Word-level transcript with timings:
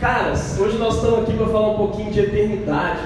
Caras, 0.00 0.58
hoje 0.58 0.78
nós 0.78 0.94
estamos 0.94 1.18
aqui 1.18 1.36
para 1.36 1.46
falar 1.48 1.72
um 1.72 1.76
pouquinho 1.76 2.10
de 2.10 2.20
eternidade. 2.20 3.02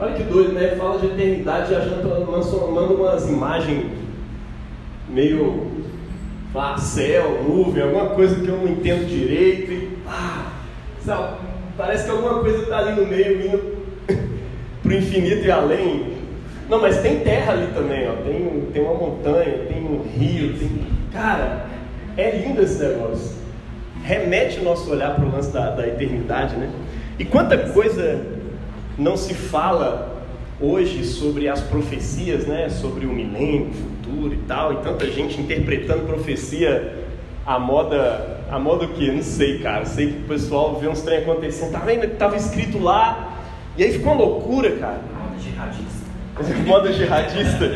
Olha 0.00 0.14
que 0.14 0.24
doido, 0.24 0.52
né? 0.52 0.74
Fala 0.76 0.98
de 0.98 1.06
eternidade 1.06 1.72
e 1.72 1.76
a 1.76 1.80
gente 1.80 2.02
manda 2.02 2.92
umas 2.92 3.28
imagens 3.28 3.86
meio 5.08 5.70
ah, 6.56 6.76
céu, 6.76 7.40
nuvem, 7.46 7.84
alguma 7.84 8.06
coisa 8.06 8.34
que 8.34 8.48
eu 8.48 8.56
não 8.56 8.66
entendo 8.66 9.06
direito. 9.06 9.70
E, 9.70 9.98
ah, 10.08 10.50
parece 11.78 12.06
que 12.06 12.10
alguma 12.10 12.40
coisa 12.40 12.64
está 12.64 12.78
ali 12.78 13.00
no 13.00 13.06
meio 13.06 13.46
indo 13.46 13.76
para 14.82 14.90
o 14.90 14.92
infinito 14.92 15.46
e 15.46 15.50
além. 15.52 16.16
Não, 16.68 16.80
mas 16.80 17.00
tem 17.00 17.20
terra 17.20 17.52
ali 17.52 17.68
também, 17.72 18.08
ó. 18.08 18.14
Tem, 18.24 18.62
tem 18.72 18.82
uma 18.82 18.94
montanha, 18.94 19.66
tem 19.68 19.84
um 19.84 20.02
rio, 20.02 20.58
tem. 20.58 20.84
Cara, 21.12 21.66
é 22.16 22.38
lindo 22.38 22.60
esse 22.60 22.82
negócio 22.82 23.45
remete 24.06 24.60
o 24.60 24.62
nosso 24.62 24.88
olhar 24.88 25.16
para 25.16 25.24
o 25.24 25.32
lance 25.32 25.52
da, 25.52 25.70
da 25.70 25.86
eternidade, 25.86 26.54
né? 26.56 26.70
E 27.18 27.24
quanta 27.24 27.58
coisa 27.58 28.24
não 28.96 29.16
se 29.16 29.34
fala 29.34 30.22
hoje 30.60 31.04
sobre 31.04 31.48
as 31.48 31.60
profecias, 31.60 32.46
né? 32.46 32.68
Sobre 32.68 33.04
o 33.04 33.12
milênio, 33.12 33.70
o 33.70 33.74
futuro 33.74 34.34
e 34.34 34.38
tal, 34.46 34.74
e 34.74 34.76
tanta 34.76 35.10
gente 35.10 35.40
interpretando 35.40 36.06
profecia 36.06 37.04
a 37.44 37.58
moda, 37.58 38.42
a 38.48 38.58
moda 38.60 38.84
o 38.84 38.88
quê? 38.88 39.10
Não 39.10 39.22
sei, 39.22 39.58
cara. 39.58 39.84
Sei 39.84 40.12
que 40.12 40.18
o 40.18 40.28
pessoal 40.28 40.78
vê 40.78 40.86
uns 40.86 41.02
trem 41.02 41.18
acontecendo, 41.18 41.72
tá 41.72 41.80
vendo? 41.80 42.08
Tava 42.16 42.36
escrito 42.36 42.78
lá, 42.78 43.36
e 43.76 43.82
aí 43.82 43.92
ficou 43.92 44.12
uma 44.12 44.24
loucura, 44.24 44.70
cara. 44.76 45.00
Moda 45.20 45.40
jihadista. 45.40 46.62
moda 46.64 46.92
jihadista. 46.92 47.70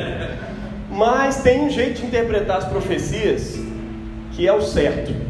Mas 0.92 1.42
tem 1.42 1.60
um 1.60 1.70
jeito 1.70 2.00
de 2.00 2.06
interpretar 2.06 2.58
as 2.58 2.64
profecias 2.66 3.60
que 4.32 4.46
é 4.46 4.52
o 4.52 4.62
certo. 4.62 5.29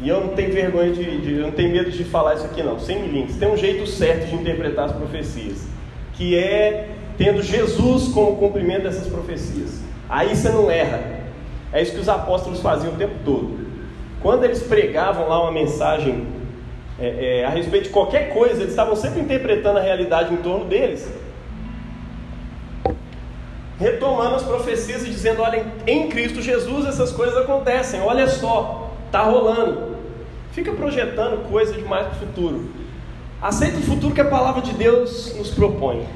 E 0.00 0.08
eu 0.08 0.20
não 0.20 0.28
tenho 0.28 0.52
vergonha 0.52 0.92
de, 0.92 1.20
de, 1.20 1.34
eu 1.34 1.42
não 1.42 1.52
tenho 1.52 1.70
medo 1.70 1.90
de 1.90 2.04
falar 2.04 2.34
isso 2.34 2.44
aqui 2.44 2.62
não, 2.62 2.78
sem 2.78 3.06
links. 3.06 3.36
Tem 3.36 3.50
um 3.50 3.56
jeito 3.56 3.86
certo 3.86 4.26
de 4.28 4.34
interpretar 4.34 4.86
as 4.86 4.92
profecias, 4.92 5.66
que 6.14 6.36
é 6.36 6.88
tendo 7.16 7.42
Jesus 7.42 8.08
como 8.08 8.36
cumprimento 8.36 8.82
dessas 8.82 9.06
profecias. 9.06 9.80
Aí 10.08 10.34
você 10.34 10.48
não 10.48 10.70
erra. 10.70 11.22
É 11.72 11.82
isso 11.82 11.92
que 11.92 12.00
os 12.00 12.08
apóstolos 12.08 12.60
faziam 12.60 12.92
o 12.92 12.96
tempo 12.96 13.14
todo. 13.24 13.64
Quando 14.20 14.44
eles 14.44 14.62
pregavam 14.62 15.28
lá 15.28 15.42
uma 15.42 15.52
mensagem 15.52 16.26
é, 16.98 17.40
é, 17.40 17.44
a 17.44 17.48
respeito 17.48 17.84
de 17.84 17.90
qualquer 17.90 18.32
coisa, 18.32 18.60
eles 18.60 18.70
estavam 18.70 18.94
sempre 18.94 19.20
interpretando 19.20 19.78
a 19.78 19.82
realidade 19.82 20.32
em 20.32 20.36
torno 20.38 20.64
deles, 20.64 21.10
retomando 23.78 24.36
as 24.36 24.42
profecias 24.42 25.04
e 25.04 25.10
dizendo: 25.10 25.42
olha, 25.42 25.66
em 25.86 26.08
Cristo 26.08 26.40
Jesus 26.40 26.86
essas 26.86 27.10
coisas 27.10 27.36
acontecem, 27.36 28.00
olha 28.00 28.28
só, 28.28 28.92
está 29.06 29.22
rolando. 29.22 29.93
Fica 30.54 30.72
projetando 30.72 31.50
coisa 31.50 31.72
demais 31.72 32.06
para 32.06 32.16
o 32.16 32.20
futuro. 32.20 32.70
Aceita 33.42 33.78
o 33.78 33.82
futuro 33.82 34.14
que 34.14 34.20
a 34.20 34.24
palavra 34.24 34.62
de 34.62 34.72
Deus 34.72 35.34
nos 35.36 35.50
propõe. 35.50 36.06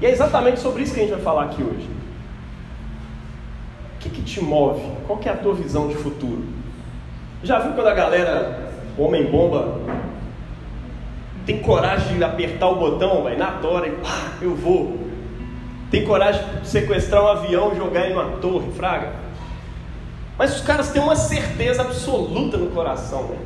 E 0.00 0.06
é 0.06 0.10
exatamente 0.10 0.60
sobre 0.60 0.84
isso 0.84 0.94
que 0.94 1.00
a 1.00 1.02
gente 1.02 1.12
vai 1.12 1.20
falar 1.20 1.46
aqui 1.46 1.60
hoje. 1.60 1.90
O 3.96 3.98
que, 3.98 4.08
que 4.08 4.22
te 4.22 4.40
move? 4.40 4.80
Qual 5.04 5.18
que 5.18 5.28
é 5.28 5.32
a 5.32 5.36
tua 5.36 5.52
visão 5.52 5.88
de 5.88 5.96
futuro? 5.96 6.44
Já 7.42 7.58
viu 7.58 7.72
quando 7.72 7.88
a 7.88 7.94
galera, 7.94 8.72
homem 8.96 9.24
bomba, 9.28 9.80
tem 11.44 11.58
coragem 11.58 12.18
de 12.18 12.24
apertar 12.24 12.68
o 12.68 12.76
botão, 12.76 13.24
vai 13.24 13.36
na 13.36 13.50
tora 13.52 13.88
e 13.88 13.90
pá, 13.96 14.34
eu 14.40 14.54
vou. 14.54 14.96
Tem 15.90 16.04
coragem 16.04 16.40
de 16.60 16.68
sequestrar 16.68 17.24
um 17.24 17.26
avião 17.26 17.72
e 17.72 17.76
jogar 17.76 18.08
em 18.08 18.12
uma 18.12 18.36
torre, 18.36 18.70
fraga? 18.76 19.12
Mas 20.40 20.56
os 20.56 20.62
caras 20.62 20.90
têm 20.90 21.02
uma 21.02 21.16
certeza 21.16 21.82
absoluta 21.82 22.56
no 22.56 22.70
coração. 22.70 23.24
Né? 23.24 23.36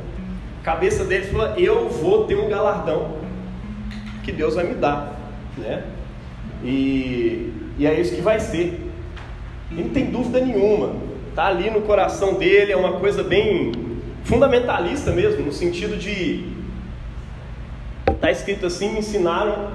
A 0.61 0.63
cabeça 0.63 1.03
deles 1.03 1.29
fala: 1.29 1.53
eu 1.57 1.89
vou 1.89 2.23
ter 2.23 2.35
um 2.35 2.47
galardão 2.47 3.17
que 4.23 4.31
Deus 4.31 4.55
vai 4.55 4.63
me 4.63 4.75
dar. 4.75 5.13
Né? 5.57 5.83
E, 6.63 7.51
e 7.77 7.85
é 7.85 7.99
isso 7.99 8.15
que 8.15 8.21
vai 8.21 8.39
ser. 8.39 8.79
E 9.69 9.75
não 9.75 9.89
tem 9.89 10.05
dúvida 10.05 10.39
nenhuma. 10.39 10.95
Está 11.31 11.47
ali 11.47 11.69
no 11.69 11.81
coração 11.81 12.35
dele, 12.35 12.71
é 12.71 12.77
uma 12.77 12.93
coisa 12.93 13.21
bem 13.21 13.73
fundamentalista 14.23 15.11
mesmo, 15.11 15.45
no 15.45 15.51
sentido 15.51 15.97
de. 15.97 16.47
Está 18.09 18.31
escrito 18.31 18.67
assim: 18.67 18.93
me 18.93 18.99
ensinaram. 18.99 19.69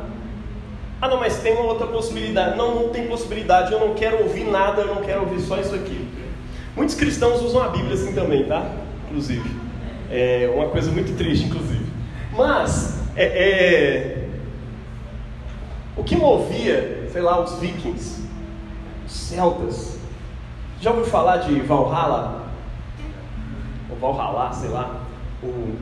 Ah, 1.03 1.09
não, 1.09 1.21
mas 1.21 1.37
tem 1.43 1.53
uma 1.53 1.65
outra 1.65 1.87
possibilidade. 1.87 2.57
Não, 2.57 2.75
não 2.77 2.89
tem 2.89 3.07
possibilidade. 3.07 3.75
Eu 3.75 3.81
não 3.81 3.93
quero 3.93 4.23
ouvir 4.23 4.45
nada, 4.45 4.81
eu 4.81 4.95
não 4.95 5.03
quero 5.03 5.21
ouvir 5.21 5.41
só 5.41 5.61
isso 5.61 5.75
aqui. 5.75 6.20
Muitos 6.81 6.95
cristãos 6.95 7.43
usam 7.43 7.63
a 7.63 7.69
Bíblia 7.69 7.93
assim 7.93 8.15
também, 8.15 8.45
tá? 8.45 8.67
Inclusive. 9.05 9.55
É 10.11 10.51
uma 10.57 10.69
coisa 10.69 10.91
muito 10.91 11.15
triste, 11.15 11.45
inclusive. 11.45 11.85
Mas, 12.33 13.03
é, 13.15 13.25
é... 13.27 14.29
o 15.95 16.03
que 16.03 16.17
movia, 16.17 17.07
sei 17.13 17.21
lá, 17.21 17.39
os 17.39 17.59
vikings, 17.59 18.23
os 19.07 19.13
celtas. 19.13 19.99
Já 20.81 20.89
ouviu 20.89 21.05
falar 21.05 21.37
de 21.37 21.61
Valhalla? 21.61 22.47
Ou 23.91 23.99
Valhalla, 23.99 24.51
sei 24.55 24.71
lá. 24.71 25.03
O, 25.43 25.77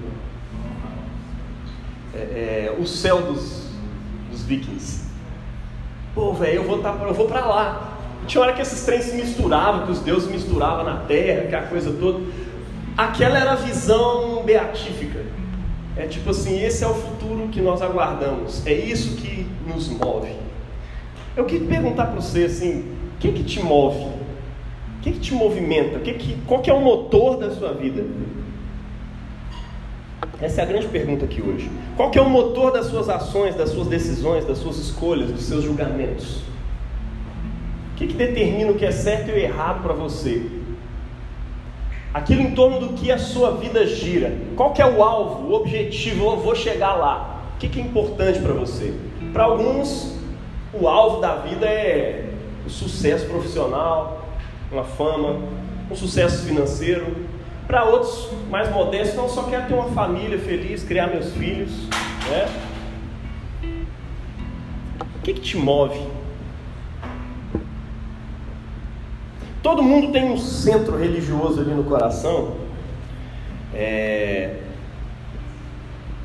é, 2.13 2.19
é, 2.19 2.77
o 2.77 2.85
céu 2.85 3.23
dos, 3.23 3.71
dos 4.33 4.43
vikings. 4.43 5.07
Pô, 6.13 6.33
velho, 6.33 6.57
eu 6.57 6.65
vou, 6.65 6.81
tá, 6.81 6.91
eu 6.91 7.15
vou 7.15 7.29
pra 7.29 7.47
lá. 7.47 7.98
Tinha 8.29 8.43
hora 8.43 8.53
que 8.53 8.61
esses 8.61 8.85
trens 8.85 9.07
se 9.07 9.17
misturavam, 9.17 9.87
que 9.87 9.93
os 9.93 10.01
deuses 10.01 10.31
misturavam 10.31 10.85
na 10.85 10.99
terra, 10.99 11.47
que 11.47 11.55
a 11.55 11.63
coisa 11.63 11.91
toda. 11.91 12.21
Aquela 12.95 13.39
era 13.39 13.53
a 13.53 13.57
visão 13.57 14.43
beatífica. 14.45 15.25
É 15.97 16.07
tipo 16.07 16.29
assim, 16.31 16.63
esse 16.63 16.85
é 16.85 16.87
o 16.87 16.95
futuro 16.95 17.49
que 17.49 17.61
nós 17.61 17.81
aguardamos. 17.81 18.65
É 18.67 18.73
isso 18.73 19.17
que 19.17 19.47
nos 19.67 19.89
move. 19.89 20.31
Eu 21.35 21.47
queria 21.47 21.67
perguntar 21.67 22.07
para 22.07 22.21
você 22.21 22.45
assim, 22.45 22.81
o 23.15 23.19
que 23.19 23.33
que 23.33 23.43
te 23.43 23.63
move? 23.63 23.99
O 23.99 25.01
que 25.01 25.13
que 25.13 25.21
te 25.21 25.33
movimenta? 25.33 25.99
Que 25.99 26.13
que, 26.13 26.37
qual 26.47 26.61
que 26.61 26.69
é 26.69 26.75
o 26.75 26.81
motor 26.81 27.39
da 27.39 27.51
sua 27.51 27.73
vida? 27.73 28.05
Essa 30.39 30.61
é 30.61 30.65
a 30.65 30.67
grande 30.67 30.87
pergunta 30.89 31.25
aqui 31.25 31.41
hoje. 31.41 31.71
Qual 31.97 32.11
que 32.11 32.19
é 32.19 32.23
o 32.23 32.29
motor 32.29 32.73
das 32.73 32.87
suas 32.87 33.09
ações, 33.09 33.55
das 33.55 33.71
suas 33.71 33.87
decisões, 33.87 34.45
das 34.45 34.59
suas 34.59 34.77
escolhas, 34.77 35.33
dos 35.33 35.45
seus 35.45 35.65
julgamentos? 35.65 36.48
Que, 37.99 38.07
que 38.07 38.15
determina 38.15 38.71
o 38.71 38.77
que 38.77 38.87
é 38.87 38.93
certo 38.93 39.31
e 39.31 39.33
o 39.33 39.37
errado 39.37 39.83
para 39.83 39.93
você? 39.93 40.47
Aquilo 42.15 42.43
em 42.43 42.53
torno 42.53 42.79
do 42.79 42.95
que 42.95 43.11
a 43.11 43.19
sua 43.19 43.57
vida 43.57 43.85
gira. 43.87 44.39
Qual 44.57 44.73
que 44.73 44.81
é 44.81 44.87
o 44.87 45.03
alvo, 45.03 45.49
o 45.49 45.55
objetivo? 45.55 46.25
Eu 46.25 46.37
vou 46.37 46.55
chegar 46.55 46.95
lá. 46.95 47.43
O 47.55 47.59
que, 47.59 47.69
que 47.69 47.81
é 47.81 47.83
importante 47.83 48.39
para 48.39 48.53
você? 48.53 48.95
Para 49.33 49.45
alguns, 49.45 50.17
o 50.73 50.87
alvo 50.87 51.21
da 51.21 51.35
vida 51.37 51.67
é 51.67 52.31
o 52.65 52.71
sucesso 52.71 53.27
profissional, 53.27 54.29
uma 54.71 54.85
fama, 54.85 55.41
um 55.91 55.97
sucesso 55.97 56.47
financeiro. 56.47 57.05
Para 57.67 57.85
outros, 57.85 58.31
mais 58.49 58.71
modestos, 58.71 59.17
não 59.17 59.29
só 59.29 59.43
quero 59.43 59.67
ter 59.67 59.75
uma 59.75 59.91
família 59.91 60.39
feliz, 60.39 60.85
criar 60.85 61.09
meus 61.09 61.33
filhos. 61.33 61.71
Né? 62.31 62.49
O 65.17 65.21
que, 65.23 65.35
que 65.35 65.41
te 65.41 65.57
move? 65.57 66.01
Todo 69.63 69.83
mundo 69.83 70.13
tem 70.13 70.31
um 70.31 70.39
centro 70.39 70.97
religioso 70.97 71.61
ali 71.61 71.73
no 71.73 71.85
coração, 71.85 72.55
é, 73.75 74.57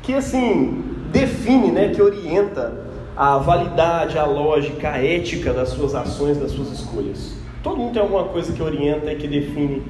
que 0.02 0.14
assim 0.14 0.84
define, 1.10 1.70
né, 1.70 1.88
que 1.88 2.00
orienta 2.00 2.84
a 3.16 3.38
validade, 3.38 4.18
a 4.18 4.24
lógica, 4.24 4.90
a 4.90 5.04
ética 5.04 5.52
das 5.52 5.70
suas 5.70 5.94
ações, 5.94 6.38
das 6.38 6.52
suas 6.52 6.70
escolhas. 6.70 7.34
Todo 7.62 7.76
mundo 7.76 7.92
tem 7.92 8.02
alguma 8.02 8.24
coisa 8.24 8.52
que 8.52 8.62
orienta 8.62 9.12
e 9.12 9.16
que 9.16 9.26
define 9.26 9.82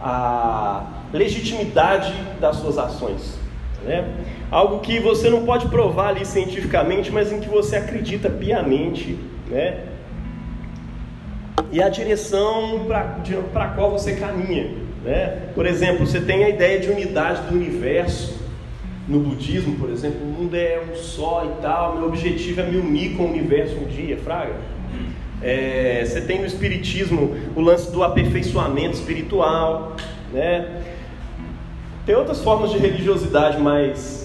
a 0.00 0.84
legitimidade 1.12 2.12
das 2.40 2.56
suas 2.56 2.78
ações. 2.78 3.38
Né? 3.84 4.08
Algo 4.50 4.80
que 4.80 4.98
você 5.00 5.30
não 5.30 5.44
pode 5.44 5.68
provar 5.68 6.08
ali 6.08 6.24
cientificamente, 6.26 7.10
mas 7.10 7.32
em 7.32 7.40
que 7.40 7.48
você 7.48 7.76
acredita 7.76 8.28
piamente, 8.28 9.18
né? 9.48 9.89
E 11.72 11.82
a 11.82 11.88
direção 11.88 12.86
para 13.52 13.64
a 13.64 13.68
qual 13.68 13.90
você 13.90 14.14
caminha. 14.16 14.70
Né? 15.04 15.50
Por 15.54 15.66
exemplo, 15.66 16.06
você 16.06 16.20
tem 16.20 16.44
a 16.44 16.48
ideia 16.48 16.78
de 16.80 16.88
unidade 16.88 17.42
do 17.48 17.54
universo. 17.54 18.38
No 19.08 19.18
budismo, 19.20 19.76
por 19.76 19.90
exemplo, 19.90 20.20
o 20.22 20.26
mundo 20.26 20.54
é 20.54 20.80
um 20.90 20.94
só 20.94 21.44
e 21.44 21.62
tal. 21.62 21.96
Meu 21.96 22.06
objetivo 22.08 22.60
é 22.60 22.64
me 22.64 22.76
unir 22.76 23.16
com 23.16 23.24
o 23.24 23.30
universo 23.30 23.76
um 23.76 23.86
dia, 23.86 24.16
Fraga. 24.18 24.54
É, 25.42 26.04
você 26.04 26.20
tem 26.20 26.38
no 26.38 26.46
Espiritismo 26.46 27.34
o 27.56 27.60
lance 27.60 27.90
do 27.90 28.02
aperfeiçoamento 28.02 28.94
espiritual. 28.94 29.96
Né? 30.32 30.82
Tem 32.04 32.14
outras 32.14 32.40
formas 32.42 32.70
de 32.70 32.78
religiosidade 32.78 33.58
mais 33.60 34.19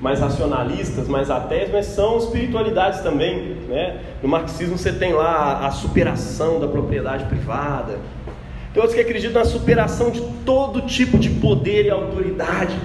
mais 0.00 0.18
racionalistas, 0.18 1.06
mais 1.06 1.30
ateias, 1.30 1.70
mas 1.70 1.86
são 1.86 2.16
espiritualidades 2.16 3.00
também. 3.00 3.56
Né? 3.68 4.00
No 4.22 4.28
marxismo 4.28 4.78
você 4.78 4.92
tem 4.92 5.12
lá 5.12 5.66
a 5.66 5.70
superação 5.70 6.58
da 6.58 6.66
propriedade 6.66 7.26
privada. 7.26 7.98
Tem 8.72 8.80
outros 8.80 8.94
que 8.94 9.00
acreditam 9.00 9.42
na 9.42 9.44
superação 9.44 10.10
de 10.10 10.22
todo 10.44 10.82
tipo 10.82 11.18
de 11.18 11.28
poder 11.28 11.86
e 11.86 11.90
autoridade. 11.90 12.78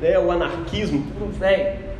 né, 0.00 0.18
o 0.18 0.30
anarquismo, 0.30 1.04
tudo 1.18 1.38
velho. 1.38 1.90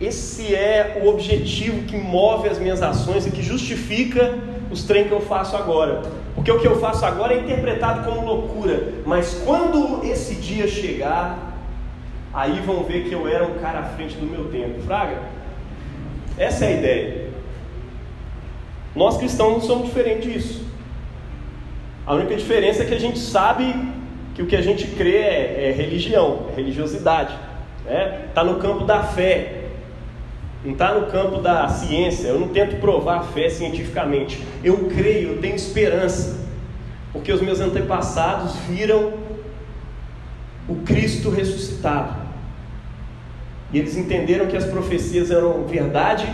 Esse 0.00 0.54
é 0.54 1.00
o 1.02 1.08
objetivo 1.08 1.82
que 1.84 1.96
move 1.96 2.48
as 2.48 2.58
minhas 2.58 2.82
ações 2.82 3.26
e 3.26 3.30
que 3.30 3.42
justifica 3.42 4.36
os 4.70 4.82
trem 4.82 5.04
que 5.04 5.12
eu 5.12 5.20
faço 5.20 5.56
agora. 5.56 6.02
Porque 6.34 6.50
o 6.50 6.58
que 6.58 6.66
eu 6.66 6.80
faço 6.80 7.04
agora 7.04 7.34
é 7.34 7.38
interpretado 7.38 8.04
como 8.04 8.26
loucura, 8.26 8.94
mas 9.06 9.40
quando 9.44 10.04
esse 10.04 10.34
dia 10.34 10.66
chegar, 10.66 11.51
aí 12.32 12.60
vão 12.60 12.82
ver 12.84 13.04
que 13.04 13.12
eu 13.12 13.28
era 13.28 13.44
um 13.44 13.58
cara 13.58 13.80
à 13.80 13.84
frente 13.84 14.16
do 14.16 14.26
meu 14.26 14.44
tempo. 14.50 14.80
Fraga? 14.82 15.18
Essa 16.38 16.64
é 16.64 16.68
a 16.68 16.72
ideia. 16.72 17.28
Nós 18.94 19.16
cristãos 19.16 19.52
não 19.52 19.60
somos 19.60 19.86
diferentes 19.86 20.32
disso. 20.32 20.66
A 22.06 22.14
única 22.14 22.34
diferença 22.34 22.82
é 22.82 22.86
que 22.86 22.94
a 22.94 23.00
gente 23.00 23.18
sabe 23.18 23.74
que 24.34 24.42
o 24.42 24.46
que 24.46 24.56
a 24.56 24.62
gente 24.62 24.86
crê 24.88 25.16
é, 25.16 25.68
é 25.68 25.72
religião, 25.72 26.46
é 26.50 26.56
religiosidade. 26.56 27.34
Está 27.80 27.90
né? 27.90 28.28
Tá 28.34 28.44
no 28.44 28.56
campo 28.56 28.84
da 28.84 29.02
fé, 29.02 29.62
não 30.64 30.72
está 30.72 30.94
no 30.94 31.06
campo 31.06 31.40
da 31.40 31.68
ciência. 31.68 32.28
Eu 32.28 32.38
não 32.38 32.48
tento 32.48 32.80
provar 32.80 33.18
a 33.18 33.22
fé 33.22 33.48
cientificamente. 33.48 34.42
Eu 34.62 34.88
creio, 34.88 35.30
eu 35.30 35.40
tenho 35.40 35.54
esperança, 35.54 36.40
porque 37.12 37.32
os 37.32 37.40
meus 37.40 37.60
antepassados 37.60 38.54
viram 38.68 39.14
o 40.68 40.76
Cristo 40.76 41.30
ressuscitado. 41.30 42.21
E 43.72 43.78
eles 43.78 43.96
entenderam 43.96 44.46
que 44.46 44.56
as 44.56 44.64
profecias 44.64 45.30
eram 45.30 45.64
verdade, 45.64 46.26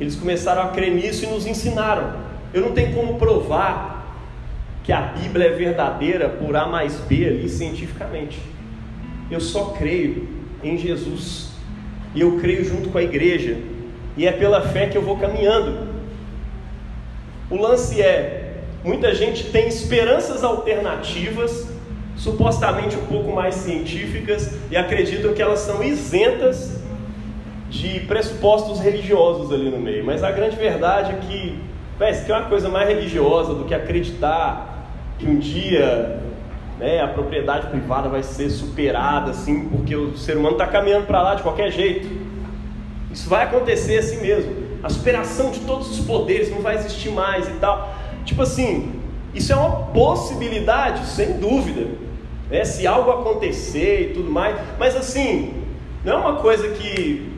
eles 0.00 0.16
começaram 0.16 0.62
a 0.62 0.68
crer 0.68 0.94
nisso 0.94 1.24
e 1.24 1.28
nos 1.28 1.46
ensinaram. 1.46 2.14
Eu 2.54 2.62
não 2.62 2.72
tenho 2.72 2.94
como 2.94 3.18
provar 3.18 3.98
que 4.84 4.92
a 4.92 5.00
Bíblia 5.02 5.48
é 5.48 5.50
verdadeira 5.50 6.28
por 6.28 6.56
A 6.56 6.66
mais 6.66 6.96
B 7.00 7.26
ali 7.26 7.48
cientificamente. 7.48 8.40
Eu 9.30 9.40
só 9.40 9.66
creio 9.78 10.26
em 10.64 10.78
Jesus. 10.78 11.50
E 12.14 12.22
eu 12.22 12.38
creio 12.40 12.64
junto 12.64 12.88
com 12.88 12.96
a 12.96 13.02
igreja. 13.02 13.58
E 14.16 14.26
é 14.26 14.32
pela 14.32 14.62
fé 14.62 14.86
que 14.86 14.96
eu 14.96 15.02
vou 15.02 15.18
caminhando. 15.18 15.88
O 17.50 17.56
lance 17.56 18.00
é: 18.00 18.62
muita 18.82 19.14
gente 19.14 19.50
tem 19.50 19.68
esperanças 19.68 20.42
alternativas, 20.42 21.68
supostamente 22.18 22.96
um 22.96 23.06
pouco 23.06 23.32
mais 23.32 23.54
científicas, 23.54 24.58
e 24.70 24.76
acreditam 24.76 25.32
que 25.32 25.40
elas 25.40 25.60
são 25.60 25.82
isentas 25.82 26.78
de 27.70 28.00
pressupostos 28.00 28.80
religiosos 28.80 29.52
ali 29.52 29.70
no 29.70 29.78
meio. 29.78 30.04
Mas 30.04 30.24
a 30.24 30.30
grande 30.30 30.56
verdade 30.56 31.12
é 31.12 31.18
que, 31.18 31.58
parece 31.98 32.24
que 32.24 32.32
é 32.32 32.34
uma 32.34 32.48
coisa 32.48 32.68
mais 32.68 32.88
religiosa 32.88 33.54
do 33.54 33.64
que 33.64 33.74
acreditar 33.74 34.88
que 35.18 35.26
um 35.26 35.38
dia 35.38 36.20
né, 36.78 37.00
a 37.00 37.08
propriedade 37.08 37.68
privada 37.68 38.08
vai 38.08 38.22
ser 38.22 38.50
superada, 38.50 39.30
assim, 39.30 39.68
porque 39.68 39.94
o 39.94 40.16
ser 40.16 40.36
humano 40.36 40.54
está 40.54 40.66
caminhando 40.66 41.06
para 41.06 41.22
lá 41.22 41.34
de 41.34 41.42
qualquer 41.42 41.70
jeito. 41.70 42.08
Isso 43.12 43.28
vai 43.28 43.44
acontecer 43.44 43.98
assim 43.98 44.20
mesmo. 44.20 44.68
A 44.82 44.88
superação 44.88 45.50
de 45.50 45.60
todos 45.60 45.90
os 45.90 46.04
poderes 46.04 46.50
não 46.50 46.60
vai 46.60 46.76
existir 46.76 47.10
mais 47.10 47.48
e 47.48 47.52
tal. 47.52 47.94
Tipo 48.24 48.42
assim, 48.42 49.00
isso 49.34 49.52
é 49.52 49.56
uma 49.56 49.86
possibilidade, 49.86 51.06
sem 51.06 51.38
dúvida. 51.38 52.07
Né, 52.50 52.64
se 52.64 52.86
algo 52.86 53.10
acontecer 53.10 54.10
e 54.10 54.14
tudo 54.14 54.30
mais. 54.30 54.56
Mas 54.78 54.96
assim, 54.96 55.54
não 56.04 56.12
é 56.12 56.16
uma 56.16 56.36
coisa 56.36 56.68
que 56.70 57.30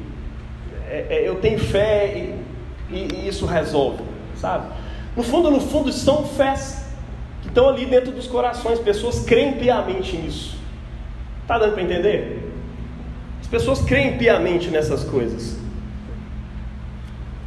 é, 0.88 1.06
é, 1.08 1.28
eu 1.28 1.36
tenho 1.36 1.58
fé 1.58 2.12
e, 2.16 2.94
e, 2.94 3.08
e 3.14 3.28
isso 3.28 3.46
resolve, 3.46 4.02
sabe? 4.36 4.72
No 5.16 5.22
fundo, 5.22 5.50
no 5.50 5.60
fundo, 5.60 5.92
são 5.92 6.24
fés 6.24 6.84
que 7.42 7.48
estão 7.48 7.68
ali 7.68 7.86
dentro 7.86 8.12
dos 8.12 8.26
corações. 8.26 8.78
Pessoas 8.78 9.24
creem 9.24 9.54
piamente 9.54 10.16
nisso. 10.16 10.58
Está 11.42 11.58
dando 11.58 11.74
para 11.74 11.82
entender? 11.82 12.52
As 13.40 13.46
pessoas 13.46 13.80
creem 13.82 14.16
piamente 14.16 14.68
nessas 14.68 15.02
coisas. 15.04 15.58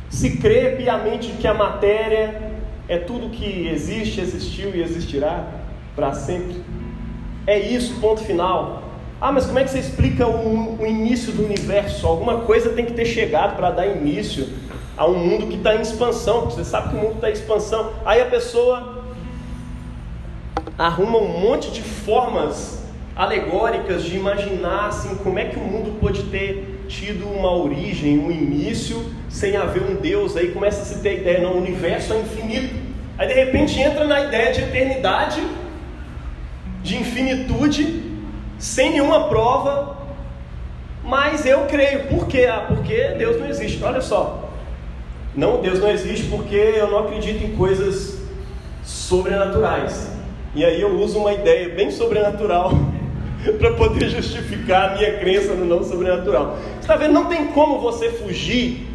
Se 0.10 0.38
crê 0.38 0.76
piamente 0.76 1.32
que 1.32 1.48
a 1.48 1.54
matéria 1.54 2.52
é 2.88 2.98
tudo 2.98 3.30
que 3.30 3.68
existe, 3.68 4.20
existiu 4.20 4.76
e 4.76 4.82
existirá 4.82 5.48
para 5.96 6.14
sempre. 6.14 6.62
É 7.46 7.60
isso, 7.60 8.00
ponto 8.00 8.24
final. 8.24 8.84
Ah, 9.20 9.32
mas 9.32 9.46
como 9.46 9.60
é 9.60 9.64
que 9.64 9.72
você 9.72 9.80
explica 9.80 10.28
o, 10.28 10.82
o 10.82 10.86
início 10.86 11.32
do 11.32 11.46
universo? 11.46 12.06
Alguma 12.08 12.42
coisa 12.42 12.70
tem 12.70 12.86
que 12.86 12.94
ter 12.94 13.06
chegado 13.06 13.56
para 13.56 13.72
dar 13.72 13.88
início 13.88 14.50
a 14.98 15.06
um 15.08 15.18
mundo 15.18 15.48
que 15.48 15.56
está 15.56 15.76
em 15.76 15.82
expansão. 15.82 16.46
Você 16.46 16.64
sabe 16.64 16.90
que 16.90 16.96
o 16.96 17.00
mundo 17.00 17.16
está 17.16 17.30
em 17.30 17.34
expansão. 17.34 17.94
Aí 18.06 18.22
a 18.22 18.26
pessoa 18.26 19.04
arruma 20.78 21.18
um 21.20 21.40
monte 21.40 21.72
de 21.72 21.82
formas 21.82 22.84
alegóricas 23.16 24.04
de 24.04 24.16
imaginar 24.16 24.88
assim, 24.88 25.16
como 25.16 25.38
é 25.38 25.46
que 25.46 25.58
o 25.58 25.64
mundo 25.64 26.00
pode 26.00 26.24
ter 26.24 26.86
tido 26.88 27.26
uma 27.26 27.52
origem, 27.52 28.18
um 28.18 28.32
início, 28.32 29.06
sem 29.30 29.56
haver 29.56 29.84
um 29.84 29.96
Deus. 29.96 30.36
Aí 30.36 30.52
começa 30.52 30.82
a 30.82 30.86
se 30.86 31.02
ter 31.02 31.20
ideia, 31.20 31.42
não, 31.42 31.54
o 31.54 31.58
universo 31.58 32.14
é 32.14 32.20
infinito. 32.20 32.76
Aí 33.18 33.28
de 33.28 33.34
repente 33.34 33.80
entra 33.80 34.06
na 34.06 34.22
ideia 34.22 34.52
de 34.52 34.62
eternidade, 34.62 35.42
de 36.84 36.98
infinitude, 36.98 38.12
sem 38.60 38.92
nenhuma 38.92 39.28
prova, 39.30 39.98
mas 41.04 41.46
eu 41.46 41.62
creio. 41.66 42.08
Por 42.08 42.28
quê? 42.28 42.48
Ah, 42.52 42.66
porque 42.68 43.16
Deus 43.18 43.40
não 43.40 43.48
existe. 43.48 43.84
Olha 43.84 44.02
só. 44.02 44.52
Não, 45.36 45.62
Deus 45.62 45.80
não 45.80 45.90
existe 45.90 46.28
porque 46.28 46.56
eu 46.56 46.92
não 46.92 47.00
acredito 47.00 47.44
em 47.44 47.56
coisas 47.56 48.22
sobrenaturais. 48.84 50.12
E 50.54 50.64
aí 50.64 50.80
eu 50.80 51.00
uso 51.00 51.18
uma 51.18 51.34
ideia 51.34 51.70
bem 51.70 51.90
sobrenatural 51.90 52.72
para 53.58 53.74
poder 53.74 54.10
justificar 54.10 54.92
a 54.92 54.96
minha 54.96 55.18
crença 55.18 55.54
no 55.54 55.66
não 55.66 55.84
sobrenatural. 55.84 56.58
Está 56.80 56.96
vendo? 56.96 57.14
Não 57.14 57.26
tem 57.26 57.48
como 57.48 57.80
você 57.80 58.10
fugir 58.12 58.93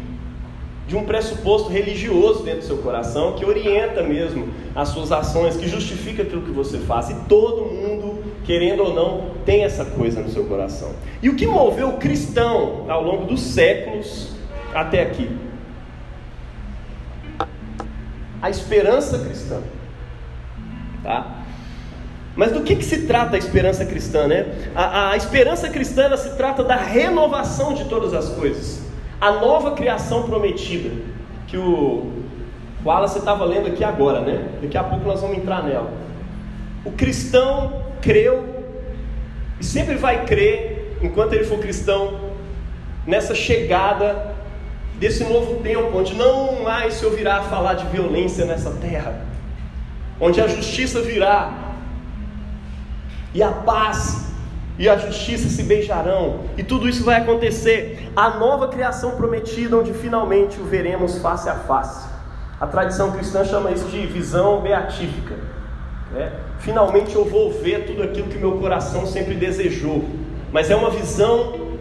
de 0.89 0.95
um 0.95 1.03
pressuposto 1.03 1.69
religioso 1.69 2.41
dentro 2.41 2.61
do 2.61 2.65
seu 2.65 2.79
coração 2.79 3.33
que 3.33 3.45
orienta 3.45 4.01
mesmo 4.01 4.49
as 4.73 4.89
suas 4.89 5.11
ações, 5.11 5.55
que 5.55 5.67
justifica 5.67 6.23
aquilo 6.23 6.41
que 6.41 6.49
você 6.49 6.79
faz. 6.79 7.11
E 7.11 7.15
todo 7.29 7.63
mundo, 7.65 8.23
querendo 8.43 8.81
ou 8.81 8.93
não, 8.95 9.35
tem 9.45 9.63
essa 9.63 9.85
coisa 9.85 10.19
no 10.19 10.29
seu 10.29 10.45
coração. 10.45 10.93
E 11.21 11.29
o 11.29 11.35
que 11.35 11.45
moveu 11.45 11.89
o 11.89 11.97
cristão 11.97 12.89
ao 12.89 13.03
longo 13.03 13.25
dos 13.25 13.39
séculos 13.39 14.31
até 14.73 15.03
aqui? 15.03 15.29
A 18.41 18.49
esperança 18.49 19.19
cristã. 19.19 19.61
Tá? 21.03 21.35
Mas 22.35 22.51
do 22.51 22.61
que, 22.61 22.75
que 22.75 22.85
se 22.85 23.05
trata 23.05 23.35
a 23.35 23.37
esperança 23.37 23.85
cristã, 23.85 24.25
né? 24.25 24.47
A, 24.73 25.11
a 25.11 25.17
esperança 25.17 25.69
cristã 25.69 26.17
se 26.17 26.35
trata 26.35 26.63
da 26.63 26.77
renovação 26.77 27.75
de 27.75 27.85
todas 27.85 28.11
as 28.15 28.29
coisas, 28.29 28.88
a 29.19 29.31
nova 29.31 29.71
criação 29.71 30.23
prometida, 30.23 30.89
que 31.47 31.57
o 31.57 32.11
Wallace 32.85 33.19
estava 33.19 33.43
lendo 33.43 33.67
aqui 33.67 33.83
agora, 33.83 34.21
né? 34.21 34.47
Daqui 34.61 34.77
a 34.77 34.83
pouco 34.83 35.05
nós 35.05 35.19
vamos 35.19 35.37
entrar 35.37 35.63
nela. 35.63 35.91
O 36.85 36.91
cristão 36.91 37.83
creu 38.01 38.63
e 39.59 39.63
sempre 39.63 39.95
vai 39.95 40.25
crer, 40.25 40.97
enquanto 41.01 41.33
ele 41.33 41.43
for 41.43 41.59
cristão, 41.59 42.29
nessa 43.05 43.35
chegada 43.35 44.35
desse 44.97 45.23
novo 45.23 45.61
tempo, 45.61 45.97
onde 45.97 46.13
não 46.13 46.63
mais 46.63 46.95
se 46.95 47.05
ouvirá 47.05 47.41
falar 47.43 47.73
de 47.73 47.85
violência 47.87 48.45
nessa 48.45 48.71
terra, 48.71 49.21
onde 50.19 50.39
a 50.39 50.47
justiça 50.47 51.01
virá, 51.01 51.51
e 53.33 53.43
a 53.43 53.51
paz 53.51 54.28
e 54.79 54.87
a 54.87 54.97
justiça 54.97 55.49
se 55.49 55.61
beijarão, 55.63 56.39
e 56.57 56.63
tudo 56.63 56.87
isso 56.87 57.03
vai 57.03 57.17
acontecer. 57.17 58.09
A 58.15 58.29
nova 58.29 58.69
criação 58.69 59.11
prometida, 59.11 59.77
onde 59.77 59.93
finalmente 59.93 60.57
o 60.57 60.63
veremos 60.63 61.17
face 61.17 61.49
a 61.49 61.55
face. 61.55 62.07
A 62.61 62.65
tradição 62.65 63.11
cristã 63.11 63.43
chama 63.43 63.71
isso 63.71 63.89
de 63.89 64.07
visão 64.07 64.61
beatífica. 64.61 65.35
Né? 66.13 66.31
Finalmente 66.59 67.13
eu 67.13 67.25
vou 67.25 67.51
ver 67.51 67.87
tudo 67.87 68.01
aquilo 68.03 68.29
que 68.29 68.37
meu 68.37 68.53
coração 68.53 69.05
sempre 69.05 69.35
desejou, 69.35 70.05
mas 70.49 70.71
é 70.71 70.75
uma 70.77 70.89
visão 70.89 71.77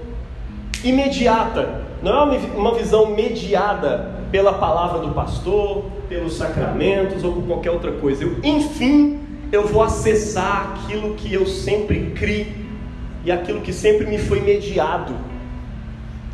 imediata, 0.82 1.82
não 2.02 2.32
é 2.32 2.38
uma 2.56 2.74
visão 2.74 3.14
mediada 3.14 4.10
pela 4.32 4.54
palavra 4.54 4.98
do 4.98 5.14
pastor, 5.14 5.84
pelos 6.08 6.36
sacramentos 6.36 7.22
ou 7.22 7.32
por 7.32 7.46
qualquer 7.46 7.70
outra 7.70 7.92
coisa. 7.92 8.24
Eu, 8.24 8.38
enfim, 8.42 9.20
eu 9.52 9.68
vou 9.68 9.84
acessar 9.84 10.72
aquilo 10.74 11.14
que 11.14 11.32
eu 11.32 11.46
sempre 11.46 12.10
criei 12.10 12.67
e 13.24 13.32
aquilo 13.32 13.60
que 13.60 13.72
sempre 13.72 14.06
me 14.06 14.18
foi 14.18 14.40
mediado 14.40 15.14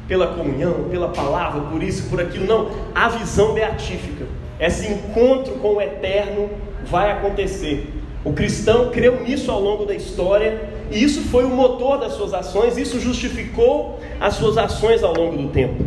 pela 0.06 0.28
comunhão, 0.28 0.88
pela 0.90 1.08
palavra, 1.08 1.62
por 1.62 1.82
isso, 1.82 2.08
por 2.10 2.20
aquilo. 2.20 2.46
Não, 2.46 2.70
a 2.94 3.08
visão 3.08 3.54
beatífica, 3.54 4.26
esse 4.60 4.86
encontro 4.86 5.54
com 5.54 5.74
o 5.74 5.80
eterno 5.80 6.50
vai 6.86 7.10
acontecer. 7.10 7.92
O 8.24 8.32
cristão 8.32 8.90
creu 8.90 9.22
nisso 9.22 9.50
ao 9.50 9.60
longo 9.60 9.84
da 9.84 9.94
história 9.94 10.68
e 10.90 11.02
isso 11.02 11.22
foi 11.22 11.44
o 11.44 11.50
motor 11.50 11.98
das 11.98 12.12
suas 12.12 12.32
ações, 12.32 12.76
isso 12.76 13.00
justificou 13.00 14.00
as 14.20 14.34
suas 14.34 14.56
ações 14.56 15.02
ao 15.02 15.14
longo 15.14 15.36
do 15.36 15.48
tempo. 15.48 15.84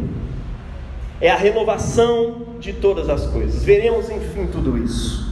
É 1.20 1.32
a 1.32 1.36
renovação 1.36 2.42
de 2.60 2.74
todas 2.74 3.10
as 3.10 3.25
coisas. 3.27 3.63
Veremos 3.63 4.10
enfim 4.10 4.48
tudo 4.48 4.77
isso 4.77 5.27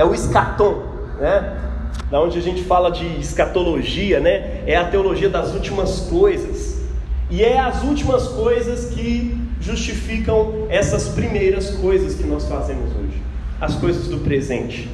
é 0.00 0.04
o 0.04 0.14
escatom, 0.14 0.82
né? 1.18 1.69
Da 2.10 2.20
onde 2.20 2.38
a 2.38 2.42
gente 2.42 2.62
fala 2.64 2.90
de 2.90 3.06
escatologia, 3.20 4.20
né? 4.20 4.62
É 4.66 4.76
a 4.76 4.84
teologia 4.84 5.28
das 5.28 5.54
últimas 5.54 6.00
coisas. 6.00 6.80
E 7.30 7.44
é 7.44 7.58
as 7.58 7.82
últimas 7.84 8.26
coisas 8.28 8.92
que 8.92 9.38
justificam 9.60 10.66
essas 10.68 11.08
primeiras 11.08 11.70
coisas 11.70 12.14
que 12.14 12.24
nós 12.24 12.46
fazemos 12.46 12.90
hoje, 12.96 13.22
as 13.60 13.76
coisas 13.76 14.08
do 14.08 14.18
presente. 14.18 14.88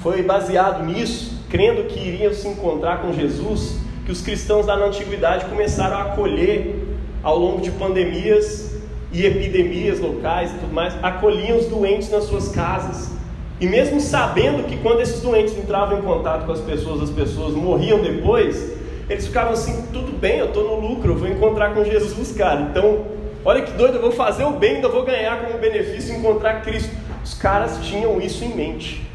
Foi 0.00 0.22
baseado 0.22 0.86
nisso, 0.86 1.44
crendo 1.50 1.84
que 1.84 1.98
iriam 1.98 2.32
se 2.32 2.46
encontrar 2.48 3.02
com 3.02 3.12
Jesus, 3.12 3.78
que 4.06 4.12
os 4.12 4.22
cristãos 4.22 4.64
da 4.64 4.76
antiguidade 4.76 5.44
começaram 5.46 5.96
a 5.96 6.02
acolher 6.02 6.86
ao 7.22 7.38
longo 7.38 7.60
de 7.60 7.70
pandemias 7.72 8.78
e 9.12 9.26
epidemias 9.26 9.98
locais 9.98 10.50
e 10.52 10.54
tudo 10.54 10.72
mais, 10.72 10.94
acolhiam 11.02 11.58
os 11.58 11.66
doentes 11.66 12.10
nas 12.10 12.24
suas 12.24 12.48
casas. 12.48 13.17
E 13.60 13.66
mesmo 13.66 14.00
sabendo 14.00 14.64
que 14.64 14.76
quando 14.76 15.00
esses 15.00 15.20
doentes 15.20 15.56
entravam 15.56 15.98
em 15.98 16.02
contato 16.02 16.46
com 16.46 16.52
as 16.52 16.60
pessoas, 16.60 17.02
as 17.02 17.10
pessoas 17.10 17.54
morriam 17.54 18.00
depois, 18.00 18.72
eles 19.10 19.26
ficavam 19.26 19.52
assim: 19.52 19.86
tudo 19.92 20.16
bem, 20.16 20.38
eu 20.38 20.46
estou 20.46 20.64
no 20.64 20.88
lucro, 20.88 21.12
eu 21.12 21.16
vou 21.16 21.28
encontrar 21.28 21.74
com 21.74 21.84
Jesus, 21.84 22.32
cara. 22.32 22.60
Então, 22.60 23.06
olha 23.44 23.62
que 23.62 23.72
doido, 23.72 23.96
eu 23.96 24.00
vou 24.00 24.12
fazer 24.12 24.44
o 24.44 24.52
bem, 24.52 24.76
ainda 24.76 24.88
vou 24.88 25.04
ganhar 25.04 25.44
como 25.44 25.58
benefício 25.58 26.14
encontrar 26.14 26.62
Cristo. 26.62 26.94
Os 27.24 27.34
caras 27.34 27.78
tinham 27.82 28.20
isso 28.20 28.44
em 28.44 28.54
mente. 28.54 29.06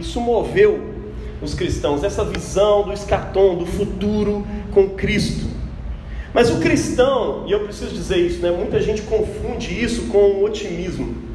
Isso 0.00 0.20
moveu 0.20 0.94
os 1.42 1.54
cristãos, 1.54 2.02
essa 2.02 2.24
visão 2.24 2.84
do 2.84 2.92
escatom, 2.92 3.56
do 3.56 3.66
futuro 3.66 4.46
com 4.72 4.90
Cristo. 4.90 5.46
Mas 6.32 6.50
o 6.50 6.58
cristão, 6.58 7.44
e 7.46 7.52
eu 7.52 7.60
preciso 7.60 7.94
dizer 7.94 8.18
isso, 8.18 8.40
né? 8.40 8.50
Muita 8.50 8.80
gente 8.80 9.02
confunde 9.02 9.72
isso 9.82 10.06
com 10.08 10.18
o 10.18 10.44
otimismo. 10.44 11.27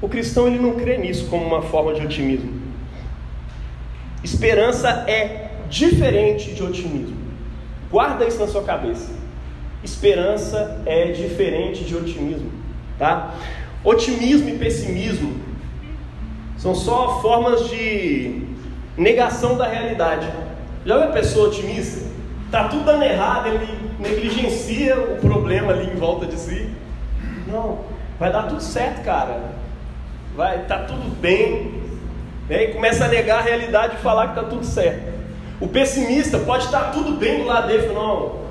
O 0.00 0.08
cristão 0.08 0.46
ele 0.46 0.58
não 0.58 0.74
crê 0.74 0.98
nisso 0.98 1.26
como 1.26 1.44
uma 1.44 1.62
forma 1.62 1.94
de 1.94 2.04
otimismo. 2.04 2.52
Esperança 4.22 5.04
é 5.08 5.50
diferente 5.70 6.52
de 6.52 6.62
otimismo. 6.62 7.16
Guarda 7.90 8.26
isso 8.26 8.38
na 8.38 8.46
sua 8.46 8.62
cabeça. 8.62 9.10
Esperança 9.82 10.82
é 10.84 11.12
diferente 11.12 11.84
de 11.84 11.96
otimismo, 11.96 12.50
tá? 12.98 13.34
Otimismo 13.84 14.48
e 14.48 14.58
pessimismo 14.58 15.36
são 16.58 16.74
só 16.74 17.20
formas 17.22 17.68
de 17.68 18.42
negação 18.96 19.56
da 19.56 19.66
realidade. 19.66 20.26
Já 20.84 20.98
viu 20.98 21.08
a 21.08 21.12
pessoa 21.12 21.48
otimista? 21.48 22.04
Tá 22.50 22.68
tudo 22.68 22.84
dando 22.84 23.02
errado, 23.02 23.48
ele 23.48 23.78
negligencia 23.98 24.98
o 24.98 25.16
problema 25.20 25.72
ali 25.72 25.90
em 25.90 25.96
volta 25.96 26.26
de 26.26 26.36
si. 26.36 26.68
Não, 27.46 27.80
vai 28.18 28.32
dar 28.32 28.44
tudo 28.44 28.60
certo, 28.60 29.02
cara 29.04 29.55
vai, 30.36 30.66
tá 30.66 30.80
tudo 30.80 31.10
bem, 31.18 31.80
né? 32.48 32.64
e 32.64 32.74
começa 32.74 33.06
a 33.06 33.08
negar 33.08 33.38
a 33.38 33.42
realidade 33.42 33.96
e 33.96 34.02
falar 34.02 34.28
que 34.28 34.38
está 34.38 34.44
tudo 34.44 34.64
certo. 34.64 35.16
O 35.58 35.66
pessimista 35.66 36.38
pode 36.38 36.66
estar 36.66 36.92
tudo 36.92 37.12
bem 37.12 37.38
do 37.38 37.46
lado 37.46 37.68
dele, 37.68 37.90
não, 37.94 38.42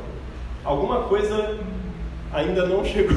alguma 0.64 1.04
coisa 1.04 1.60
ainda 2.34 2.66
não 2.66 2.84
chegou, 2.84 3.16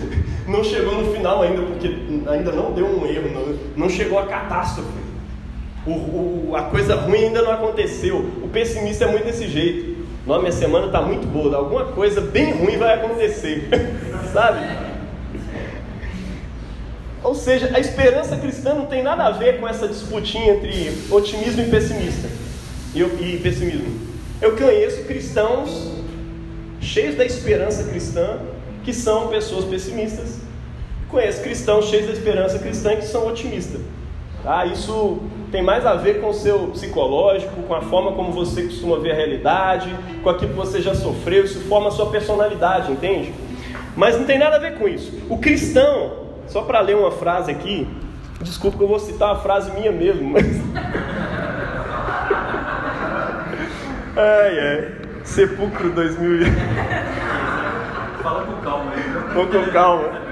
não 0.48 0.64
chegou 0.64 0.94
no 0.94 1.12
final 1.12 1.42
ainda, 1.42 1.60
porque 1.60 1.88
ainda 2.28 2.52
não 2.52 2.72
deu 2.72 2.86
um 2.86 3.06
erro, 3.06 3.30
não, 3.34 3.58
não 3.76 3.90
chegou 3.90 4.18
a 4.18 4.26
catástrofe. 4.26 5.06
O, 5.86 5.90
o, 5.90 6.52
a 6.56 6.62
coisa 6.62 6.96
ruim 6.96 7.26
ainda 7.26 7.42
não 7.42 7.52
aconteceu. 7.52 8.18
O 8.42 8.48
pessimista 8.48 9.04
é 9.04 9.08
muito 9.08 9.24
desse 9.24 9.46
jeito. 9.46 10.04
Não, 10.26 10.40
minha 10.40 10.50
semana 10.50 10.86
está 10.86 11.00
muito 11.00 11.24
boa, 11.28 11.54
alguma 11.54 11.84
coisa 11.84 12.20
bem 12.20 12.50
ruim 12.52 12.76
vai 12.76 12.94
acontecer, 12.94 13.68
sabe? 14.32 14.95
Ou 17.26 17.34
seja, 17.34 17.72
a 17.74 17.80
esperança 17.80 18.36
cristã 18.36 18.72
não 18.72 18.86
tem 18.86 19.02
nada 19.02 19.24
a 19.24 19.32
ver 19.32 19.58
com 19.58 19.66
essa 19.66 19.88
disputinha 19.88 20.54
entre 20.54 20.92
otimismo 21.10 21.60
e 21.60 21.68
pessimista. 21.68 22.28
E, 22.94 23.02
e 23.02 23.40
pessimismo. 23.42 24.00
Eu 24.40 24.56
conheço 24.56 25.02
cristãos 25.02 25.90
cheios 26.80 27.16
da 27.16 27.24
esperança 27.24 27.82
cristã 27.82 28.38
que 28.84 28.94
são 28.94 29.26
pessoas 29.26 29.64
pessimistas. 29.64 30.38
Conheço 31.08 31.42
cristãos 31.42 31.86
cheios 31.86 32.06
da 32.06 32.12
esperança 32.12 32.60
cristã 32.60 32.94
que 32.94 33.04
são 33.04 33.26
otimistas. 33.26 33.80
Tá? 34.44 34.64
Isso 34.64 35.18
tem 35.50 35.64
mais 35.64 35.84
a 35.84 35.94
ver 35.94 36.20
com 36.20 36.28
o 36.28 36.34
seu 36.34 36.68
psicológico, 36.68 37.60
com 37.62 37.74
a 37.74 37.80
forma 37.80 38.12
como 38.12 38.30
você 38.30 38.62
costuma 38.62 39.00
ver 39.00 39.10
a 39.10 39.14
realidade, 39.16 39.92
com 40.22 40.30
aquilo 40.30 40.52
que 40.52 40.56
você 40.56 40.80
já 40.80 40.94
sofreu, 40.94 41.44
isso 41.44 41.58
forma 41.62 41.88
a 41.88 41.90
sua 41.90 42.06
personalidade, 42.08 42.92
entende? 42.92 43.34
Mas 43.96 44.16
não 44.16 44.24
tem 44.24 44.38
nada 44.38 44.54
a 44.54 44.60
ver 44.60 44.78
com 44.78 44.86
isso. 44.86 45.12
O 45.28 45.38
cristão, 45.38 46.25
só 46.48 46.62
para 46.62 46.80
ler 46.80 46.96
uma 46.96 47.10
frase 47.10 47.50
aqui, 47.50 47.88
desculpa 48.40 48.78
que 48.78 48.84
eu 48.84 48.88
vou 48.88 48.98
citar 48.98 49.34
uma 49.34 49.40
frase 49.40 49.70
minha 49.72 49.92
mesmo, 49.92 50.30
mas. 50.30 50.46
ai, 54.16 54.58
ai. 54.58 54.92
Sepulcro 55.24 55.90
2000. 55.90 56.46
Fala 58.22 58.44
com 58.44 58.62
calma 58.62 58.92
aí. 58.92 59.34
Vou 59.34 59.46
com 59.46 59.70
calma. 59.72 60.26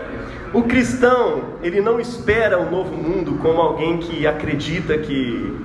O 0.53 0.63
cristão, 0.63 1.57
ele 1.63 1.81
não 1.81 1.99
espera 1.99 2.59
o 2.61 2.69
um 2.69 2.71
novo 2.71 2.97
mundo 2.97 3.39
como 3.43 3.61
alguém 3.61 3.99
que 3.99 4.25
acredita 4.25 4.97
que 4.97 5.61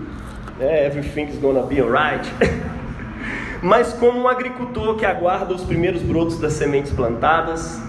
né, 0.58 0.88
everything's 0.88 1.38
gonna 1.38 1.62
be 1.62 1.80
alright, 1.80 2.28
mas 3.62 3.94
como 3.94 4.20
um 4.20 4.28
agricultor 4.28 4.96
que 4.96 5.06
aguarda 5.06 5.54
os 5.54 5.64
primeiros 5.64 6.02
brotos 6.02 6.40
das 6.40 6.54
sementes 6.54 6.92
plantadas, 6.92 7.80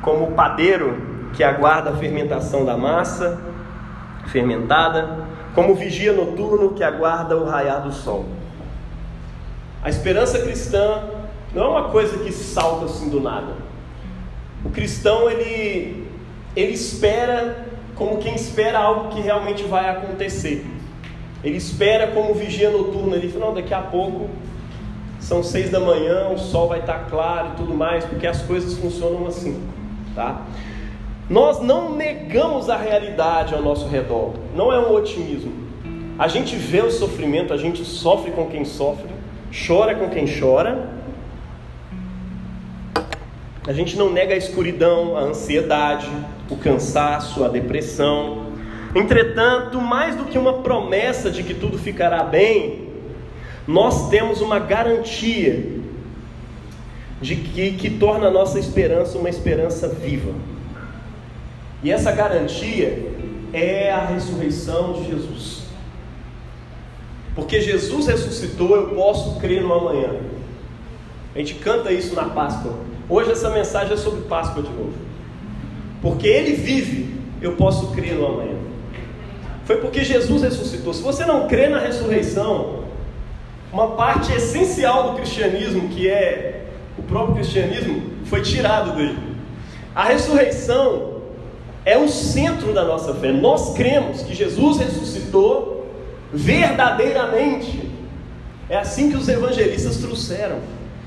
como 0.00 0.28
o 0.28 0.32
padeiro 0.32 0.96
que 1.38 1.44
aguarda 1.44 1.90
a 1.90 1.96
fermentação 1.96 2.64
da 2.64 2.76
massa 2.76 3.38
fermentada, 4.26 5.24
como 5.54 5.72
vigia 5.72 6.12
noturno 6.12 6.74
que 6.74 6.82
aguarda 6.82 7.36
o 7.36 7.44
raiar 7.44 7.80
do 7.80 7.92
sol. 7.92 8.24
A 9.80 9.88
esperança 9.88 10.40
cristã 10.40 11.00
não 11.54 11.62
é 11.62 11.68
uma 11.68 11.88
coisa 11.90 12.18
que 12.18 12.32
salta 12.32 12.86
assim 12.86 13.08
do 13.08 13.20
nada. 13.20 13.52
O 14.64 14.70
cristão 14.70 15.30
ele 15.30 16.08
ele 16.56 16.72
espera 16.72 17.66
como 17.94 18.18
quem 18.18 18.34
espera 18.34 18.80
algo 18.80 19.10
que 19.10 19.20
realmente 19.20 19.62
vai 19.62 19.88
acontecer. 19.88 20.66
Ele 21.44 21.56
espera 21.56 22.08
como 22.08 22.34
vigia 22.34 22.68
noturno. 22.68 23.14
Ele 23.14 23.28
fala, 23.28 23.46
não, 23.46 23.54
daqui 23.54 23.72
a 23.72 23.82
pouco 23.82 24.28
são 25.20 25.44
seis 25.44 25.70
da 25.70 25.78
manhã, 25.78 26.30
o 26.30 26.36
sol 26.38 26.66
vai 26.66 26.80
estar 26.80 27.06
claro 27.08 27.50
e 27.52 27.56
tudo 27.58 27.74
mais, 27.74 28.04
porque 28.04 28.26
as 28.26 28.42
coisas 28.42 28.76
funcionam 28.76 29.24
assim, 29.28 29.62
tá? 30.16 30.42
Nós 31.28 31.60
não 31.60 31.94
negamos 31.94 32.70
a 32.70 32.76
realidade 32.76 33.54
ao 33.54 33.60
nosso 33.60 33.86
redor, 33.86 34.32
não 34.54 34.72
é 34.72 34.78
um 34.78 34.94
otimismo. 34.94 35.52
A 36.18 36.26
gente 36.26 36.56
vê 36.56 36.80
o 36.80 36.90
sofrimento, 36.90 37.52
a 37.52 37.58
gente 37.58 37.84
sofre 37.84 38.30
com 38.30 38.46
quem 38.46 38.64
sofre, 38.64 39.10
chora 39.66 39.94
com 39.94 40.08
quem 40.08 40.24
chora. 40.26 40.88
A 43.66 43.72
gente 43.74 43.96
não 43.98 44.10
nega 44.10 44.32
a 44.32 44.38
escuridão, 44.38 45.18
a 45.18 45.20
ansiedade, 45.20 46.08
o 46.48 46.56
cansaço, 46.56 47.44
a 47.44 47.48
depressão. 47.48 48.46
Entretanto, 48.94 49.78
mais 49.82 50.16
do 50.16 50.24
que 50.24 50.38
uma 50.38 50.54
promessa 50.54 51.30
de 51.30 51.42
que 51.42 51.52
tudo 51.52 51.78
ficará 51.78 52.24
bem, 52.24 52.88
nós 53.66 54.08
temos 54.08 54.40
uma 54.40 54.58
garantia 54.58 55.76
de 57.20 57.36
que, 57.36 57.72
que 57.72 57.90
torna 57.90 58.28
a 58.28 58.30
nossa 58.30 58.58
esperança 58.58 59.18
uma 59.18 59.28
esperança 59.28 59.86
viva. 59.88 60.32
E 61.82 61.90
essa 61.90 62.10
garantia 62.10 63.12
é 63.52 63.90
a 63.90 64.04
ressurreição 64.06 64.94
de 64.94 65.10
Jesus. 65.10 65.62
Porque 67.34 67.60
Jesus 67.60 68.06
ressuscitou, 68.06 68.74
eu 68.74 68.88
posso 68.88 69.38
crer 69.38 69.62
no 69.62 69.72
amanhã. 69.72 70.16
A 71.34 71.38
gente 71.38 71.54
canta 71.54 71.92
isso 71.92 72.14
na 72.14 72.24
Páscoa. 72.24 72.74
Hoje 73.08 73.30
essa 73.30 73.50
mensagem 73.50 73.92
é 73.92 73.96
sobre 73.96 74.22
Páscoa 74.22 74.62
de 74.62 74.70
novo. 74.70 74.94
Porque 76.02 76.26
Ele 76.26 76.54
vive, 76.54 77.14
eu 77.40 77.52
posso 77.52 77.92
crer 77.92 78.14
no 78.14 78.26
amanhã. 78.26 78.56
Foi 79.64 79.76
porque 79.76 80.02
Jesus 80.02 80.42
ressuscitou. 80.42 80.92
Se 80.92 81.02
você 81.02 81.24
não 81.24 81.46
crê 81.46 81.68
na 81.68 81.78
ressurreição, 81.78 82.84
uma 83.72 83.88
parte 83.92 84.32
essencial 84.32 85.10
do 85.10 85.16
cristianismo, 85.16 85.88
que 85.90 86.08
é 86.08 86.64
o 86.98 87.02
próprio 87.02 87.36
cristianismo, 87.36 88.02
foi 88.24 88.42
tirado 88.42 88.96
daí. 88.96 89.16
A 89.94 90.04
ressurreição 90.04 91.17
é 91.88 91.96
o 91.96 92.06
centro 92.06 92.74
da 92.74 92.84
nossa 92.84 93.14
fé. 93.14 93.32
Nós 93.32 93.74
cremos 93.74 94.20
que 94.20 94.34
Jesus 94.34 94.76
ressuscitou 94.76 95.86
verdadeiramente. 96.30 97.90
É 98.68 98.76
assim 98.76 99.10
que 99.10 99.16
os 99.16 99.26
evangelistas 99.26 99.96
trouxeram. 99.96 100.58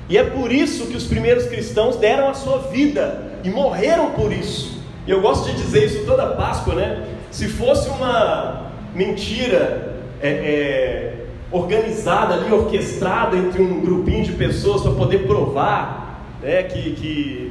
E 0.09 0.17
é 0.17 0.23
por 0.23 0.51
isso 0.51 0.87
que 0.87 0.97
os 0.97 1.05
primeiros 1.05 1.45
cristãos 1.45 1.97
deram 1.97 2.27
a 2.27 2.33
sua 2.33 2.57
vida 2.57 3.31
e 3.43 3.49
morreram 3.51 4.09
por 4.13 4.33
isso. 4.33 4.81
E 5.05 5.11
eu 5.11 5.21
gosto 5.21 5.51
de 5.51 5.61
dizer 5.61 5.85
isso 5.85 6.03
toda 6.03 6.25
Páscoa, 6.25 6.73
né? 6.73 7.05
Se 7.29 7.47
fosse 7.47 7.87
uma 7.87 8.71
mentira 8.95 9.97
é, 10.19 10.29
é, 10.29 11.13
organizada 11.51 12.33
ali, 12.33 12.51
orquestrada 12.51 13.37
entre 13.37 13.61
um 13.61 13.81
grupinho 13.81 14.23
de 14.23 14.31
pessoas 14.31 14.81
para 14.81 14.93
poder 14.93 15.27
provar 15.27 16.25
né, 16.41 16.63
que, 16.63 16.93
que 16.93 17.50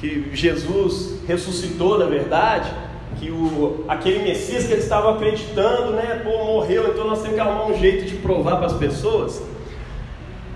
que 0.00 0.30
Jesus 0.32 1.20
ressuscitou 1.26 1.98
na 1.98 2.06
verdade, 2.06 2.70
que 3.18 3.30
o, 3.30 3.84
aquele 3.86 4.20
Messias 4.20 4.66
que 4.66 4.72
eles 4.72 4.84
estavam 4.84 5.14
acreditando, 5.14 5.92
né, 5.92 6.22
pô, 6.24 6.44
morreu, 6.44 6.88
então 6.88 7.06
nós 7.06 7.20
temos 7.20 7.34
que 7.34 7.40
arrumar 7.40 7.66
um 7.66 7.78
jeito 7.78 8.06
de 8.06 8.16
provar 8.16 8.56
para 8.56 8.66
as 8.66 8.72
pessoas. 8.72 9.42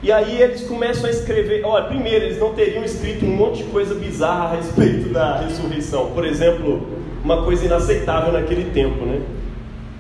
E 0.03 0.13
aí 0.13 0.41
eles 0.41 0.63
começam 0.63 1.07
a 1.07 1.11
escrever, 1.11 1.65
olha, 1.65 1.87
primeiro, 1.87 2.27
eles 2.27 2.39
não 2.39 2.53
teriam 2.55 2.85
escrito 2.85 3.25
um 3.25 3.35
monte 3.35 3.59
de 3.59 3.65
coisa 3.65 3.95
bizarra 3.95 4.45
a 4.45 4.57
respeito 4.57 5.09
da 5.09 5.39
ressurreição. 5.39 6.11
Por 6.11 6.27
exemplo, 6.27 6.87
uma 7.25 7.43
coisa 7.43 7.65
inaceitável 7.65 8.33
naquele 8.33 8.71
tempo, 8.71 9.07
né? 9.07 9.23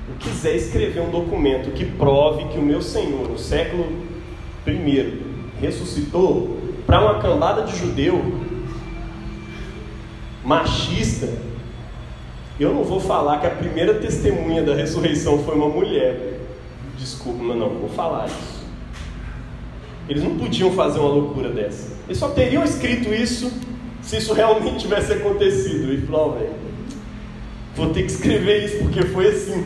Eu 0.09 0.15
quiser 0.19 0.57
escrever 0.57 1.01
um 1.01 1.11
documento 1.11 1.71
que 1.73 1.87
prove 1.87 2.45
que 2.49 2.59
o 2.59 2.63
meu 2.63 2.83
Senhor, 2.83 3.31
no 3.31 3.39
século 3.39 3.87
I, 4.67 5.23
ressuscitou 5.59 6.59
para 6.87 7.01
uma 7.01 7.19
cambada 7.21 7.63
de 7.63 7.75
judeu 7.75 8.23
machista, 10.45 11.29
eu 12.61 12.73
não 12.73 12.85
vou 12.85 13.01
falar 13.01 13.41
que 13.41 13.47
a 13.47 13.51
primeira 13.51 13.95
testemunha 13.95 14.63
da 14.63 14.75
ressurreição 14.75 15.43
foi 15.43 15.55
uma 15.55 15.69
mulher. 15.69 16.39
Desculpa, 16.97 17.43
mas 17.43 17.57
não, 17.57 17.71
vou 17.71 17.89
falar 17.89 18.27
isso. 18.27 18.65
Eles 20.09 20.23
não 20.23 20.37
podiam 20.37 20.71
fazer 20.73 21.01
uma 21.01 21.09
loucura 21.09 21.49
dessa. 21.49 21.95
Eles 22.07 22.19
só 22.19 22.29
teriam 22.29 22.63
escrito 22.63 23.13
isso 23.13 23.51
se 24.03 24.19
isso 24.19 24.35
realmente 24.35 24.81
tivesse 24.81 25.15
acontecido. 25.15 25.93
E 25.93 26.03
falou, 26.03 26.35
velho, 26.35 26.53
vou 27.75 27.91
ter 27.91 28.03
que 28.03 28.13
escrever 28.13 28.67
isso 28.67 28.79
porque 28.79 29.03
foi 29.03 29.29
assim. 29.29 29.65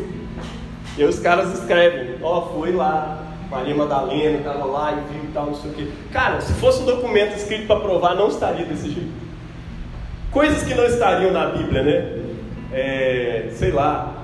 E 0.96 1.02
aí 1.02 1.08
os 1.08 1.18
caras 1.18 1.58
escrevem, 1.58 2.14
ó, 2.22 2.38
oh, 2.38 2.58
foi 2.58 2.72
lá, 2.72 3.22
Maria 3.50 3.74
Madalena 3.74 4.38
estava 4.38 4.64
lá 4.64 4.92
e 4.92 5.12
viu 5.12 5.24
e 5.24 5.32
tal, 5.32 5.46
não 5.46 5.54
sei 5.54 5.70
o 5.70 5.74
quê. 5.74 5.88
Cara, 6.12 6.40
se 6.40 6.52
fosse 6.54 6.82
um 6.82 6.86
documento 6.86 7.36
escrito 7.36 7.66
para 7.66 7.80
provar, 7.80 8.14
não 8.14 8.28
estaria 8.28 8.64
desse 8.64 8.90
jeito. 8.90 9.27
Coisas 10.30 10.62
que 10.62 10.74
não 10.74 10.84
estariam 10.84 11.32
na 11.32 11.46
Bíblia, 11.46 11.82
né? 11.82 12.18
é, 12.72 13.48
sei 13.52 13.70
lá, 13.70 14.14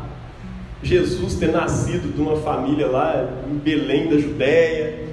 Jesus 0.83 1.35
ter 1.37 1.51
nascido 1.51 2.15
de 2.15 2.21
uma 2.21 2.37
família 2.37 2.87
lá 2.87 3.29
em 3.51 3.55
Belém 3.55 4.09
da 4.09 4.19
Judéia, 4.19 5.05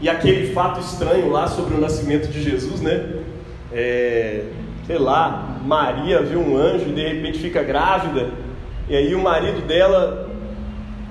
e 0.00 0.08
aquele 0.08 0.52
fato 0.52 0.80
estranho 0.80 1.30
lá 1.30 1.46
sobre 1.46 1.74
o 1.74 1.80
nascimento 1.80 2.28
de 2.28 2.42
Jesus, 2.42 2.80
né? 2.80 3.14
É, 3.72 4.44
sei 4.86 4.98
lá, 4.98 5.58
Maria 5.64 6.22
vê 6.22 6.36
um 6.36 6.56
anjo 6.56 6.88
e 6.88 6.92
de 6.92 7.06
repente 7.06 7.38
fica 7.38 7.62
grávida, 7.62 8.30
e 8.88 8.96
aí 8.96 9.14
o 9.14 9.22
marido 9.22 9.66
dela 9.66 10.30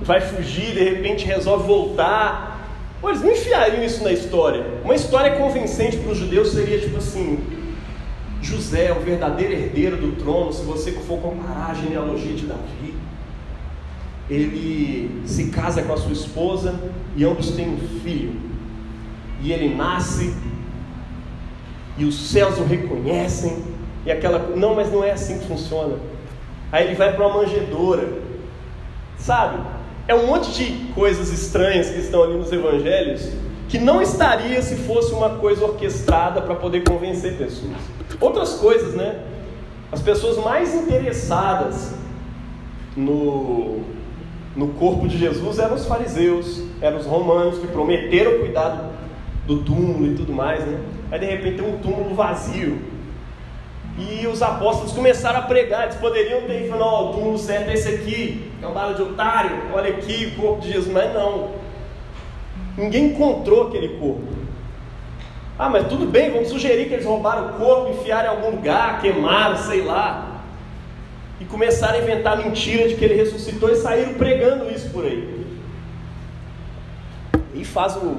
vai 0.02 0.22
fugir, 0.22 0.74
de 0.74 0.84
repente 0.84 1.26
resolve 1.26 1.68
voltar. 1.68 2.54
Pô, 3.02 3.10
eles 3.10 3.22
não 3.22 3.32
enfiariam 3.32 3.84
isso 3.84 4.04
na 4.04 4.12
história. 4.12 4.64
Uma 4.84 4.96
história 4.96 5.36
convincente 5.36 5.98
para 5.98 6.12
os 6.12 6.18
judeus 6.18 6.50
seria 6.50 6.80
tipo 6.80 6.98
assim: 6.98 7.40
José 8.42 8.88
é 8.88 8.94
o 8.94 9.00
verdadeiro 9.00 9.54
herdeiro 9.54 9.98
do 9.98 10.12
trono, 10.14 10.54
se 10.54 10.64
você 10.64 10.92
for 10.92 11.20
comparar 11.20 11.72
a 11.72 11.74
genealogia 11.74 12.34
de 12.34 12.46
Davi. 12.46 12.94
Ele 14.30 15.22
se 15.26 15.50
casa 15.50 15.82
com 15.84 15.94
a 15.94 15.98
sua 15.98 16.14
esposa 16.14 16.80
e 17.16 17.24
ambos 17.24 17.52
têm 17.52 17.70
um 17.70 17.78
filho. 18.04 18.34
E 19.42 19.52
ele 19.52 19.76
nasce 19.76 20.34
e 21.98 22.06
os 22.06 22.30
céus 22.30 22.58
o 22.58 22.64
reconhecem. 22.64 23.64
E 24.06 24.12
aquela, 24.12 24.56
não, 24.56 24.76
mas 24.76 24.92
não 24.92 25.04
é 25.04 25.12
assim 25.12 25.40
que 25.40 25.48
funciona. 25.48 25.98
Aí 26.72 26.88
ele 26.88 26.96
vai 26.96 27.16
para 27.16 27.28
uma 27.28 27.42
manjedoura. 27.42 28.08
Sabe? 29.18 29.60
É 30.08 30.14
um 30.14 30.28
monte 30.28 30.52
de 30.52 30.94
coisas 30.94 31.32
estranhas 31.32 31.90
que 31.90 32.00
estão 32.00 32.24
ali 32.24 32.34
nos 32.34 32.52
evangelhos 32.52 33.32
que 33.76 33.80
não 33.80 34.02
estaria 34.02 34.62
se 34.62 34.76
fosse 34.76 35.14
uma 35.14 35.32
coisa 35.32 35.66
orquestrada 35.66 36.42
para 36.42 36.56
poder 36.56 36.86
convencer 36.86 37.38
pessoas. 37.38 37.76
Outras 38.22 38.54
coisas, 38.54 38.94
né? 38.94 39.20
As 39.92 40.02
pessoas 40.02 40.38
mais 40.38 40.74
interessadas 40.74 41.94
no, 42.96 43.82
no 44.56 44.70
corpo 44.80 45.10
de 45.10 45.18
Jesus 45.18 45.60
eram 45.60 45.76
os 45.76 45.86
fariseus, 45.86 46.64
eram 46.80 47.00
os 47.00 47.06
romanos 47.06 47.60
que 47.60 47.68
prometeram 47.68 48.40
cuidar 48.40 48.92
do, 49.46 49.58
túmulo 49.58 50.08
e 50.08 50.16
tudo 50.16 50.32
mais, 50.32 50.66
né? 50.66 50.80
Aí 51.12 51.20
de 51.20 51.26
repente 51.26 51.62
tem 51.62 51.70
um 51.70 51.78
túmulo 51.80 52.16
vazio. 52.16 52.80
E 54.00 54.26
os 54.26 54.42
apóstolos 54.42 54.94
começaram 54.94 55.40
a 55.40 55.44
pregar, 55.44 55.84
eles 55.84 55.96
poderiam 55.96 56.44
ter 56.44 56.70
falado, 56.70 56.94
oh, 56.94 57.10
o 57.10 57.14
túmulo 57.14 57.38
certo 57.38 57.70
é 57.70 57.74
esse 57.74 57.90
aqui, 57.90 58.52
é 58.62 58.68
um 58.68 58.72
bala 58.72 58.94
de 58.94 59.02
otário, 59.02 59.52
olha 59.74 59.90
aqui 59.90 60.28
o 60.28 60.42
corpo 60.42 60.62
de 60.62 60.72
Jesus, 60.72 60.94
mas 60.94 61.14
não. 61.14 61.65
Ninguém 62.78 63.08
encontrou 63.08 63.68
aquele 63.68 63.98
corpo. 64.00 64.46
Ah, 65.58 65.70
mas 65.70 65.88
tudo 65.88 66.06
bem, 66.06 66.32
vamos 66.32 66.50
sugerir 66.50 66.88
que 66.88 66.94
eles 66.94 67.06
roubaram 67.06 67.48
o 67.48 67.54
corpo, 67.54 67.92
enfiaram 67.92 68.26
em 68.26 68.36
algum 68.36 68.58
lugar, 68.58 69.00
queimaram, 69.00 69.56
sei 69.56 69.82
lá. 69.84 70.42
E 71.40 71.46
começaram 71.46 71.96
a 71.96 72.02
inventar 72.02 72.38
mentira 72.38 72.88
de 72.90 72.96
que 72.96 73.06
ele 73.06 73.16
ressuscitou 73.16 73.70
e 73.70 73.76
saíram 73.76 74.16
pregando 74.16 74.70
isso 74.70 74.90
por 74.90 75.06
aí. 75.06 75.46
E 77.54 77.64
faz 77.64 77.96
o 77.96 78.18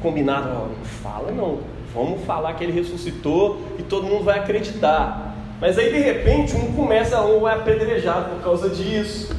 combinado, 0.00 0.48
não 0.48 0.70
fala 1.02 1.30
não, 1.32 1.58
vamos 1.92 2.24
falar 2.24 2.54
que 2.54 2.64
ele 2.64 2.72
ressuscitou 2.72 3.60
e 3.78 3.82
todo 3.82 4.06
mundo 4.06 4.24
vai 4.24 4.38
acreditar. 4.38 5.34
Mas 5.60 5.76
aí 5.76 5.92
de 5.92 5.98
repente 5.98 6.56
um 6.56 6.72
começa, 6.72 7.20
um 7.20 7.46
é 7.46 7.54
apedrejado 7.54 8.30
por 8.30 8.44
causa 8.44 8.70
disso. 8.70 9.36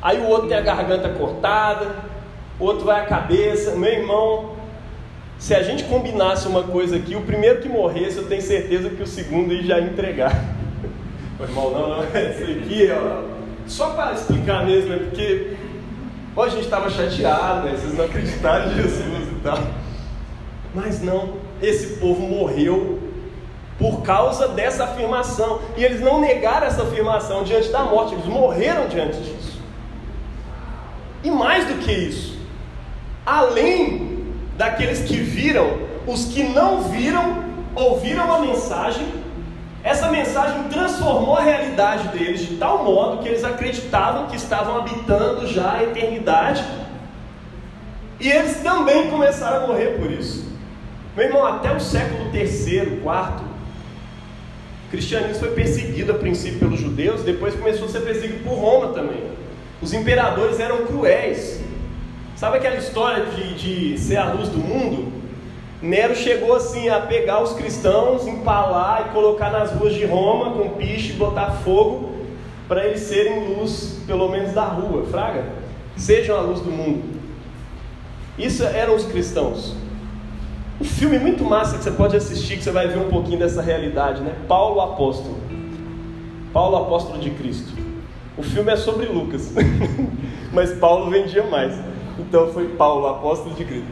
Aí 0.00 0.18
o 0.18 0.28
outro 0.28 0.48
tem 0.48 0.56
a 0.56 0.62
garganta 0.62 1.08
cortada, 1.08 2.07
outro 2.58 2.84
vai 2.84 3.00
a 3.00 3.06
cabeça. 3.06 3.76
Meu 3.76 3.92
irmão, 3.92 4.56
se 5.38 5.54
a 5.54 5.62
gente 5.62 5.84
combinasse 5.84 6.48
uma 6.48 6.64
coisa 6.64 6.96
aqui, 6.96 7.14
o 7.14 7.22
primeiro 7.22 7.60
que 7.60 7.68
morresse, 7.68 8.18
eu 8.18 8.26
tenho 8.26 8.42
certeza 8.42 8.90
que 8.90 9.02
o 9.02 9.06
segundo 9.06 9.52
ia 9.54 9.80
entregar. 9.80 10.32
Foi 11.36 11.46
mal, 11.48 11.70
não, 11.70 11.88
não, 11.88 12.04
isso 12.04 12.42
aqui, 12.42 12.88
ó, 12.90 13.22
só 13.66 13.90
para 13.90 14.12
explicar 14.12 14.66
mesmo, 14.66 14.92
é 14.94 14.96
porque 14.96 15.56
ó, 16.34 16.44
a 16.44 16.48
gente 16.48 16.64
estava 16.64 16.90
chateado, 16.90 17.66
né? 17.66 17.76
vocês 17.76 17.94
não 17.96 18.04
acreditaram 18.04 18.72
em 18.72 18.74
Jesus 18.74 19.28
e 19.28 19.40
tal. 19.42 19.58
Mas 20.74 21.02
não, 21.02 21.34
esse 21.62 21.98
povo 21.98 22.22
morreu 22.22 22.98
por 23.78 24.02
causa 24.02 24.48
dessa 24.48 24.84
afirmação. 24.84 25.60
E 25.76 25.84
eles 25.84 26.00
não 26.00 26.20
negaram 26.20 26.66
essa 26.66 26.82
afirmação 26.82 27.44
diante 27.44 27.68
da 27.68 27.84
morte, 27.84 28.14
eles 28.14 28.26
morreram 28.26 28.88
diante 28.88 29.18
disso. 29.18 29.60
E 31.22 31.30
mais 31.30 31.66
do 31.66 31.74
que 31.74 31.92
isso, 31.92 32.37
além 33.28 34.24
daqueles 34.56 35.00
que 35.00 35.16
viram, 35.16 35.78
os 36.06 36.24
que 36.24 36.42
não 36.42 36.82
viram, 36.84 37.44
ouviram 37.74 38.32
a 38.32 38.40
mensagem, 38.40 39.06
essa 39.84 40.10
mensagem 40.10 40.64
transformou 40.64 41.36
a 41.36 41.42
realidade 41.42 42.08
deles 42.08 42.40
de 42.40 42.56
tal 42.56 42.84
modo 42.84 43.22
que 43.22 43.28
eles 43.28 43.44
acreditavam 43.44 44.26
que 44.28 44.36
estavam 44.36 44.78
habitando 44.78 45.46
já 45.46 45.74
a 45.74 45.82
eternidade, 45.82 46.64
e 48.18 48.28
eles 48.28 48.56
também 48.62 49.10
começaram 49.10 49.64
a 49.64 49.66
morrer 49.68 49.98
por 49.98 50.10
isso. 50.10 50.48
Meu 51.14 51.26
irmão, 51.26 51.46
até 51.46 51.70
o 51.70 51.78
século 51.78 52.30
terceiro, 52.30 52.96
quarto, 53.02 53.42
o 54.86 54.90
cristianismo 54.90 55.34
foi 55.34 55.50
perseguido 55.50 56.12
a 56.12 56.14
princípio 56.14 56.60
pelos 56.60 56.80
judeus, 56.80 57.22
depois 57.22 57.54
começou 57.54 57.86
a 57.86 57.90
ser 57.90 58.00
perseguido 58.00 58.42
por 58.42 58.54
Roma 58.54 58.94
também. 58.94 59.22
Os 59.82 59.92
imperadores 59.92 60.58
eram 60.58 60.86
cruéis, 60.86 61.60
Sabe 62.38 62.58
aquela 62.58 62.76
história 62.76 63.24
de, 63.24 63.54
de 63.54 63.98
ser 63.98 64.16
a 64.16 64.32
luz 64.32 64.48
do 64.48 64.58
mundo? 64.58 65.12
Nero 65.82 66.14
chegou 66.14 66.54
assim 66.54 66.88
a 66.88 67.00
pegar 67.00 67.42
os 67.42 67.52
cristãos, 67.54 68.28
empalar 68.28 69.08
e 69.08 69.12
colocar 69.12 69.50
nas 69.50 69.72
ruas 69.72 69.92
de 69.92 70.06
Roma 70.06 70.52
com 70.52 70.68
piche, 70.76 71.14
botar 71.14 71.50
fogo 71.64 72.12
para 72.68 72.86
eles 72.86 73.00
serem 73.00 73.56
luz, 73.56 73.98
pelo 74.06 74.28
menos 74.28 74.52
da 74.52 74.66
rua, 74.66 75.04
fraga. 75.06 75.46
Sejam 75.96 76.38
a 76.38 76.40
luz 76.40 76.60
do 76.60 76.70
mundo. 76.70 77.02
Isso 78.38 78.62
eram 78.62 78.94
os 78.94 79.04
cristãos. 79.04 79.74
Um 80.80 80.84
filme 80.84 81.18
muito 81.18 81.42
massa 81.42 81.76
que 81.76 81.82
você 81.82 81.90
pode 81.90 82.16
assistir, 82.16 82.56
que 82.56 82.62
você 82.62 82.70
vai 82.70 82.86
ver 82.86 82.98
um 82.98 83.08
pouquinho 83.08 83.40
dessa 83.40 83.60
realidade, 83.60 84.22
né? 84.22 84.32
Paulo 84.46 84.80
Apóstolo. 84.80 85.38
Paulo 86.52 86.76
Apóstolo 86.76 87.18
de 87.18 87.30
Cristo. 87.30 87.72
O 88.36 88.44
filme 88.44 88.70
é 88.70 88.76
sobre 88.76 89.06
Lucas, 89.06 89.52
mas 90.54 90.72
Paulo 90.74 91.10
vendia 91.10 91.42
mais. 91.42 91.97
Então 92.18 92.52
foi 92.52 92.68
Paulo, 92.68 93.06
apóstolo 93.06 93.54
de 93.54 93.64
Cristo. 93.64 93.86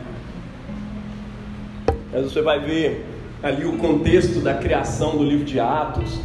Mas 2.13 2.25
você 2.25 2.43
vai 2.43 2.59
ver 2.59 3.07
ali 3.43 3.65
o 3.65 3.77
contexto 3.79 4.41
da 4.41 4.55
criação 4.55 5.17
do 5.17 5.23
livro 5.23 5.45
de 5.45 5.61
Atos, 5.61 6.19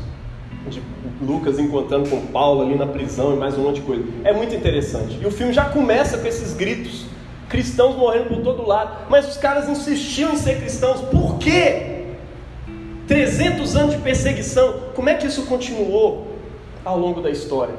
de 0.70 0.82
Lucas 1.22 1.60
encontrando 1.60 2.10
com 2.10 2.26
Paulo 2.28 2.62
ali 2.62 2.76
na 2.76 2.88
prisão 2.88 3.34
e 3.34 3.38
mais 3.38 3.58
um 3.58 3.64
monte 3.64 3.76
de 3.76 3.82
coisa. 3.82 4.04
É 4.24 4.34
muito 4.34 4.56
interessante. 4.56 5.20
E 5.22 5.26
o 5.26 5.32
filme 5.32 5.54
já 5.54 5.66
começa 5.66 6.18
com 6.18 6.28
esses 6.28 6.54
gritos, 6.54 7.06
cristãos 7.50 7.96
morrendo 7.96 8.30
por 8.30 8.42
todo 8.42 8.66
lado, 8.66 9.06
mas 9.10 9.28
os 9.28 9.38
caras 9.38 9.70
insistiam 9.70 10.34
em 10.34 10.38
ser 10.38 10.60
cristãos. 10.60 11.02
Por 11.02 11.38
quê? 11.38 12.06
300 13.08 13.76
anos 13.76 13.96
de 13.96 14.02
perseguição. 14.02 14.74
Como 14.96 15.10
é 15.10 15.16
que 15.16 15.28
isso 15.28 15.46
continuou 15.46 16.28
ao 16.86 16.98
longo 16.98 17.22
da 17.22 17.30
história? 17.30 17.76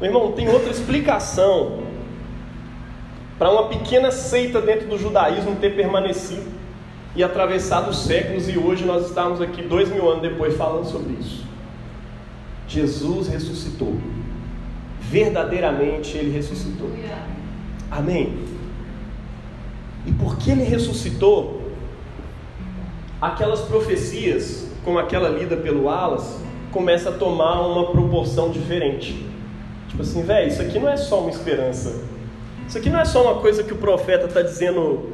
Meu 0.00 0.10
irmão, 0.10 0.32
tem 0.32 0.48
outra 0.48 0.70
explicação 0.70 1.85
para 3.38 3.50
uma 3.50 3.68
pequena 3.68 4.10
seita 4.10 4.60
dentro 4.60 4.88
do 4.88 4.98
judaísmo 4.98 5.56
ter 5.56 5.74
permanecido. 5.74 6.56
e 7.16 7.24
atravessado 7.24 7.90
os 7.90 8.00
séculos, 8.04 8.46
e 8.46 8.58
hoje 8.58 8.84
nós 8.84 9.06
estamos 9.06 9.40
aqui 9.40 9.62
dois 9.62 9.88
mil 9.88 10.06
anos 10.08 10.20
depois 10.20 10.54
falando 10.54 10.84
sobre 10.84 11.14
isso. 11.14 11.46
Jesus 12.68 13.28
ressuscitou. 13.28 13.96
Verdadeiramente 15.00 16.16
ele 16.16 16.30
ressuscitou. 16.30 16.90
Amém. 17.90 18.38
E 20.04 20.12
porque 20.12 20.50
ele 20.50 20.64
ressuscitou, 20.64 21.72
aquelas 23.20 23.62
profecias, 23.62 24.68
como 24.84 24.98
aquela 24.98 25.30
lida 25.30 25.56
pelo 25.56 25.88
Alas, 25.88 26.38
começa 26.70 27.08
a 27.08 27.12
tomar 27.12 27.62
uma 27.62 27.86
proporção 27.92 28.50
diferente. 28.50 29.26
Tipo 29.88 30.02
assim, 30.02 30.22
velho, 30.22 30.48
isso 30.48 30.60
aqui 30.60 30.78
não 30.78 30.90
é 30.90 30.98
só 30.98 31.20
uma 31.20 31.30
esperança. 31.30 32.04
Isso 32.68 32.78
aqui 32.78 32.90
não 32.90 33.00
é 33.00 33.04
só 33.04 33.22
uma 33.22 33.40
coisa 33.40 33.62
que 33.62 33.72
o 33.72 33.76
profeta 33.76 34.26
está 34.26 34.42
dizendo, 34.42 35.10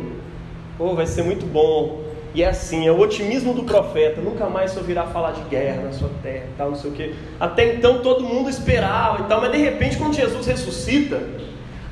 oh, 0.79 0.95
vai 0.95 1.07
ser 1.07 1.23
muito 1.23 1.47
bom. 1.47 2.03
E 2.35 2.43
é 2.43 2.49
assim, 2.49 2.87
é 2.87 2.91
o 2.91 2.99
otimismo 2.99 3.53
do 3.53 3.65
profeta, 3.65 4.23
nunca 4.23 4.47
mais 4.47 4.71
se 4.71 4.79
ouvirá 4.79 5.05
falar 5.05 5.33
de 5.33 5.43
guerra 5.51 5.83
na 5.83 5.93
sua 5.93 6.09
terra, 6.23 6.47
tal, 6.57 6.71
não 6.71 6.77
sei 6.79 6.91
o 6.91 6.95
quê. 6.95 7.15
Até 7.39 7.75
então 7.75 7.99
todo 7.99 8.25
mundo 8.25 8.49
esperava 8.49 9.23
e 9.23 9.25
tal, 9.25 9.43
mas 9.43 9.53
de 9.53 9.59
repente 9.59 9.99
quando 9.99 10.15
Jesus 10.15 10.47
ressuscita, 10.47 11.21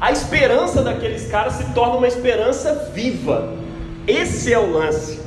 a 0.01 0.11
esperança 0.11 0.83
daqueles 0.83 1.31
caras 1.31 1.55
se 1.55 1.75
torna 1.75 1.96
uma 1.96 2.09
esperança 2.09 2.90
viva. 2.94 3.53
Esse 4.07 4.51
é 4.51 4.59
o 4.59 4.73
lance. 4.73 5.20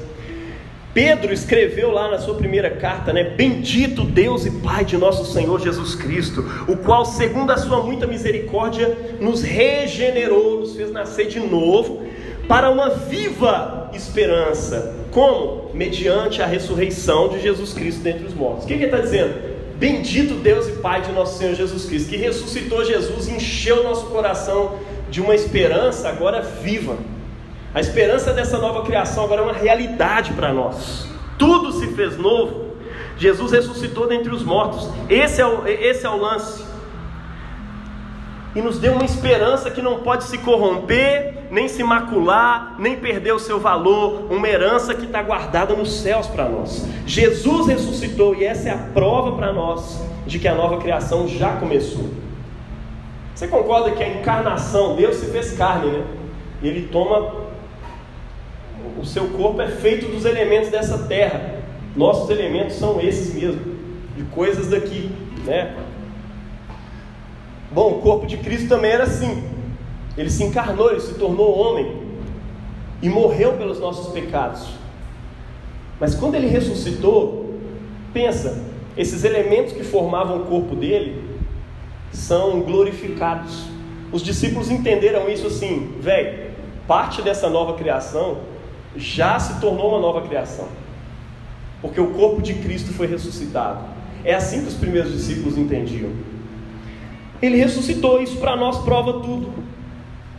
Pedro 0.94 1.34
escreveu 1.34 1.90
lá 1.92 2.12
na 2.12 2.20
sua 2.20 2.36
primeira 2.36 2.70
carta, 2.70 3.12
né? 3.12 3.24
Bendito 3.36 4.04
Deus 4.04 4.46
e 4.46 4.52
Pai 4.52 4.86
de 4.86 4.96
nosso 4.96 5.32
Senhor 5.34 5.60
Jesus 5.60 5.96
Cristo, 5.96 6.46
o 6.68 6.78
qual, 6.78 7.04
segundo 7.04 7.52
a 7.52 7.58
sua 7.58 7.82
muita 7.82 8.06
misericórdia, 8.06 8.96
nos 9.20 9.42
regenerou, 9.42 10.60
nos 10.60 10.76
fez 10.76 10.92
nascer 10.92 11.28
de 11.28 11.40
novo 11.40 12.04
para 12.48 12.70
uma 12.70 12.90
viva 12.90 13.90
esperança. 13.94 14.96
Como? 15.10 15.72
Mediante 15.74 16.44
a 16.44 16.46
ressurreição 16.46 17.30
de 17.30 17.42
Jesus 17.42 17.74
Cristo 17.74 18.04
dentre 18.04 18.26
os 18.26 18.34
mortos. 18.34 18.66
O 18.66 18.68
que, 18.68 18.74
ele 18.74 18.86
está 18.86 18.98
dizendo? 18.98 19.34
Bendito 19.78 20.36
Deus 20.36 20.68
e 20.68 20.74
Pai 20.74 21.02
de 21.02 21.12
nosso 21.12 21.40
Senhor 21.40 21.56
Jesus 21.56 21.86
Cristo, 21.86 22.10
que 22.10 22.18
ressuscitou 22.18 22.86
Jesus, 22.86 23.28
encheu 23.28 23.84
nosso 23.84 24.06
coração 24.08 24.78
de 25.10 25.22
uma 25.22 25.34
esperança 25.34 26.08
agora 26.08 26.42
viva. 26.42 26.98
A 27.74 27.80
esperança 27.80 28.32
dessa 28.32 28.60
nova 28.60 28.84
criação 28.84 29.24
agora 29.24 29.42
é 29.42 29.44
uma 29.46 29.54
realidade 29.54 30.34
para 30.34 30.54
nós. 30.54 31.08
Tudo 31.40 31.72
se 31.72 31.88
fez 31.88 32.18
novo. 32.18 32.74
Jesus 33.18 33.52
ressuscitou 33.52 34.08
dentre 34.08 34.34
os 34.34 34.44
mortos. 34.44 34.90
Esse 35.10 35.42
é 35.42 35.46
o, 35.46 35.68
esse 35.68 36.06
é 36.06 36.10
o 36.10 36.18
lance. 36.18 36.64
E 38.56 38.62
nos 38.62 38.78
deu 38.78 38.94
uma 38.94 39.04
esperança 39.04 39.72
que 39.72 39.82
não 39.82 40.02
pode 40.02 40.26
se 40.26 40.38
corromper, 40.38 41.48
nem 41.50 41.68
se 41.68 41.84
macular, 41.84 42.76
nem 42.78 42.96
perder 42.96 43.34
o 43.34 43.40
seu 43.40 43.60
valor. 43.60 44.32
Uma 44.32 44.48
herança 44.48 44.94
que 44.94 45.06
está 45.06 45.24
guardada 45.24 45.74
nos 45.74 45.92
céus 46.02 46.28
para 46.28 46.48
nós. 46.48 46.86
Jesus 47.08 47.68
ressuscitou 47.68 48.36
e 48.36 48.46
essa 48.46 48.70
é 48.70 48.72
a 48.72 48.78
prova 48.78 49.36
para 49.36 49.52
nós 49.52 50.00
de 50.28 50.38
que 50.38 50.48
a 50.48 50.54
nova 50.54 50.78
criação 50.78 51.28
já 51.28 51.54
começou. 51.56 52.12
Você 53.34 53.48
concorda 53.48 53.90
que 53.92 54.04
a 54.04 54.08
encarnação, 54.08 54.96
Deus 54.96 55.16
se 55.16 55.26
fez 55.32 55.54
carne, 55.54 55.90
né? 55.90 56.04
Ele 56.62 56.88
toma 56.92 57.43
o 59.00 59.06
seu 59.06 59.28
corpo 59.30 59.62
é 59.62 59.68
feito 59.68 60.08
dos 60.08 60.26
elementos 60.26 60.70
dessa 60.70 60.98
terra. 61.00 61.62
Nossos 61.96 62.30
elementos 62.30 62.76
são 62.76 63.00
esses 63.00 63.34
mesmo, 63.34 63.62
de 64.16 64.24
coisas 64.26 64.70
daqui, 64.70 65.12
né? 65.46 65.76
Bom, 67.72 67.98
o 67.98 68.02
corpo 68.02 68.26
de 68.26 68.38
Cristo 68.38 68.70
também 68.70 68.92
era 68.92 69.04
assim. 69.04 69.44
Ele 70.18 70.30
se 70.30 70.44
encarnou, 70.44 70.92
ele 70.92 71.02
se 71.02 71.16
tornou 71.16 71.58
homem 71.58 72.04
e 73.02 73.10
morreu 73.10 73.54
pelos 73.54 73.80
nossos 73.80 74.14
pecados. 74.14 74.68
Mas 76.00 76.16
quando 76.16 76.36
ele 76.36 76.48
ressuscitou, 76.48 77.60
pensa, 78.14 78.64
esses 78.96 79.24
elementos 79.24 79.74
que 79.74 79.84
formavam 79.84 80.38
o 80.38 80.46
corpo 80.46 80.76
dele 80.76 81.22
são 82.12 82.62
glorificados. 82.62 83.66
Os 84.12 84.22
discípulos 84.22 84.70
entenderam 84.70 85.28
isso 85.30 85.48
assim, 85.48 85.96
velho, 86.00 86.52
parte 86.88 87.22
dessa 87.22 87.50
nova 87.50 87.74
criação 87.74 88.38
já 88.96 89.40
se 89.40 89.60
tornou 89.60 89.90
uma 89.90 90.00
nova 90.00 90.22
criação. 90.28 90.68
Porque 91.82 92.00
o 92.00 92.12
corpo 92.12 92.42
de 92.42 92.54
Cristo 92.56 92.94
foi 92.94 93.08
ressuscitado. 93.08 93.80
É 94.24 94.34
assim 94.34 94.62
que 94.62 94.68
os 94.68 94.76
primeiros 94.76 95.12
discípulos 95.12 95.58
entendiam. 95.58 96.12
Ele 97.42 97.58
ressuscitou, 97.58 98.22
isso 98.22 98.38
para 98.38 98.56
nós 98.56 98.78
prova 98.80 99.20
tudo. 99.20 99.52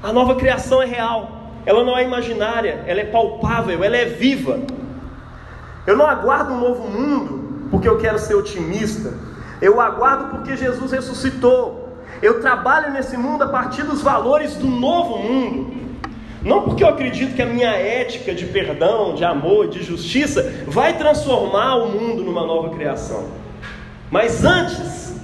A 0.03 0.13
nova 0.13 0.35
criação 0.37 0.83
é 0.83 0.87
real, 0.87 1.51
ela 1.67 1.85
não 1.85 1.97
é 1.97 2.03
imaginária, 2.03 2.83
ela 2.87 3.01
é 3.01 3.05
palpável, 3.05 3.83
ela 3.85 3.97
é 3.97 4.07
viva. 4.07 4.61
Eu 5.87 5.97
não 5.97 6.07
aguardo 6.07 6.53
um 6.55 6.61
novo 6.61 6.89
mundo 6.89 7.69
porque 7.71 7.89
eu 7.89 7.99
quero 7.99 8.19
ser 8.19 8.35
otimista, 8.35 9.13
eu 9.61 9.81
aguardo 9.81 10.29
porque 10.29 10.57
Jesus 10.57 10.93
ressuscitou. 10.93 11.99
Eu 12.23 12.41
trabalho 12.41 12.93
nesse 12.93 13.17
mundo 13.17 13.45
a 13.45 13.49
partir 13.49 13.83
dos 13.83 14.01
valores 14.01 14.57
do 14.57 14.67
novo 14.67 15.19
mundo. 15.19 15.84
Não 16.45 16.63
porque 16.63 16.85
eu 16.85 16.89
acredito 16.89 17.35
que 17.35 17.41
a 17.41 17.47
minha 17.47 17.71
ética 17.71 18.35
de 18.35 18.45
perdão, 18.45 19.15
de 19.15 19.25
amor, 19.25 19.69
de 19.69 19.83
justiça 19.83 20.65
vai 20.67 20.99
transformar 20.99 21.77
o 21.77 21.89
mundo 21.89 22.23
numa 22.23 22.47
nova 22.47 22.69
criação. 22.69 23.25
Mas 24.11 24.45
antes, 24.45 25.17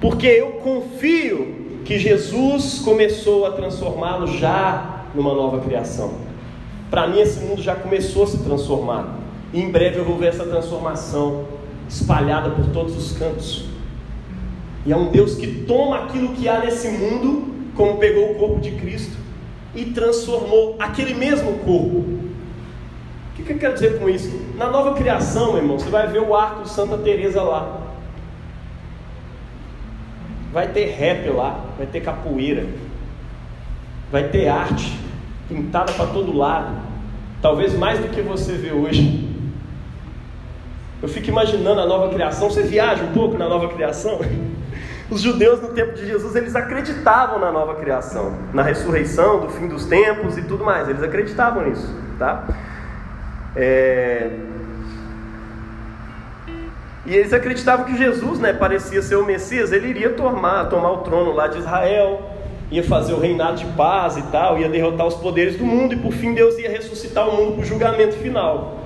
porque 0.00 0.26
eu 0.26 0.54
confio 0.54 1.80
que 1.84 1.96
Jesus 1.96 2.80
começou 2.80 3.46
a 3.46 3.52
transformá-lo 3.52 4.26
já 4.26 5.04
numa 5.14 5.32
nova 5.32 5.60
criação. 5.60 6.14
Para 6.90 7.06
mim, 7.06 7.20
esse 7.20 7.40
mundo 7.40 7.62
já 7.62 7.76
começou 7.76 8.24
a 8.24 8.26
se 8.26 8.38
transformar. 8.38 9.16
E 9.52 9.60
em 9.60 9.70
breve 9.70 10.00
eu 10.00 10.04
vou 10.04 10.16
ver 10.16 10.26
essa 10.26 10.44
transformação 10.44 11.44
espalhada 11.88 12.50
por 12.50 12.66
todos 12.72 12.96
os 12.96 13.16
cantos. 13.16 13.66
E 14.84 14.92
é 14.92 14.96
um 14.96 15.10
Deus 15.10 15.36
que 15.36 15.46
toma 15.64 16.04
aquilo 16.04 16.30
que 16.34 16.48
há 16.48 16.58
nesse 16.58 16.88
mundo, 16.88 17.54
como 17.76 17.98
pegou 17.98 18.32
o 18.32 18.34
corpo 18.34 18.60
de 18.60 18.72
Cristo, 18.72 19.23
e 19.74 19.86
transformou 19.86 20.76
aquele 20.78 21.14
mesmo 21.14 21.58
corpo. 21.58 21.98
O 21.98 23.36
que, 23.36 23.42
que 23.42 23.52
eu 23.52 23.58
quero 23.58 23.74
dizer 23.74 23.98
com 23.98 24.08
isso? 24.08 24.30
Na 24.56 24.70
nova 24.70 24.94
criação, 24.94 25.52
meu 25.52 25.62
irmão, 25.62 25.78
você 25.78 25.90
vai 25.90 26.06
ver 26.06 26.20
o 26.20 26.34
arco 26.34 26.68
Santa 26.68 26.96
Teresa 26.98 27.42
lá. 27.42 27.80
Vai 30.52 30.68
ter 30.68 30.86
rap 30.86 31.28
lá, 31.30 31.64
vai 31.76 31.86
ter 31.86 32.00
capoeira, 32.00 32.64
vai 34.12 34.28
ter 34.28 34.46
arte 34.46 34.96
pintada 35.48 35.92
para 35.92 36.06
todo 36.06 36.36
lado, 36.36 36.76
talvez 37.42 37.76
mais 37.76 37.98
do 37.98 38.08
que 38.08 38.22
você 38.22 38.52
vê 38.52 38.70
hoje. 38.70 39.28
Eu 41.02 41.08
fico 41.08 41.28
imaginando 41.28 41.80
a 41.80 41.86
nova 41.86 42.08
criação. 42.14 42.48
Você 42.48 42.62
viaja 42.62 43.02
um 43.02 43.12
pouco 43.12 43.36
na 43.36 43.48
nova 43.48 43.68
criação? 43.68 44.20
Os 45.10 45.20
judeus 45.20 45.60
no 45.60 45.68
tempo 45.68 45.92
de 45.92 46.06
Jesus, 46.06 46.34
eles 46.34 46.56
acreditavam 46.56 47.38
na 47.38 47.52
nova 47.52 47.74
criação, 47.74 48.36
na 48.54 48.62
ressurreição, 48.62 49.40
do 49.40 49.50
fim 49.50 49.68
dos 49.68 49.84
tempos 49.84 50.38
e 50.38 50.42
tudo 50.42 50.64
mais. 50.64 50.88
Eles 50.88 51.02
acreditavam 51.02 51.68
nisso, 51.68 51.94
tá? 52.18 52.44
É... 53.54 54.30
E 57.06 57.14
eles 57.14 57.34
acreditavam 57.34 57.84
que 57.84 57.96
Jesus, 57.98 58.38
né, 58.38 58.54
parecia 58.54 59.02
ser 59.02 59.16
o 59.16 59.26
Messias, 59.26 59.72
ele 59.72 59.88
iria 59.88 60.10
tomar, 60.10 60.70
tomar 60.70 60.90
o 60.90 60.98
trono 60.98 61.32
lá 61.32 61.48
de 61.48 61.58
Israel, 61.58 62.30
ia 62.70 62.82
fazer 62.82 63.12
o 63.12 63.20
reinado 63.20 63.58
de 63.58 63.66
paz 63.66 64.16
e 64.16 64.22
tal, 64.22 64.58
ia 64.58 64.70
derrotar 64.70 65.06
os 65.06 65.14
poderes 65.14 65.58
do 65.58 65.66
mundo 65.66 65.92
e 65.92 65.98
por 65.98 66.12
fim 66.12 66.32
Deus 66.32 66.58
ia 66.58 66.70
ressuscitar 66.70 67.28
o 67.28 67.36
mundo 67.36 67.52
para 67.52 67.62
o 67.62 67.64
julgamento 67.66 68.14
final. 68.14 68.78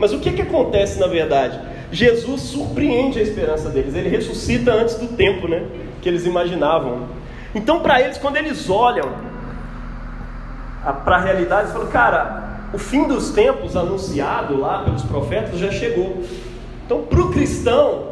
Mas 0.00 0.12
o 0.12 0.18
que, 0.18 0.32
que 0.32 0.42
acontece 0.42 0.98
na 0.98 1.06
verdade? 1.06 1.60
Jesus 1.92 2.42
surpreende 2.42 3.18
a 3.18 3.22
esperança 3.22 3.68
deles, 3.68 3.94
ele 3.94 4.08
ressuscita 4.08 4.72
antes 4.72 4.94
do 4.94 5.08
tempo 5.08 5.48
né, 5.48 5.64
que 6.00 6.08
eles 6.08 6.24
imaginavam. 6.24 7.08
Então, 7.54 7.80
para 7.80 8.00
eles, 8.00 8.16
quando 8.16 8.36
eles 8.36 8.70
olham 8.70 9.08
para 11.04 11.16
a 11.16 11.20
realidade, 11.20 11.62
eles 11.62 11.72
falam: 11.72 11.88
cara, 11.88 12.50
o 12.72 12.78
fim 12.78 13.08
dos 13.08 13.30
tempos 13.30 13.76
anunciado 13.76 14.58
lá 14.58 14.84
pelos 14.84 15.02
profetas 15.02 15.58
já 15.58 15.70
chegou. 15.70 16.22
Então, 16.86 17.02
para 17.02 17.20
o 17.20 17.30
cristão, 17.30 18.08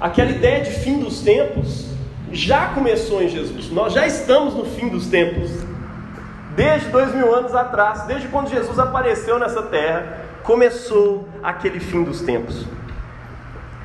aquela 0.00 0.30
ideia 0.30 0.64
de 0.64 0.70
fim 0.70 0.98
dos 0.98 1.20
tempos 1.20 1.90
já 2.32 2.68
começou 2.68 3.22
em 3.22 3.28
Jesus. 3.28 3.70
Nós 3.70 3.92
já 3.92 4.06
estamos 4.06 4.54
no 4.54 4.64
fim 4.64 4.88
dos 4.88 5.06
tempos. 5.06 5.50
Desde 6.56 6.88
dois 6.88 7.14
mil 7.14 7.34
anos 7.34 7.54
atrás, 7.54 8.02
desde 8.02 8.28
quando 8.28 8.48
Jesus 8.48 8.78
apareceu 8.78 9.38
nessa 9.38 9.62
terra, 9.62 10.24
começou 10.42 11.28
aquele 11.42 11.80
fim 11.80 12.04
dos 12.04 12.20
tempos. 12.20 12.66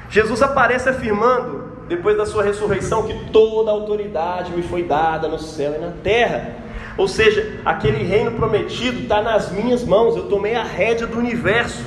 Jesus 0.10 0.42
aparece 0.42 0.90
afirmando, 0.90 1.66
depois 1.88 2.18
da 2.18 2.26
sua 2.26 2.44
ressurreição, 2.44 3.04
que 3.04 3.32
toda 3.32 3.70
a 3.70 3.74
autoridade 3.74 4.52
me 4.52 4.64
foi 4.64 4.84
dada 4.84 5.28
no 5.28 5.40
céu 5.40 5.76
e 5.76 5.78
na 5.78 5.92
terra. 6.04 6.56
Ou 6.98 7.08
seja, 7.08 7.60
aquele 7.66 8.04
reino 8.04 8.32
prometido 8.32 9.02
está 9.02 9.22
nas 9.22 9.52
minhas 9.52 9.84
mãos, 9.84 10.16
eu 10.16 10.24
tomei 10.24 10.56
a 10.56 10.64
rédea 10.64 11.08
do 11.08 11.18
universo. 11.18 11.84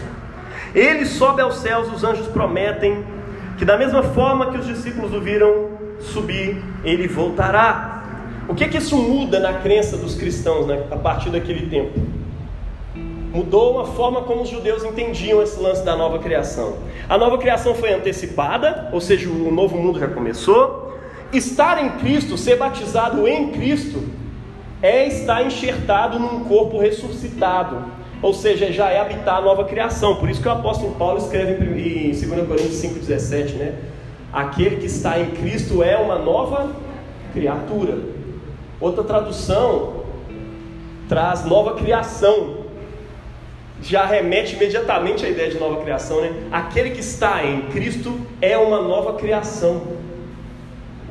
Ele 0.75 1.07
sobe 1.07 1.41
aos 1.41 1.57
céus, 1.57 1.91
os 1.93 2.05
anjos 2.05 2.27
prometem 2.29 3.05
que, 3.57 3.65
da 3.65 3.77
mesma 3.77 4.03
forma 4.03 4.51
que 4.51 4.59
os 4.59 4.67
discípulos 4.67 5.13
o 5.15 5.21
viram 5.21 5.71
subir, 6.01 6.63
ele 6.85 7.09
voltará. 7.09 8.05
O 8.47 8.55
que, 8.55 8.69
que 8.69 8.79
isso 8.79 8.97
muda 8.97 9.41
na 9.41 9.55
crença 9.55 9.97
dos 9.97 10.15
cristãos 10.15 10.67
né, 10.67 10.85
a 10.91 10.97
partir 10.97 11.31
daquele 11.31 11.69
tempo? 11.69 11.99
Mudou 13.33 13.81
a 13.81 13.85
forma 13.85 14.23
como 14.23 14.43
os 14.43 14.49
judeus 14.49 14.83
entendiam 14.85 15.43
esse 15.43 15.61
lance 15.61 15.85
da 15.85 15.95
nova 15.95 16.19
criação. 16.19 16.79
A 17.09 17.19
nova 17.19 17.37
criação 17.37 17.75
foi 17.75 17.93
antecipada, 17.93 18.89
ou 18.93 19.01
seja, 19.01 19.29
o 19.29 19.53
novo 19.53 19.77
mundo 19.77 19.99
já 19.99 20.09
começou. 20.09 20.97
Estar 21.33 21.85
em 21.85 21.91
Cristo, 21.99 22.39
ser 22.39 22.57
batizado 22.57 23.29
em 23.29 23.49
Cristo, 23.49 24.03
é 24.81 25.07
estar 25.07 25.45
enxertado 25.45 26.19
num 26.19 26.45
corpo 26.45 26.79
ressuscitado. 26.79 27.85
Ou 28.23 28.33
seja, 28.33 28.73
já 28.73 28.89
é 28.91 28.99
habitar 28.99 29.37
a 29.37 29.41
nova 29.41 29.65
criação. 29.65 30.17
Por 30.17 30.31
isso 30.31 30.41
que 30.41 30.49
o 30.49 30.53
apóstolo 30.53 30.95
Paulo 30.95 31.19
escreve 31.19 31.53
em 31.65 32.11
2 32.11 32.47
Coríntios 32.47 32.83
5,17, 32.83 33.53
né? 33.55 33.75
Aquele 34.33 34.77
que 34.77 34.87
está 34.87 35.21
em 35.21 35.31
Cristo 35.31 35.83
é 35.83 35.97
uma 35.97 36.19
nova 36.19 36.71
criatura. 37.33 37.99
Outra 38.81 39.05
tradução 39.05 40.05
traz 41.09 41.45
nova 41.45 41.75
criação. 41.75 42.58
Já 43.83 44.05
remete 44.05 44.57
imediatamente 44.57 45.25
à 45.25 45.29
ideia 45.29 45.51
de 45.51 45.59
nova 45.59 45.83
criação, 45.83 46.21
né? 46.21 46.33
Aquele 46.51 46.91
que 46.91 47.01
está 47.01 47.45
em 47.45 47.63
Cristo 47.69 48.19
é 48.41 48.59
uma 48.59 48.83
nova 48.83 49.15
criação. 49.15 49.83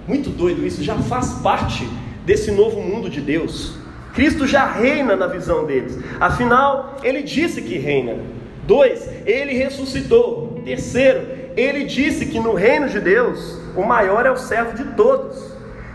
Muito 0.08 0.30
doido 0.30 0.66
isso, 0.66 0.84
já 0.84 0.96
faz 0.96 1.34
parte 1.36 1.88
desse 2.26 2.52
novo 2.52 2.82
mundo 2.82 3.10
de 3.10 3.22
Deus. 3.22 3.78
Cristo 4.14 4.48
já 4.48 4.66
reina 4.66 5.16
na 5.16 5.28
visão 5.28 5.66
deles. 5.66 5.98
Afinal, 6.20 6.98
ele 7.04 7.22
disse 7.22 7.62
que 7.62 7.78
reina. 7.78 8.18
Dois, 8.66 9.10
ele 9.26 9.54
ressuscitou. 9.54 10.62
Terceiro, 10.66 11.22
ele 11.56 11.86
disse 11.86 12.26
que 12.26 12.40
no 12.40 12.54
reino 12.54 12.90
de 12.90 13.00
Deus, 13.00 13.60
o 13.76 13.84
maior 13.84 14.26
é 14.26 14.32
o 14.32 14.38
servo 14.38 14.76
de 14.76 14.84
todos. 14.96 15.38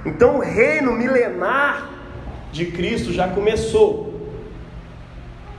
Então, 0.06 0.36
o 0.36 0.40
reino 0.40 0.92
milenar 0.92 1.90
de 2.50 2.66
Cristo 2.66 3.12
já 3.12 3.28
começou. 3.28 4.11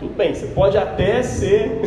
Tudo 0.04 0.16
bem, 0.16 0.34
você 0.34 0.48
pode 0.48 0.78
até 0.78 1.24
ser 1.24 1.82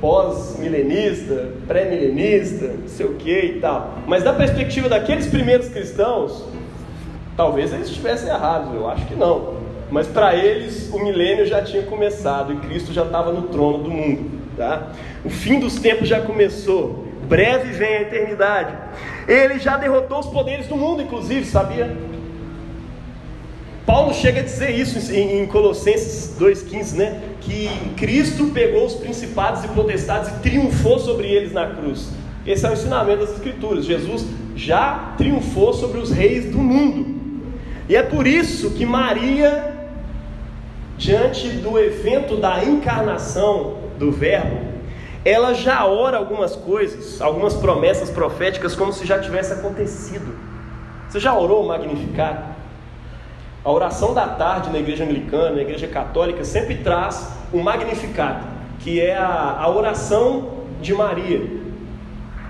pós-milenista, 0.00 1.50
pré-milenista, 1.68 2.66
não 2.66 2.88
sei 2.88 3.06
o 3.06 3.14
que 3.14 3.38
e 3.38 3.60
tal. 3.60 3.98
Mas 4.06 4.22
da 4.22 4.32
perspectiva 4.32 4.88
daqueles 4.88 5.26
primeiros 5.26 5.68
cristãos, 5.68 6.44
Talvez 7.40 7.72
eles 7.72 7.88
estivessem 7.88 8.28
errados, 8.28 8.74
eu 8.74 8.86
acho 8.86 9.06
que 9.06 9.14
não. 9.14 9.54
Mas 9.90 10.06
para 10.06 10.36
eles 10.36 10.90
o 10.92 11.02
milênio 11.02 11.46
já 11.46 11.62
tinha 11.62 11.82
começado 11.84 12.52
e 12.52 12.56
Cristo 12.56 12.92
já 12.92 13.02
estava 13.02 13.32
no 13.32 13.44
trono 13.48 13.78
do 13.78 13.90
mundo. 13.90 14.30
Tá? 14.58 14.88
O 15.24 15.30
fim 15.30 15.58
dos 15.58 15.76
tempos 15.76 16.06
já 16.06 16.20
começou. 16.20 17.06
Breve 17.26 17.72
vem 17.72 17.96
a 17.96 18.02
eternidade. 18.02 18.76
Ele 19.26 19.58
já 19.58 19.78
derrotou 19.78 20.18
os 20.18 20.26
poderes 20.26 20.66
do 20.66 20.76
mundo, 20.76 21.00
inclusive, 21.00 21.46
sabia? 21.46 21.96
Paulo 23.86 24.14
chega 24.14 24.40
a 24.40 24.44
dizer 24.44 24.70
isso 24.70 25.12
em 25.12 25.46
Colossenses 25.46 26.36
2,15, 26.38 26.92
né? 26.94 27.20
Que 27.40 27.68
Cristo 27.96 28.46
pegou 28.48 28.86
os 28.86 28.94
principados 28.94 29.64
e 29.64 29.68
potestades 29.68 30.30
e 30.30 30.40
triunfou 30.40 30.98
sobre 30.98 31.26
eles 31.28 31.52
na 31.52 31.66
cruz. 31.66 32.10
Esse 32.46 32.66
é 32.66 32.70
o 32.70 32.72
ensinamento 32.72 33.20
das 33.20 33.34
Escrituras. 33.34 33.84
Jesus 33.84 34.26
já 34.54 35.14
triunfou 35.16 35.72
sobre 35.72 35.98
os 35.98 36.10
reis 36.10 36.46
do 36.46 36.58
mundo. 36.58 37.20
E 37.88 37.96
é 37.96 38.02
por 38.02 38.26
isso 38.26 38.70
que 38.70 38.86
Maria, 38.86 39.74
diante 40.96 41.48
do 41.48 41.78
evento 41.78 42.36
da 42.36 42.62
encarnação 42.62 43.78
do 43.98 44.12
Verbo, 44.12 44.70
ela 45.24 45.52
já 45.52 45.84
ora 45.84 46.16
algumas 46.16 46.56
coisas, 46.56 47.20
algumas 47.20 47.54
promessas 47.54 48.08
proféticas, 48.08 48.74
como 48.74 48.92
se 48.92 49.04
já 49.04 49.18
tivesse 49.18 49.52
acontecido. 49.52 50.34
Você 51.08 51.18
já 51.18 51.36
orou 51.36 51.64
o 51.64 51.68
Magnificat? 51.68 52.59
A 53.64 53.70
oração 53.70 54.14
da 54.14 54.26
tarde 54.26 54.70
na 54.70 54.78
igreja 54.78 55.04
anglicana, 55.04 55.56
na 55.56 55.62
igreja 55.62 55.86
católica, 55.86 56.44
sempre 56.44 56.76
traz 56.76 57.30
o 57.52 57.58
Magnificat, 57.58 58.42
que 58.78 59.00
é 59.00 59.16
a, 59.16 59.58
a 59.60 59.68
oração 59.68 60.60
de 60.80 60.94
Maria. 60.94 61.46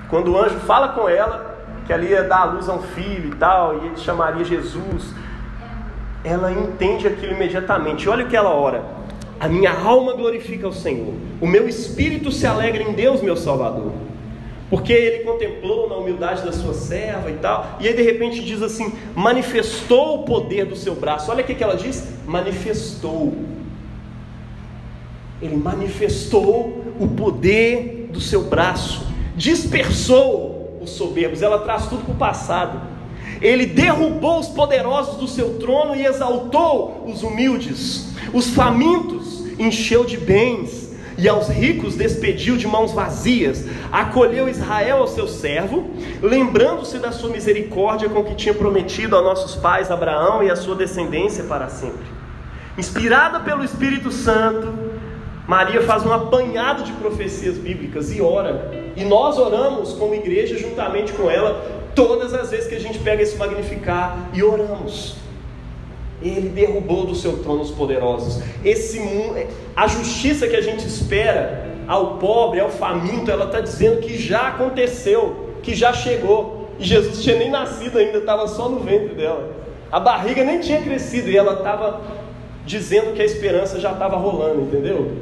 Quando 0.08 0.32
o 0.32 0.38
anjo 0.38 0.58
fala 0.60 0.88
com 0.88 1.08
ela, 1.08 1.58
que 1.86 1.92
ali 1.92 2.08
ia 2.08 2.22
dar 2.22 2.42
a 2.42 2.44
luz 2.44 2.68
a 2.68 2.74
um 2.74 2.82
filho 2.82 3.32
e 3.32 3.36
tal, 3.36 3.78
e 3.78 3.86
ele 3.86 3.96
chamaria 3.96 4.44
Jesus 4.44 5.14
ela 6.24 6.52
entende 6.52 7.06
aquilo 7.06 7.32
imediatamente. 7.32 8.08
Olha 8.08 8.24
o 8.24 8.28
que 8.28 8.36
ela 8.36 8.50
ora: 8.50 8.82
A 9.38 9.48
minha 9.48 9.72
alma 9.72 10.12
glorifica 10.14 10.68
o 10.68 10.72
Senhor, 10.72 11.14
o 11.40 11.46
meu 11.46 11.68
espírito 11.68 12.30
se 12.30 12.46
alegra 12.46 12.82
em 12.82 12.92
Deus, 12.92 13.22
meu 13.22 13.36
Salvador. 13.36 13.92
Porque 14.70 14.92
ele 14.92 15.24
contemplou 15.24 15.88
na 15.88 15.96
humildade 15.96 16.44
da 16.44 16.52
sua 16.52 16.72
serva 16.72 17.28
e 17.28 17.34
tal, 17.34 17.76
e 17.80 17.88
aí 17.88 17.92
de 17.92 18.02
repente 18.02 18.40
diz 18.44 18.62
assim: 18.62 18.92
manifestou 19.16 20.20
o 20.20 20.22
poder 20.22 20.64
do 20.64 20.76
seu 20.76 20.94
braço. 20.94 21.28
Olha 21.30 21.42
o 21.42 21.46
que 21.46 21.62
ela 21.62 21.76
diz: 21.76 22.04
manifestou. 22.24 23.34
Ele 25.42 25.56
manifestou 25.56 26.84
o 27.00 27.08
poder 27.08 28.08
do 28.12 28.20
seu 28.20 28.44
braço, 28.44 29.06
dispersou 29.34 30.78
os 30.80 30.90
soberbos. 30.90 31.42
Ela 31.42 31.58
traz 31.58 31.88
tudo 31.88 32.04
para 32.04 32.14
o 32.14 32.16
passado. 32.16 32.80
Ele 33.42 33.66
derrubou 33.66 34.38
os 34.38 34.48
poderosos 34.48 35.16
do 35.16 35.26
seu 35.26 35.58
trono 35.58 35.96
e 35.96 36.04
exaltou 36.04 37.04
os 37.06 37.22
humildes. 37.22 38.12
Os 38.32 38.50
famintos 38.50 39.42
encheu 39.58 40.04
de 40.04 40.16
bens 40.16 40.89
e 41.20 41.28
aos 41.28 41.48
ricos 41.48 41.96
despediu 41.96 42.56
de 42.56 42.66
mãos 42.66 42.92
vazias. 42.92 43.64
Acolheu 43.92 44.48
Israel 44.48 44.98
ao 44.98 45.06
seu 45.06 45.28
servo, 45.28 45.90
lembrando-se 46.22 46.98
da 46.98 47.12
sua 47.12 47.28
misericórdia 47.28 48.08
com 48.08 48.24
que 48.24 48.34
tinha 48.34 48.54
prometido 48.54 49.14
a 49.14 49.20
nossos 49.20 49.54
pais 49.54 49.90
Abraão 49.90 50.42
e 50.42 50.50
a 50.50 50.56
sua 50.56 50.74
descendência 50.74 51.44
para 51.44 51.68
sempre. 51.68 52.06
Inspirada 52.78 53.40
pelo 53.40 53.62
Espírito 53.62 54.10
Santo, 54.10 54.72
Maria 55.46 55.82
faz 55.82 56.06
um 56.06 56.12
apanhado 56.12 56.84
de 56.84 56.92
profecias 56.92 57.58
bíblicas 57.58 58.10
e 58.16 58.22
ora. 58.22 58.70
E 58.96 59.04
nós 59.04 59.38
oramos 59.38 59.92
como 59.92 60.14
igreja 60.14 60.56
juntamente 60.56 61.12
com 61.12 61.30
ela 61.30 61.80
todas 61.94 62.32
as 62.32 62.50
vezes 62.50 62.66
que 62.66 62.76
a 62.76 62.80
gente 62.80 62.98
pega 62.98 63.22
esse 63.22 63.36
magnificar 63.36 64.30
e 64.32 64.42
oramos. 64.42 65.16
Ele 66.22 66.48
derrubou 66.48 67.06
do 67.06 67.14
seu 67.14 67.38
trono 67.38 67.62
os 67.62 67.70
poderosos. 67.70 68.42
Esse 68.64 69.00
a 69.74 69.86
justiça 69.86 70.46
que 70.46 70.56
a 70.56 70.60
gente 70.60 70.86
espera 70.86 71.68
ao 71.86 72.18
pobre, 72.18 72.60
ao 72.60 72.70
faminto, 72.70 73.30
ela 73.30 73.46
está 73.46 73.60
dizendo 73.60 74.00
que 74.00 74.18
já 74.18 74.48
aconteceu, 74.48 75.54
que 75.62 75.74
já 75.74 75.92
chegou. 75.92 76.68
E 76.78 76.84
Jesus 76.84 77.22
tinha 77.22 77.36
nem 77.36 77.50
nascido 77.50 77.98
ainda, 77.98 78.18
estava 78.18 78.46
só 78.46 78.68
no 78.68 78.80
ventre 78.80 79.14
dela. 79.14 79.50
A 79.90 79.98
barriga 79.98 80.44
nem 80.44 80.60
tinha 80.60 80.80
crescido 80.80 81.30
e 81.30 81.36
ela 81.36 81.54
estava 81.54 82.00
dizendo 82.64 83.14
que 83.14 83.22
a 83.22 83.24
esperança 83.24 83.80
já 83.80 83.92
estava 83.92 84.16
rolando, 84.16 84.62
entendeu? 84.62 85.16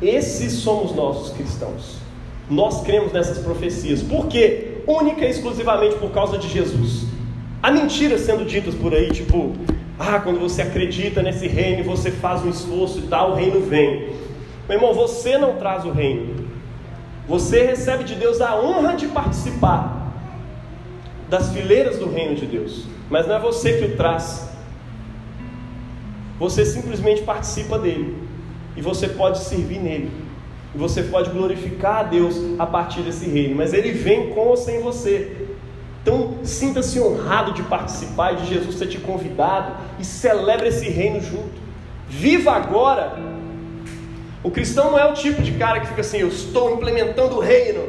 Esses 0.00 0.54
somos 0.54 0.94
nossos 0.94 1.32
cristãos. 1.34 1.98
Nós 2.48 2.82
cremos 2.82 3.12
nessas 3.12 3.38
profecias. 3.38 4.02
Por 4.02 4.26
quê? 4.26 4.70
única 4.86 5.24
e 5.24 5.30
exclusivamente 5.30 5.96
por 5.96 6.10
causa 6.10 6.38
de 6.38 6.48
Jesus. 6.48 7.06
Há 7.62 7.70
mentiras 7.70 8.22
sendo 8.22 8.44
ditas 8.44 8.74
por 8.74 8.94
aí, 8.94 9.10
tipo, 9.10 9.52
ah, 10.02 10.18
quando 10.18 10.40
você 10.40 10.62
acredita 10.62 11.22
nesse 11.22 11.46
reino 11.46 11.84
você 11.84 12.10
faz 12.10 12.42
um 12.42 12.48
esforço 12.48 13.00
e 13.00 13.02
tal, 13.02 13.32
o 13.32 13.34
reino 13.34 13.60
vem. 13.60 14.14
Meu 14.66 14.78
irmão, 14.78 14.94
você 14.94 15.36
não 15.36 15.56
traz 15.56 15.84
o 15.84 15.90
reino. 15.90 16.48
Você 17.28 17.66
recebe 17.66 18.04
de 18.04 18.14
Deus 18.14 18.40
a 18.40 18.58
honra 18.58 18.94
de 18.94 19.06
participar 19.08 20.10
das 21.28 21.52
fileiras 21.52 21.98
do 21.98 22.10
reino 22.10 22.34
de 22.34 22.46
Deus, 22.46 22.86
mas 23.10 23.28
não 23.28 23.36
é 23.36 23.38
você 23.38 23.74
que 23.74 23.84
o 23.84 23.96
traz. 23.96 24.48
Você 26.38 26.64
simplesmente 26.64 27.20
participa 27.20 27.78
dele 27.78 28.16
e 28.74 28.80
você 28.80 29.06
pode 29.06 29.40
servir 29.40 29.80
nele. 29.80 30.10
E 30.74 30.78
você 30.78 31.02
pode 31.02 31.28
glorificar 31.28 31.98
a 31.98 32.02
Deus 32.04 32.36
a 32.58 32.64
partir 32.64 33.02
desse 33.02 33.28
reino, 33.28 33.54
mas 33.54 33.74
ele 33.74 33.92
vem 33.92 34.30
com 34.30 34.40
ou 34.40 34.56
sem 34.56 34.80
você. 34.80 35.39
Então, 36.02 36.38
sinta-se 36.42 36.98
honrado 36.98 37.52
de 37.52 37.62
participar 37.62 38.34
de 38.34 38.46
Jesus 38.46 38.76
ter 38.76 38.86
te 38.86 38.98
convidado 38.98 39.74
e 39.98 40.04
celebre 40.04 40.68
esse 40.68 40.88
reino 40.88 41.20
junto. 41.20 41.60
Viva 42.08 42.52
agora. 42.52 43.18
O 44.42 44.50
cristão 44.50 44.92
não 44.92 44.98
é 44.98 45.04
o 45.04 45.12
tipo 45.12 45.42
de 45.42 45.52
cara 45.52 45.80
que 45.80 45.88
fica 45.88 46.00
assim, 46.00 46.18
eu 46.18 46.28
estou 46.28 46.72
implementando 46.74 47.36
o 47.36 47.40
reino. 47.40 47.84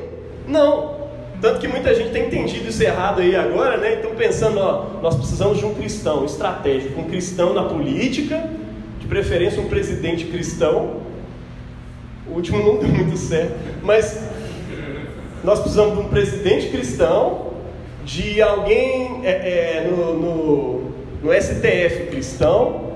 Não. 0.47 0.99
Tanto 1.39 1.59
que 1.59 1.67
muita 1.67 1.95
gente 1.95 2.11
tem 2.11 2.27
entendido 2.27 2.69
isso 2.69 2.83
errado 2.83 3.21
aí 3.21 3.35
agora, 3.35 3.77
né? 3.77 3.95
Então 3.95 4.13
pensando, 4.13 4.59
ó, 4.59 5.01
nós 5.01 5.15
precisamos 5.15 5.57
de 5.57 5.65
um 5.65 5.73
cristão 5.73 6.23
estratégico, 6.25 6.99
um 6.99 7.05
cristão 7.05 7.53
na 7.53 7.63
política, 7.63 8.47
de 8.99 9.07
preferência 9.07 9.59
um 9.59 9.67
presidente 9.67 10.25
cristão, 10.25 11.01
o 12.27 12.35
último 12.35 12.59
não 12.59 12.77
deu 12.77 12.89
muito 12.89 13.17
certo. 13.17 13.53
Mas 13.81 14.21
nós 15.43 15.59
precisamos 15.59 15.97
de 15.97 16.01
um 16.01 16.09
presidente 16.09 16.69
cristão, 16.69 17.50
de 18.03 18.41
alguém 18.41 19.21
é, 19.23 19.29
é, 19.29 19.87
no, 19.89 20.13
no, 20.13 20.91
no, 21.23 21.33
STF 21.33 22.07
cristão, 22.09 22.91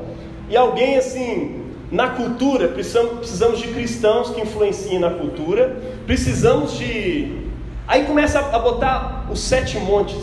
e 0.49 0.57
alguém 0.57 0.97
assim, 0.97 1.61
na 1.91 2.09
cultura, 2.09 2.67
precisamos, 2.67 3.19
precisamos 3.19 3.59
de 3.59 3.67
cristãos 3.69 4.31
que 4.31 4.41
influenciem 4.41 4.99
na 4.99 5.11
cultura, 5.11 5.75
precisamos 6.05 6.77
de. 6.77 7.45
Aí 7.87 8.05
começa 8.05 8.39
a 8.39 8.59
botar 8.59 9.27
os 9.31 9.39
sete 9.39 9.77
montes, 9.77 10.17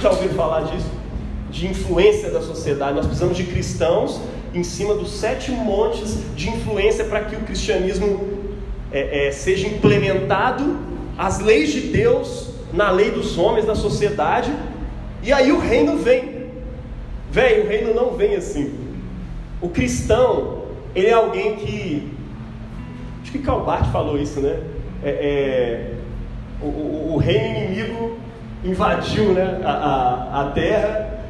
já 0.00 0.10
ouviram 0.10 0.34
falar 0.34 0.62
disso? 0.64 0.90
De 1.50 1.66
influência 1.66 2.30
da 2.30 2.42
sociedade. 2.42 2.94
Nós 2.94 3.06
precisamos 3.06 3.36
de 3.36 3.44
cristãos 3.44 4.20
em 4.52 4.62
cima 4.62 4.94
dos 4.94 5.12
sete 5.12 5.50
montes 5.50 6.18
de 6.34 6.50
influência 6.50 7.04
para 7.04 7.20
que 7.20 7.36
o 7.36 7.40
cristianismo 7.40 8.20
é, 8.92 9.28
é, 9.28 9.32
seja 9.32 9.66
implementado, 9.66 10.78
as 11.16 11.40
leis 11.40 11.72
de 11.72 11.80
Deus 11.80 12.55
na 12.76 12.90
lei 12.90 13.10
dos 13.10 13.36
homens, 13.38 13.66
na 13.66 13.74
sociedade, 13.74 14.52
e 15.22 15.32
aí 15.32 15.50
o 15.50 15.58
reino 15.58 15.96
vem. 15.96 16.36
Vem, 17.30 17.60
o 17.60 17.66
reino 17.66 17.94
não 17.94 18.12
vem 18.12 18.36
assim. 18.36 18.72
O 19.60 19.68
cristão, 19.68 20.62
ele 20.94 21.08
é 21.08 21.12
alguém 21.12 21.56
que. 21.56 22.12
Acho 23.22 23.32
que 23.32 23.38
Calbart 23.38 23.90
falou 23.90 24.18
isso, 24.18 24.40
né? 24.40 24.60
É, 25.02 25.08
é, 25.08 25.90
o, 26.62 26.66
o, 26.66 27.14
o, 27.14 27.16
reino 27.16 27.58
inimigo 27.58 28.18
invadiu 28.64 29.32
né, 29.32 29.60
a, 29.64 29.70
a, 29.70 30.42
a 30.42 30.50
terra 30.50 31.20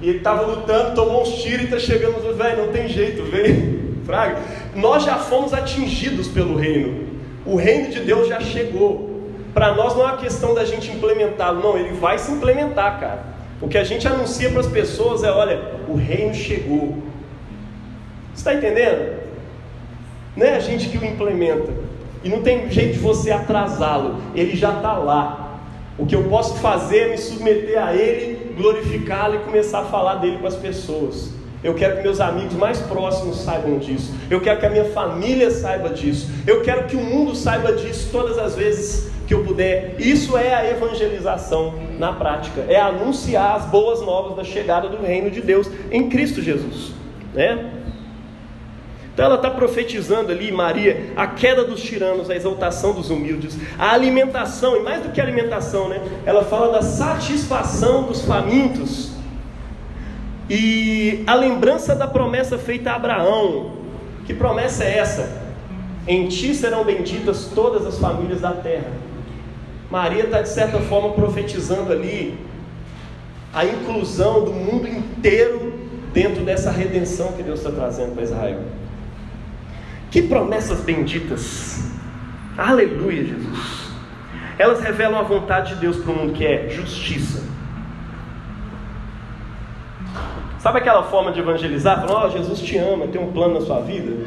e 0.00 0.08
ele 0.08 0.18
estava 0.18 0.42
lutando, 0.42 0.94
tomou 0.94 1.22
uns 1.22 1.42
tiros 1.42 1.62
e 1.62 1.64
está 1.64 1.78
chegando, 1.78 2.36
velho, 2.36 2.66
não 2.66 2.72
tem 2.72 2.88
jeito, 2.88 3.22
vem, 3.24 3.94
fraga. 4.04 4.38
Nós 4.74 5.04
já 5.04 5.16
fomos 5.16 5.54
atingidos 5.54 6.28
pelo 6.28 6.56
reino. 6.56 7.06
O 7.46 7.56
reino 7.56 7.90
de 7.90 8.00
Deus 8.00 8.28
já 8.28 8.40
chegou. 8.40 9.13
Para 9.54 9.72
nós 9.72 9.94
não 9.94 10.02
é 10.02 10.06
uma 10.06 10.16
questão 10.16 10.52
da 10.52 10.64
gente 10.64 10.90
implementá-lo, 10.90 11.62
não, 11.62 11.78
ele 11.78 11.94
vai 11.94 12.18
se 12.18 12.32
implementar, 12.32 12.98
cara. 12.98 13.22
O 13.62 13.68
que 13.68 13.78
a 13.78 13.84
gente 13.84 14.06
anuncia 14.06 14.50
para 14.50 14.60
as 14.60 14.66
pessoas 14.66 15.22
é: 15.22 15.30
olha, 15.30 15.62
o 15.88 15.94
reino 15.94 16.34
chegou. 16.34 16.98
Está 18.34 18.52
entendendo? 18.52 19.22
Não 20.36 20.44
é 20.44 20.56
a 20.56 20.58
gente 20.58 20.88
que 20.88 20.98
o 20.98 21.04
implementa. 21.04 21.72
E 22.24 22.28
não 22.28 22.42
tem 22.42 22.68
jeito 22.70 22.94
de 22.94 22.98
você 22.98 23.30
atrasá-lo, 23.30 24.16
ele 24.34 24.56
já 24.56 24.72
está 24.72 24.94
lá. 24.94 25.60
O 25.96 26.04
que 26.04 26.16
eu 26.16 26.24
posso 26.24 26.56
fazer 26.56 26.98
é 26.98 27.08
me 27.10 27.18
submeter 27.18 27.80
a 27.80 27.94
Ele, 27.94 28.54
glorificá-lo 28.56 29.36
e 29.36 29.38
começar 29.38 29.80
a 29.80 29.84
falar 29.84 30.16
dele 30.16 30.38
para 30.38 30.48
as 30.48 30.56
pessoas. 30.56 31.30
Eu 31.62 31.74
quero 31.74 31.98
que 31.98 32.02
meus 32.02 32.20
amigos 32.20 32.54
mais 32.54 32.78
próximos 32.80 33.40
saibam 33.42 33.78
disso. 33.78 34.12
Eu 34.28 34.40
quero 34.40 34.58
que 34.58 34.66
a 34.66 34.70
minha 34.70 34.86
família 34.86 35.50
saiba 35.50 35.90
disso. 35.90 36.28
Eu 36.46 36.62
quero 36.62 36.84
que 36.88 36.96
o 36.96 37.00
mundo 37.00 37.36
saiba 37.36 37.72
disso 37.72 38.08
todas 38.10 38.38
as 38.38 38.56
vezes 38.56 39.13
que 39.26 39.34
eu 39.34 39.44
puder. 39.44 39.96
Isso 39.98 40.36
é 40.36 40.54
a 40.54 40.70
evangelização 40.70 41.74
na 41.98 42.12
prática. 42.12 42.64
É 42.68 42.80
anunciar 42.80 43.56
as 43.56 43.64
boas 43.66 44.00
novas 44.00 44.36
da 44.36 44.44
chegada 44.44 44.88
do 44.88 45.02
reino 45.02 45.30
de 45.30 45.40
Deus 45.40 45.70
em 45.90 46.08
Cristo 46.08 46.42
Jesus. 46.42 46.92
Né? 47.32 47.72
Então 49.14 49.26
ela 49.26 49.36
está 49.36 49.48
profetizando 49.48 50.32
ali, 50.32 50.50
Maria, 50.50 51.12
a 51.14 51.28
queda 51.28 51.64
dos 51.64 51.80
tiranos, 51.80 52.28
a 52.28 52.34
exaltação 52.34 52.92
dos 52.92 53.10
humildes, 53.10 53.56
a 53.78 53.92
alimentação, 53.92 54.76
e 54.76 54.80
mais 54.80 55.04
do 55.04 55.10
que 55.10 55.20
alimentação, 55.20 55.88
né? 55.88 56.02
Ela 56.26 56.44
fala 56.44 56.72
da 56.72 56.82
satisfação 56.82 58.02
dos 58.02 58.22
famintos 58.22 59.12
e 60.50 61.22
a 61.28 61.34
lembrança 61.36 61.94
da 61.94 62.08
promessa 62.08 62.58
feita 62.58 62.90
a 62.90 62.96
Abraão. 62.96 63.72
Que 64.26 64.34
promessa 64.34 64.82
é 64.82 64.98
essa? 64.98 65.44
Em 66.08 66.28
ti 66.28 66.52
serão 66.52 66.84
benditas 66.84 67.50
todas 67.54 67.86
as 67.86 67.98
famílias 67.98 68.40
da 68.40 68.50
terra. 68.50 68.90
Maria 69.94 70.24
está, 70.24 70.42
de 70.42 70.48
certa 70.48 70.80
forma, 70.80 71.10
profetizando 71.10 71.92
ali 71.92 72.36
a 73.52 73.64
inclusão 73.64 74.44
do 74.44 74.52
mundo 74.52 74.88
inteiro 74.88 75.72
dentro 76.12 76.42
dessa 76.42 76.72
redenção 76.72 77.30
que 77.34 77.44
Deus 77.44 77.60
está 77.60 77.70
trazendo 77.70 78.12
para 78.12 78.24
Israel. 78.24 78.60
Que 80.10 80.20
promessas 80.20 80.80
benditas! 80.80 81.92
Aleluia, 82.58 83.24
Jesus! 83.24 83.92
Elas 84.58 84.80
revelam 84.80 85.16
a 85.16 85.22
vontade 85.22 85.74
de 85.74 85.80
Deus 85.82 85.98
para 85.98 86.10
o 86.12 86.16
mundo 86.16 86.32
que 86.32 86.44
é 86.44 86.68
justiça. 86.70 87.44
Sabe 90.58 90.78
aquela 90.78 91.04
forma 91.04 91.30
de 91.30 91.38
evangelizar? 91.38 92.04
Falar, 92.04 92.26
oh, 92.26 92.30
Jesus 92.30 92.58
te 92.58 92.76
ama, 92.78 93.06
tem 93.06 93.22
um 93.22 93.30
plano 93.30 93.60
na 93.60 93.60
sua 93.60 93.78
vida. 93.78 94.26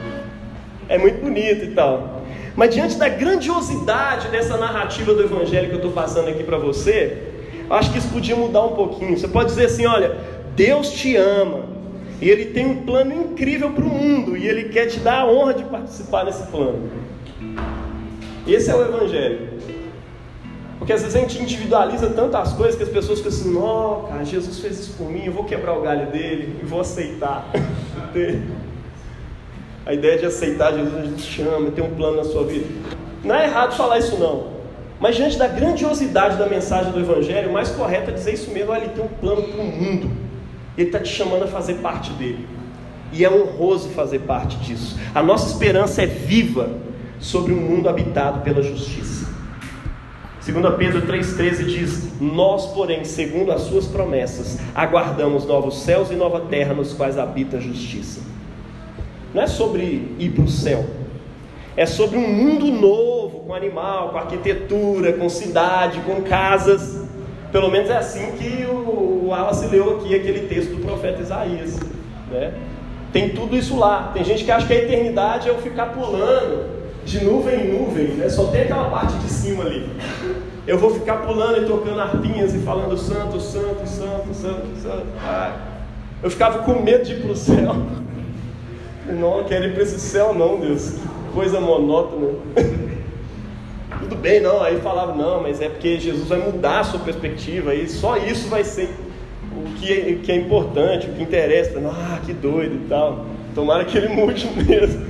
É 0.87 0.97
muito 0.97 1.19
bonito 1.19 1.65
e 1.65 1.71
tal. 1.71 2.16
Mas 2.57 2.73
diante 2.73 2.97
da 2.97 3.07
grandiosidade 3.07 4.29
dessa 4.29 4.57
narrativa 4.57 5.13
do 5.13 5.21
evangelho 5.21 5.67
que 5.67 5.73
eu 5.73 5.77
estou 5.77 5.91
passando 5.91 6.27
aqui 6.27 6.43
para 6.43 6.57
você, 6.57 7.15
acho 7.69 7.91
que 7.91 7.99
isso 7.99 8.09
podia 8.09 8.35
mudar 8.35 8.65
um 8.65 8.73
pouquinho. 8.73 9.15
Você 9.15 9.27
pode 9.27 9.49
dizer 9.49 9.67
assim: 9.67 9.85
olha, 9.85 10.17
Deus 10.55 10.89
te 10.91 11.15
ama, 11.15 11.65
e 12.19 12.27
Ele 12.27 12.45
tem 12.45 12.65
um 12.65 12.83
plano 12.83 13.13
incrível 13.13 13.69
para 13.69 13.83
o 13.83 13.87
mundo. 13.87 14.35
E 14.35 14.47
Ele 14.47 14.69
quer 14.69 14.87
te 14.87 14.99
dar 14.99 15.19
a 15.19 15.27
honra 15.27 15.53
de 15.53 15.65
participar 15.65 16.23
desse 16.23 16.47
plano. 16.47 16.89
Esse 18.47 18.71
é 18.71 18.75
o 18.75 18.81
Evangelho. 18.81 19.49
Porque 20.79 20.93
às 20.93 21.03
vezes 21.03 21.15
a 21.15 21.19
gente 21.19 21.39
individualiza 21.39 22.09
tantas 22.09 22.53
coisas 22.53 22.75
que 22.75 22.81
as 22.81 22.89
pessoas 22.89 23.19
ficam 23.19 23.31
assim: 23.31 24.07
cara, 24.09 24.25
Jesus 24.25 24.57
fez 24.59 24.79
isso 24.79 24.97
por 24.97 25.07
mim, 25.11 25.25
eu 25.25 25.31
vou 25.31 25.43
quebrar 25.43 25.77
o 25.77 25.83
galho 25.83 26.07
dele 26.07 26.57
e 26.59 26.65
vou 26.65 26.81
aceitar. 26.81 27.51
a 29.87 29.93
ideia 29.93 30.17
de 30.17 30.25
aceitar 30.25 30.73
Jesus, 30.73 30.95
a 30.95 31.05
gente 31.05 31.21
chama, 31.21 31.71
tem 31.71 31.81
um 31.81 31.95
plano 31.95 32.17
na 32.17 32.25
sua 32.25 32.43
vida. 32.43 32.65
Não 33.23 33.33
é 33.33 33.45
errado 33.45 33.73
falar 33.77 33.99
isso, 33.99 34.17
não. 34.17 34.57
Mas 34.99 35.15
diante 35.15 35.37
da 35.37 35.47
grandiosidade 35.47 36.35
da 36.35 36.45
mensagem 36.45 36.91
do 36.91 36.99
Evangelho, 36.99 37.49
o 37.49 37.53
mais 37.53 37.69
correto 37.69 38.11
é 38.11 38.13
dizer 38.13 38.33
isso 38.33 38.51
mesmo: 38.51 38.71
olha, 38.71 38.83
ele 38.83 38.93
tem 38.93 39.05
um 39.05 39.07
plano 39.07 39.43
para 39.43 39.61
o 39.61 39.65
mundo. 39.65 40.11
Ele 40.77 40.89
está 40.89 40.99
te 40.99 41.07
chamando 41.07 41.43
a 41.43 41.47
fazer 41.47 41.75
parte 41.75 42.11
dele. 42.11 42.45
E 43.13 43.23
é 43.23 43.31
honroso 43.31 43.87
fazer 43.91 44.19
parte 44.19 44.57
disso. 44.57 44.99
A 45.15 45.23
nossa 45.23 45.49
esperança 45.49 46.01
é 46.01 46.05
viva 46.05 46.69
sobre 47.17 47.53
um 47.53 47.61
mundo 47.61 47.87
habitado 47.87 48.41
pela 48.41 48.61
justiça. 48.61 49.25
2 50.45 50.75
Pedro 50.75 51.01
3,13 51.03 51.63
diz: 51.63 52.19
Nós, 52.19 52.65
porém, 52.73 53.05
segundo 53.05 53.53
as 53.53 53.61
suas 53.61 53.85
promessas, 53.85 54.59
aguardamos 54.75 55.45
novos 55.45 55.79
céus 55.79 56.11
e 56.11 56.15
nova 56.15 56.41
terra 56.41 56.73
nos 56.73 56.91
quais 56.91 57.17
habita 57.17 57.55
a 57.55 57.61
justiça. 57.61 58.35
Não 59.33 59.41
é 59.41 59.47
sobre 59.47 60.15
ir 60.17 60.31
para 60.33 60.43
o 60.43 60.47
céu, 60.47 60.85
é 61.75 61.85
sobre 61.85 62.17
um 62.17 62.27
mundo 62.27 62.65
novo, 62.67 63.41
com 63.41 63.53
animal, 63.53 64.09
com 64.09 64.17
arquitetura, 64.17 65.13
com 65.13 65.29
cidade, 65.29 66.01
com 66.01 66.21
casas. 66.23 67.05
Pelo 67.51 67.69
menos 67.69 67.89
é 67.89 67.97
assim 67.97 68.31
que 68.31 68.65
o 68.65 69.27
Wallace 69.27 69.67
leu 69.67 69.97
aqui 69.97 70.15
aquele 70.15 70.47
texto 70.47 70.75
do 70.75 70.81
profeta 70.81 71.21
Isaías. 71.21 71.79
Né? 72.31 72.53
Tem 73.13 73.29
tudo 73.29 73.55
isso 73.55 73.77
lá. 73.77 74.11
Tem 74.13 74.23
gente 74.23 74.43
que 74.43 74.51
acha 74.51 74.65
que 74.65 74.73
a 74.73 74.77
eternidade 74.77 75.47
é 75.47 75.51
eu 75.51 75.59
ficar 75.59 75.87
pulando 75.87 76.77
de 77.05 77.23
nuvem 77.23 77.61
em 77.61 77.79
nuvem, 77.79 78.07
né? 78.07 78.27
só 78.27 78.47
tem 78.47 78.63
aquela 78.63 78.89
parte 78.89 79.15
de 79.19 79.29
cima 79.29 79.63
ali. 79.63 79.89
Eu 80.67 80.77
vou 80.77 80.93
ficar 80.93 81.17
pulando 81.25 81.63
e 81.63 81.65
tocando 81.65 82.01
arpinhas 82.01 82.53
e 82.53 82.59
falando 82.59 82.97
santo, 82.97 83.39
santo, 83.39 83.87
santo, 83.87 84.33
santo, 84.33 84.67
santo. 84.81 85.05
Ai. 85.23 85.53
Eu 86.21 86.29
ficava 86.29 86.59
com 86.59 86.81
medo 86.81 87.05
de 87.05 87.13
ir 87.13 87.21
para 87.21 87.31
o 87.31 87.35
céu. 87.35 87.75
Não, 89.13 89.43
quero 89.43 89.65
ir 89.65 89.73
para 89.73 89.83
esse 89.83 89.99
céu 89.99 90.33
não, 90.33 90.59
Deus. 90.59 90.91
Que 90.91 91.33
coisa 91.33 91.59
monótona. 91.59 92.29
Tudo 93.99 94.15
bem, 94.15 94.41
não. 94.41 94.61
Aí 94.61 94.79
falava, 94.81 95.15
não, 95.15 95.41
mas 95.41 95.61
é 95.61 95.69
porque 95.69 95.99
Jesus 95.99 96.27
vai 96.27 96.39
mudar 96.39 96.81
a 96.81 96.83
sua 96.83 96.99
perspectiva 96.99 97.73
e 97.73 97.87
só 97.87 98.17
isso 98.17 98.49
vai 98.49 98.63
ser 98.63 98.89
o 99.55 99.73
que 99.75 99.91
é, 99.91 100.15
que 100.21 100.31
é 100.31 100.35
importante, 100.35 101.07
o 101.07 101.13
que 101.13 101.23
interessa. 101.23 101.79
Ah, 101.85 102.19
que 102.25 102.33
doido 102.33 102.75
e 102.75 102.87
tal. 102.87 103.25
Tomara 103.55 103.85
que 103.85 103.97
ele 103.97 104.09
mude 104.09 104.47
mesmo. 104.67 105.05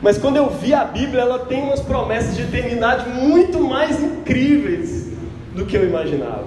Mas 0.00 0.16
quando 0.16 0.36
eu 0.36 0.48
vi 0.48 0.72
a 0.72 0.84
Bíblia, 0.84 1.22
ela 1.22 1.40
tem 1.40 1.62
umas 1.62 1.80
promessas 1.80 2.36
de 2.36 2.42
eternidade 2.42 3.08
muito 3.08 3.60
mais 3.60 4.00
incríveis 4.00 5.08
do 5.54 5.66
que 5.66 5.76
eu 5.76 5.84
imaginava. 5.84 6.46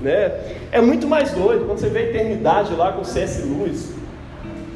Né? 0.00 0.32
É 0.72 0.80
muito 0.80 1.06
mais 1.06 1.30
doido 1.30 1.66
quando 1.66 1.78
você 1.78 1.88
vê 1.88 2.00
a 2.00 2.02
eternidade 2.02 2.74
lá 2.74 2.92
com 2.92 3.04
C.S. 3.04 3.42
Lewis, 3.42 3.94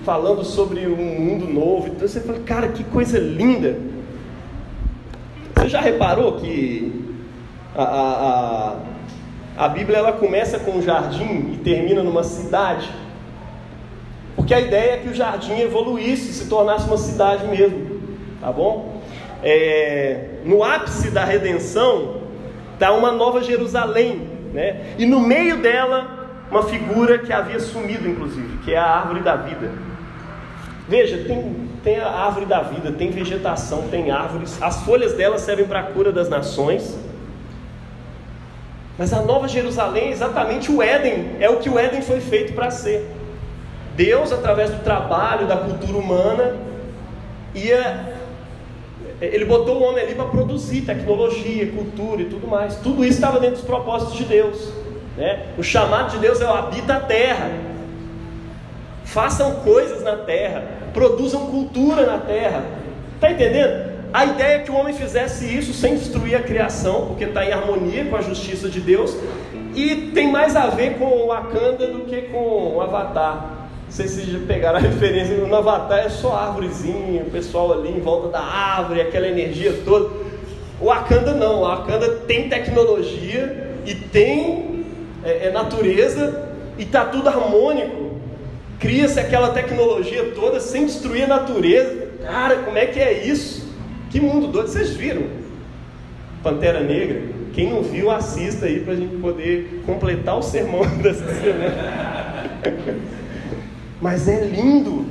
falando 0.08 0.42
sobre 0.42 0.86
um 0.86 1.20
mundo 1.20 1.46
novo. 1.46 1.88
Então 1.88 2.08
você 2.08 2.18
fala, 2.18 2.38
cara, 2.38 2.68
que 2.68 2.82
coisa 2.82 3.18
linda. 3.18 3.78
Você 5.54 5.68
já 5.68 5.82
reparou 5.82 6.40
que 6.40 7.14
a, 7.76 7.82
a, 7.82 8.70
a 8.70 8.76
a 9.58 9.68
Bíblia 9.68 9.98
ela 9.98 10.12
começa 10.12 10.58
com 10.60 10.78
um 10.78 10.80
jardim 10.80 11.52
e 11.52 11.60
termina 11.62 12.02
numa 12.02 12.22
cidade. 12.22 12.88
Porque 14.34 14.54
a 14.54 14.60
ideia 14.60 14.92
é 14.92 14.96
que 14.98 15.08
o 15.08 15.14
jardim 15.14 15.60
evoluísse, 15.60 16.32
se 16.32 16.48
tornasse 16.48 16.86
uma 16.86 16.96
cidade 16.96 17.46
mesmo, 17.46 18.00
tá 18.40 18.50
bom? 18.50 19.02
É, 19.42 20.36
no 20.42 20.64
ápice 20.64 21.10
da 21.10 21.24
redenção 21.24 22.22
está 22.72 22.92
uma 22.92 23.12
nova 23.12 23.42
Jerusalém, 23.42 24.26
né? 24.54 24.94
E 24.96 25.04
no 25.04 25.20
meio 25.20 25.58
dela 25.58 26.30
uma 26.50 26.62
figura 26.62 27.18
que 27.18 27.32
havia 27.32 27.60
sumido, 27.60 28.08
inclusive, 28.08 28.58
que 28.64 28.72
é 28.72 28.78
a 28.78 28.86
árvore 28.86 29.20
da 29.20 29.36
vida. 29.36 29.87
Veja, 30.88 31.24
tem, 31.26 31.68
tem 31.84 32.00
a 32.00 32.08
árvore 32.08 32.46
da 32.46 32.62
vida, 32.62 32.90
tem 32.90 33.10
vegetação, 33.10 33.88
tem 33.88 34.10
árvores, 34.10 34.60
as 34.62 34.82
folhas 34.82 35.12
dela 35.12 35.38
servem 35.38 35.66
para 35.66 35.80
a 35.80 35.82
cura 35.82 36.10
das 36.10 36.28
nações. 36.28 36.98
Mas 38.96 39.12
a 39.12 39.22
Nova 39.22 39.46
Jerusalém 39.46 40.08
é 40.08 40.10
exatamente 40.10 40.72
o 40.72 40.82
Éden, 40.82 41.36
é 41.38 41.48
o 41.48 41.58
que 41.58 41.68
o 41.68 41.78
Éden 41.78 42.02
foi 42.02 42.20
feito 42.20 42.52
para 42.54 42.70
ser. 42.70 43.06
Deus, 43.94 44.32
através 44.32 44.70
do 44.70 44.82
trabalho, 44.82 45.46
da 45.46 45.56
cultura 45.56 45.98
humana, 45.98 46.56
ia. 47.54 48.16
Ele 49.20 49.44
botou 49.44 49.80
o 49.80 49.82
homem 49.82 50.04
ali 50.04 50.14
para 50.14 50.26
produzir 50.26 50.82
tecnologia, 50.82 51.70
cultura 51.72 52.22
e 52.22 52.26
tudo 52.26 52.46
mais. 52.46 52.76
Tudo 52.76 53.04
isso 53.04 53.14
estava 53.14 53.40
dentro 53.40 53.56
dos 53.56 53.64
propósitos 53.64 54.16
de 54.16 54.24
Deus. 54.24 54.72
Né? 55.16 55.46
O 55.58 55.62
chamado 55.64 56.12
de 56.12 56.18
Deus 56.18 56.40
é 56.40 56.44
o 56.44 56.54
habita 56.54 56.94
a 56.94 57.00
terra. 57.00 57.50
façam 59.04 59.56
coisas 59.56 60.04
na 60.04 60.16
terra, 60.16 60.77
produzam 60.98 61.46
cultura 61.46 62.04
na 62.04 62.18
terra. 62.18 62.64
Está 63.14 63.30
entendendo? 63.30 63.88
A 64.12 64.24
ideia 64.24 64.56
é 64.56 64.58
que 64.60 64.70
o 64.70 64.74
homem 64.74 64.92
fizesse 64.92 65.46
isso 65.46 65.72
sem 65.72 65.94
destruir 65.94 66.34
a 66.34 66.40
criação, 66.40 67.06
porque 67.06 67.24
está 67.24 67.44
em 67.44 67.52
harmonia 67.52 68.04
com 68.06 68.16
a 68.16 68.20
justiça 68.20 68.68
de 68.68 68.80
Deus, 68.80 69.16
e 69.76 70.10
tem 70.12 70.32
mais 70.32 70.56
a 70.56 70.66
ver 70.66 70.98
com 70.98 71.04
o 71.04 71.28
Wakanda 71.28 71.86
do 71.86 72.00
que 72.00 72.22
com 72.22 72.74
o 72.74 72.80
Avatar. 72.80 73.68
Não 73.84 73.92
sei 73.92 74.08
se 74.08 74.22
já 74.28 74.40
pegaram 74.40 74.78
a 74.78 74.82
referência, 74.82 75.36
no 75.36 75.54
Avatar 75.54 76.00
é 76.00 76.08
só 76.08 76.34
árvorezinha, 76.34 77.22
o 77.22 77.30
pessoal 77.30 77.72
ali 77.74 77.90
em 77.90 78.00
volta 78.00 78.28
da 78.28 78.40
árvore, 78.40 79.00
aquela 79.00 79.28
energia 79.28 79.72
toda. 79.84 80.10
O 80.80 80.86
Wakanda 80.86 81.32
não, 81.32 81.60
o 81.60 81.60
Wakanda 81.60 82.08
tem 82.26 82.48
tecnologia 82.48 83.76
e 83.86 83.94
tem 83.94 84.84
é, 85.22 85.46
é 85.46 85.50
natureza 85.52 86.48
e 86.76 86.82
está 86.82 87.04
tudo 87.04 87.28
harmônico. 87.28 88.07
Cria-se 88.78 89.18
aquela 89.18 89.50
tecnologia 89.50 90.32
toda 90.34 90.60
sem 90.60 90.86
destruir 90.86 91.24
a 91.24 91.26
natureza. 91.26 92.08
Cara, 92.22 92.56
como 92.56 92.78
é 92.78 92.86
que 92.86 93.00
é 93.00 93.26
isso? 93.26 93.66
Que 94.10 94.20
mundo 94.20 94.48
doido, 94.48 94.68
vocês 94.68 94.90
viram? 94.90 95.24
Pantera 96.42 96.80
Negra. 96.80 97.22
Quem 97.52 97.70
não 97.70 97.82
viu, 97.82 98.10
assista 98.10 98.66
aí 98.66 98.80
para 98.80 98.92
a 98.92 98.96
gente 98.96 99.16
poder 99.16 99.82
completar 99.84 100.38
o 100.38 100.42
sermão 100.42 100.86
dessa 101.02 101.26
semana. 101.26 102.50
Mas 104.00 104.28
é 104.28 104.44
lindo. 104.44 105.06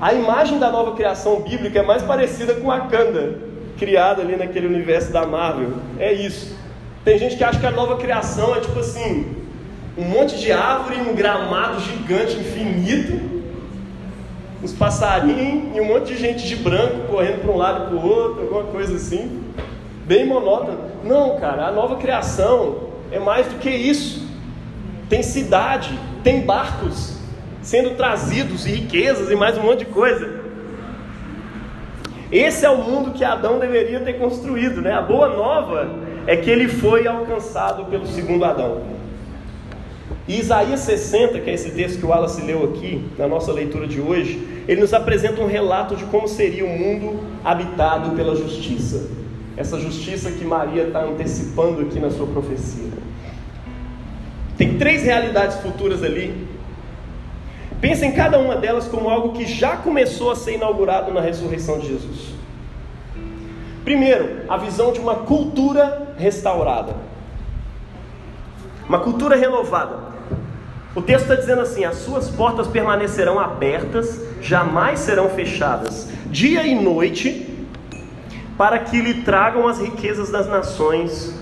A 0.00 0.12
imagem 0.12 0.58
da 0.58 0.70
nova 0.70 0.94
criação 0.94 1.40
bíblica 1.40 1.80
é 1.80 1.82
mais 1.82 2.02
parecida 2.02 2.54
com 2.54 2.70
a 2.70 2.82
Kanda, 2.82 3.38
criada 3.76 4.22
ali 4.22 4.36
naquele 4.36 4.66
universo 4.66 5.12
da 5.12 5.26
Marvel. 5.26 5.72
É 5.98 6.12
isso. 6.12 6.56
Tem 7.04 7.18
gente 7.18 7.36
que 7.36 7.44
acha 7.44 7.58
que 7.58 7.66
a 7.66 7.70
nova 7.70 7.96
criação 7.96 8.54
é 8.54 8.60
tipo 8.60 8.78
assim: 8.78 9.26
um 9.96 10.04
monte 10.04 10.38
de 10.38 10.50
árvore, 10.50 11.00
um 11.00 11.14
gramado 11.14 11.80
gigante, 11.80 12.36
infinito, 12.36 13.20
uns 14.62 14.72
passarinhos 14.72 15.76
e 15.76 15.80
um 15.80 15.84
monte 15.84 16.14
de 16.14 16.16
gente 16.16 16.46
de 16.46 16.56
branco 16.56 17.06
correndo 17.08 17.42
para 17.42 17.52
um 17.52 17.56
lado 17.56 17.84
e 17.84 17.86
para 17.88 17.96
o 17.96 18.08
outro, 18.08 18.42
alguma 18.42 18.64
coisa 18.64 18.96
assim, 18.96 19.42
bem 20.04 20.26
monótono. 20.26 20.78
Não, 21.04 21.38
cara, 21.38 21.66
a 21.66 21.72
nova 21.72 21.96
criação 21.96 22.88
é 23.12 23.18
mais 23.18 23.46
do 23.46 23.56
que 23.56 23.70
isso. 23.70 24.26
Tem 25.08 25.22
cidade, 25.22 25.98
tem 26.24 26.40
barcos 26.40 27.18
sendo 27.62 27.90
trazidos 27.90 28.66
e 28.66 28.70
riquezas 28.70 29.30
e 29.30 29.36
mais 29.36 29.56
um 29.56 29.62
monte 29.62 29.80
de 29.80 29.86
coisa. 29.86 30.42
Esse 32.32 32.66
é 32.66 32.70
o 32.70 32.78
mundo 32.78 33.12
que 33.12 33.22
Adão 33.22 33.58
deveria 33.58 34.00
ter 34.00 34.14
construído, 34.14 34.82
né? 34.82 34.92
A 34.92 35.02
boa 35.02 35.28
nova 35.28 35.88
é 36.26 36.36
que 36.36 36.50
ele 36.50 36.68
foi 36.68 37.06
alcançado 37.06 37.84
pelo 37.84 38.06
segundo 38.06 38.44
Adão. 38.44 38.82
E 40.26 40.40
Isaías 40.40 40.80
60, 40.80 41.38
que 41.40 41.50
é 41.50 41.54
esse 41.54 41.70
texto 41.72 41.98
que 41.98 42.06
o 42.06 42.08
Wallace 42.08 42.40
leu 42.40 42.64
aqui, 42.64 43.04
na 43.18 43.28
nossa 43.28 43.52
leitura 43.52 43.86
de 43.86 44.00
hoje, 44.00 44.62
ele 44.66 44.80
nos 44.80 44.94
apresenta 44.94 45.42
um 45.42 45.46
relato 45.46 45.94
de 45.94 46.04
como 46.06 46.26
seria 46.26 46.64
o 46.64 46.68
mundo 46.68 47.20
habitado 47.44 48.16
pela 48.16 48.34
justiça. 48.34 49.10
Essa 49.54 49.78
justiça 49.78 50.30
que 50.30 50.44
Maria 50.44 50.84
está 50.84 51.04
antecipando 51.04 51.82
aqui 51.82 52.00
na 52.00 52.10
sua 52.10 52.26
profecia. 52.26 52.90
Tem 54.56 54.78
três 54.78 55.02
realidades 55.02 55.58
futuras 55.58 56.02
ali. 56.02 56.48
Pensa 57.80 58.06
em 58.06 58.12
cada 58.12 58.38
uma 58.38 58.56
delas 58.56 58.88
como 58.88 59.10
algo 59.10 59.34
que 59.34 59.46
já 59.46 59.76
começou 59.76 60.30
a 60.30 60.36
ser 60.36 60.54
inaugurado 60.54 61.12
na 61.12 61.20
ressurreição 61.20 61.78
de 61.78 61.88
Jesus. 61.88 62.34
Primeiro, 63.84 64.40
a 64.48 64.56
visão 64.56 64.90
de 64.90 65.00
uma 65.00 65.16
cultura 65.16 66.14
restaurada. 66.16 66.96
Uma 68.88 69.00
cultura 69.00 69.36
renovada. 69.36 70.13
O 70.94 71.02
texto 71.02 71.22
está 71.22 71.34
dizendo 71.34 71.60
assim: 71.60 71.84
as 71.84 71.96
suas 71.96 72.30
portas 72.30 72.66
permanecerão 72.66 73.40
abertas, 73.40 74.20
jamais 74.40 75.00
serão 75.00 75.28
fechadas, 75.30 76.08
dia 76.26 76.64
e 76.66 76.74
noite, 76.74 77.48
para 78.56 78.78
que 78.78 79.00
lhe 79.00 79.22
tragam 79.22 79.66
as 79.66 79.80
riquezas 79.80 80.30
das 80.30 80.46
nações 80.46 81.34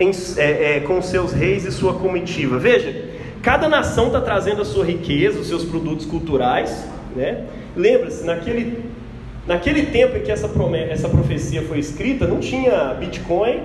em, 0.00 0.10
é, 0.36 0.76
é, 0.76 0.80
com 0.80 1.00
seus 1.00 1.32
reis 1.32 1.64
e 1.64 1.70
sua 1.70 1.94
comitiva. 1.94 2.58
Veja, 2.58 3.10
cada 3.42 3.68
nação 3.68 4.08
está 4.08 4.20
trazendo 4.20 4.62
a 4.62 4.64
sua 4.64 4.84
riqueza, 4.84 5.38
os 5.38 5.46
seus 5.46 5.64
produtos 5.64 6.04
culturais. 6.04 6.84
Né? 7.14 7.44
Lembra-se, 7.76 8.24
naquele, 8.24 8.90
naquele 9.46 9.86
tempo 9.86 10.16
em 10.16 10.22
que 10.22 10.32
essa, 10.32 10.48
promessa, 10.48 10.92
essa 10.92 11.08
profecia 11.08 11.62
foi 11.62 11.78
escrita, 11.78 12.26
não 12.26 12.40
tinha 12.40 12.92
Bitcoin, 12.94 13.62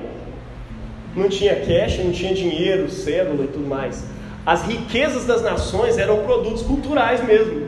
não 1.16 1.28
tinha 1.28 1.56
cash, 1.56 1.98
não 2.04 2.12
tinha 2.12 2.34
dinheiro, 2.34 2.92
cédula 2.92 3.46
e 3.46 3.48
tudo 3.48 3.68
mais. 3.68 4.04
As 4.46 4.64
riquezas 4.64 5.26
das 5.26 5.42
nações 5.42 5.98
eram 5.98 6.24
produtos 6.24 6.62
culturais 6.62 7.24
mesmo, 7.24 7.68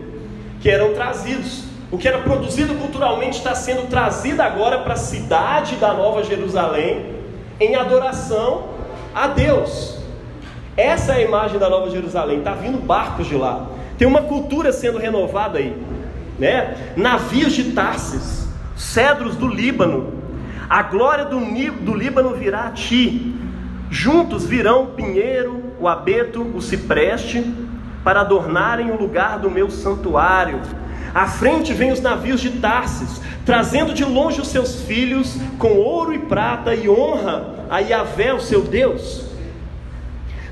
que 0.61 0.69
eram 0.69 0.93
trazidos. 0.93 1.65
O 1.91 1.97
que 1.97 2.07
era 2.07 2.19
produzido 2.19 2.73
culturalmente 2.75 3.37
está 3.37 3.53
sendo 3.53 3.89
trazido 3.89 4.41
agora 4.41 4.79
para 4.79 4.93
a 4.93 4.97
cidade 4.97 5.75
da 5.75 5.93
Nova 5.93 6.23
Jerusalém, 6.23 7.15
em 7.59 7.75
adoração 7.75 8.69
a 9.13 9.27
Deus. 9.27 9.97
Essa 10.77 11.13
é 11.13 11.15
a 11.17 11.21
imagem 11.21 11.59
da 11.59 11.69
Nova 11.69 11.89
Jerusalém. 11.89 12.39
Está 12.39 12.53
vindo 12.53 12.77
barcos 12.77 13.27
de 13.27 13.35
lá. 13.35 13.67
Tem 13.97 14.07
uma 14.07 14.21
cultura 14.21 14.71
sendo 14.71 14.97
renovada 14.97 15.59
aí, 15.59 15.75
né? 16.39 16.93
Navios 16.95 17.53
de 17.53 17.71
Tarsis, 17.73 18.47
cedros 18.75 19.35
do 19.35 19.47
Líbano. 19.47 20.13
A 20.69 20.81
glória 20.81 21.25
do, 21.25 21.39
do 21.81 21.93
Líbano 21.93 22.33
virá 22.33 22.67
a 22.67 22.71
ti. 22.71 23.35
Juntos 23.89 24.45
virão 24.45 24.87
pinheiro, 24.87 25.70
o 25.81 25.87
abeto, 25.87 26.43
o 26.55 26.61
cipreste, 26.61 27.43
para 28.03 28.21
adornarem 28.21 28.91
o 28.91 28.97
lugar 28.97 29.39
do 29.39 29.49
meu 29.49 29.69
santuário. 29.69 30.61
À 31.13 31.27
frente 31.27 31.73
vêm 31.73 31.91
os 31.91 31.99
navios 31.99 32.39
de 32.39 32.51
Tarsis, 32.51 33.21
trazendo 33.45 33.93
de 33.93 34.05
longe 34.05 34.39
os 34.39 34.47
seus 34.47 34.81
filhos 34.83 35.35
com 35.57 35.73
ouro 35.73 36.13
e 36.13 36.19
prata 36.19 36.75
e 36.75 36.87
honra 36.87 37.65
a 37.69 37.79
Yahvé, 37.79 38.33
o 38.33 38.39
seu 38.39 38.61
Deus. 38.61 39.25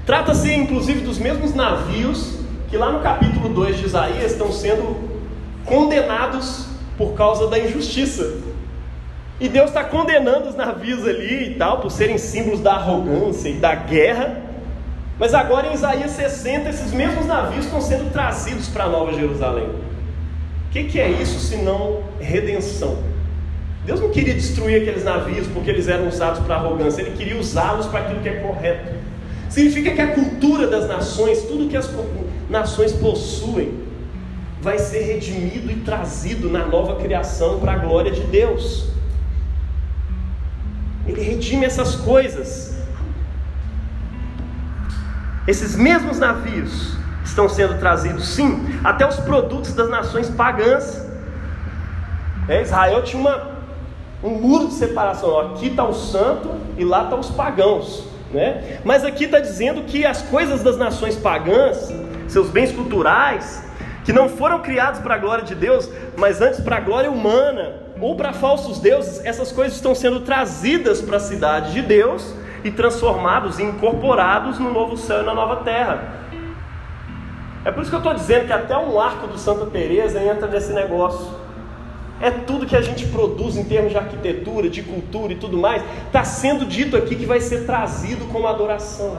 Trata-se 0.06 0.52
inclusive 0.52 1.02
dos 1.02 1.20
mesmos 1.20 1.54
navios 1.54 2.40
que 2.68 2.78
lá 2.78 2.92
no 2.92 3.00
capítulo 3.00 3.50
2 3.50 3.78
de 3.78 3.86
Isaías 3.86 4.32
estão 4.32 4.52
sendo 4.52 4.98
condenados 5.66 6.68
por 6.98 7.14
causa 7.14 7.48
da 7.48 7.60
injustiça. 7.60 8.38
E 9.40 9.48
Deus 9.48 9.70
está 9.70 9.84
condenando 9.84 10.50
os 10.50 10.56
navios 10.56 11.08
ali 11.08 11.52
e 11.52 11.56
tal, 11.56 11.80
por 11.80 11.92
serem 11.92 12.18
símbolos 12.18 12.60
da 12.60 12.74
arrogância 12.74 13.50
e 13.50 13.54
da 13.54 13.74
guerra. 13.74 14.49
Mas 15.20 15.34
agora 15.34 15.68
em 15.68 15.74
Isaías 15.74 16.12
60, 16.12 16.70
esses 16.70 16.94
mesmos 16.94 17.26
navios 17.26 17.66
estão 17.66 17.82
sendo 17.82 18.10
trazidos 18.12 18.70
para 18.70 18.86
a 18.86 18.90
Nova 18.90 19.12
Jerusalém. 19.12 19.68
O 19.68 20.72
que, 20.72 20.86
que 20.86 21.00
é 21.00 21.10
isso 21.10 21.40
senão 21.40 22.04
redenção? 22.20 22.98
Deus 23.86 24.00
não 24.00 24.10
queria 24.12 24.34
destruir 24.34 24.82
aqueles 24.82 25.04
navios 25.04 25.48
porque 25.48 25.70
eles 25.70 25.88
eram 25.88 26.08
usados 26.08 26.40
para 26.40 26.56
arrogância, 26.56 27.02
Ele 27.02 27.18
queria 27.18 27.38
usá-los 27.38 27.88
para 27.88 28.02
aquilo 28.02 28.22
que 28.22 28.30
é 28.30 28.36
correto. 28.36 28.94
Significa 29.50 29.92
que 29.92 30.02
a 30.02 30.14
cultura 30.14 30.68
das 30.68 30.88
nações, 30.88 31.42
tudo 31.42 31.68
que 31.68 31.76
as 31.76 31.90
nações 32.50 32.94
possuem, 32.94 33.74
vai 34.62 34.78
ser 34.78 35.02
redimido 35.02 35.72
e 35.72 35.78
trazido 35.78 36.50
na 36.50 36.66
nova 36.66 36.98
criação 36.98 37.60
para 37.60 37.74
a 37.74 37.78
glória 37.78 38.12
de 38.12 38.22
Deus. 38.22 38.90
Ele 41.08 41.22
redime 41.22 41.66
essas 41.66 41.96
coisas. 41.96 42.79
Esses 45.50 45.76
mesmos 45.76 46.20
navios 46.20 46.96
estão 47.26 47.50
sendo 47.50 47.80
trazidos, 47.80 48.28
sim, 48.28 48.70
até 48.84 49.08
os 49.08 49.16
produtos 49.16 49.74
das 49.74 49.90
nações 49.90 50.30
pagãs. 50.30 51.04
É, 52.48 52.62
Israel 52.62 53.02
tinha 53.02 53.20
uma, 53.20 53.50
um 54.24 54.30
muro 54.30 54.68
de 54.68 54.76
separação. 54.76 55.40
Aqui 55.40 55.70
está 55.70 55.84
o 55.84 55.94
santo 55.96 56.52
e 56.78 56.86
lá 56.86 57.02
estão 57.02 57.20
tá 57.20 57.28
os 57.28 57.32
pagãos. 57.32 58.06
Né? 58.32 58.80
Mas 58.86 59.04
aqui 59.04 59.24
está 59.24 59.40
dizendo 59.40 59.82
que 59.86 60.06
as 60.06 60.22
coisas 60.22 60.62
das 60.62 60.78
nações 60.78 61.16
pagãs, 61.16 61.92
seus 62.28 62.52
bens 62.52 62.72
culturais, 62.72 63.64
que 64.06 64.14
não 64.14 64.30
foram 64.30 64.60
criados 64.60 65.00
para 65.00 65.16
a 65.16 65.18
glória 65.18 65.44
de 65.44 65.56
Deus, 65.56 65.90
mas 66.16 66.42
antes 66.42 66.60
para 66.60 66.78
a 66.78 66.80
glória 66.80 67.10
humana, 67.10 67.74
ou 68.00 68.16
para 68.16 68.34
falsos 68.34 68.78
deuses, 68.80 69.20
essas 69.26 69.52
coisas 69.52 69.76
estão 69.76 69.96
sendo 69.96 70.20
trazidas 70.20 71.02
para 71.02 71.18
a 71.18 71.20
cidade 71.20 71.74
de 71.74 71.82
Deus 71.82 72.36
e 72.64 72.72
transformados 72.72 73.60
e 73.60 73.64
incorporados 73.64 74.60
no 74.60 74.72
novo 74.72 74.98
céu 74.98 75.22
e 75.22 75.26
na 75.26 75.34
nova 75.34 75.58
terra. 75.58 76.20
É 77.64 77.72
por 77.72 77.82
isso 77.82 77.90
que 77.90 77.96
eu 77.96 78.00
estou 78.00 78.14
dizendo 78.14 78.48
que 78.48 78.54
até 78.54 78.78
um 78.78 79.00
arco 79.00 79.28
do 79.28 79.38
Santa 79.38 79.66
Teresa 79.66 80.22
entra 80.24 80.48
nesse 80.48 80.72
negócio. 80.72 81.28
É 82.22 82.32
tudo 82.32 82.66
que 82.66 82.76
a 82.76 82.82
gente 82.82 83.06
produz 83.08 83.56
em 83.58 83.64
termos 83.64 83.92
de 83.92 83.98
arquitetura, 83.98 84.70
de 84.70 84.82
cultura 84.82 85.32
e 85.32 85.36
tudo 85.38 85.58
mais, 85.58 85.82
está 86.06 86.24
sendo 86.24 86.66
dito 86.66 86.98
aqui 86.98 87.16
que 87.16 87.26
vai 87.26 87.40
ser 87.40 87.66
trazido 87.66 88.26
como 88.26 88.46
adoração 88.46 89.18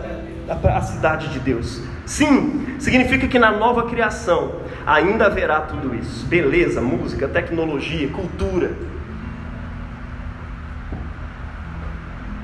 à 0.49 0.81
cidade 0.83 1.29
de 1.29 1.39
Deus. 1.39 1.81
Sim, 2.05 2.77
significa 2.79 3.27
que 3.27 3.39
na 3.39 3.53
nova 3.53 3.85
criação 3.85 4.53
ainda 4.87 5.27
haverá 5.27 5.61
tudo 5.61 5.95
isso: 5.95 6.27
beleza, 6.27 6.81
música, 6.81 7.29
tecnologia, 7.29 8.09
cultura. 8.09 8.73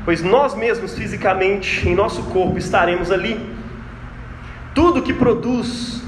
Pois 0.07 0.23
nós 0.23 0.55
mesmos 0.55 0.95
fisicamente, 0.97 1.87
em 1.87 1.95
nosso 1.95 2.23
corpo, 2.23 2.57
estaremos 2.57 3.11
ali. 3.11 3.39
Tudo 4.75 5.03
que 5.03 5.13
produz 5.13 6.01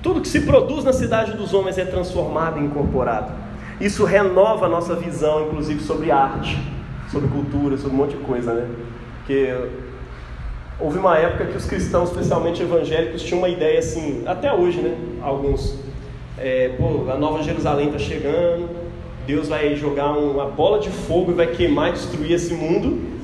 Tudo 0.00 0.20
que 0.20 0.28
se 0.28 0.42
produz 0.42 0.84
na 0.84 0.92
cidade 0.92 1.32
dos 1.32 1.52
homens 1.52 1.76
é 1.76 1.84
transformado 1.84 2.58
e 2.60 2.64
incorporado. 2.64 3.32
Isso 3.80 4.04
renova 4.04 4.66
a 4.66 4.68
nossa 4.68 4.94
visão, 4.94 5.46
inclusive 5.46 5.80
sobre 5.82 6.10
arte, 6.12 6.56
sobre 7.10 7.28
cultura, 7.28 7.76
sobre 7.76 7.94
um 7.94 7.98
monte 7.98 8.16
de 8.16 8.22
coisa, 8.24 8.52
né? 8.54 8.68
Porque 9.18 9.52
houve 10.78 10.98
uma 10.98 11.18
época 11.18 11.46
que 11.46 11.56
os 11.56 11.66
cristãos, 11.66 12.10
especialmente 12.10 12.62
evangélicos, 12.62 13.22
tinham 13.22 13.38
uma 13.38 13.48
ideia 13.48 13.78
assim, 13.78 14.22
até 14.26 14.52
hoje, 14.52 14.80
né? 14.80 14.96
Alguns, 15.20 15.78
é, 16.38 16.70
pô, 16.76 17.10
a 17.10 17.16
Nova 17.16 17.42
Jerusalém 17.42 17.86
está 17.86 17.98
chegando, 17.98 18.68
Deus 19.26 19.48
vai 19.48 19.74
jogar 19.74 20.12
uma 20.12 20.46
bola 20.46 20.78
de 20.78 20.90
fogo 20.90 21.32
e 21.32 21.34
vai 21.34 21.48
queimar 21.48 21.90
e 21.90 21.92
destruir 21.92 22.32
esse 22.32 22.54
mundo. 22.54 23.21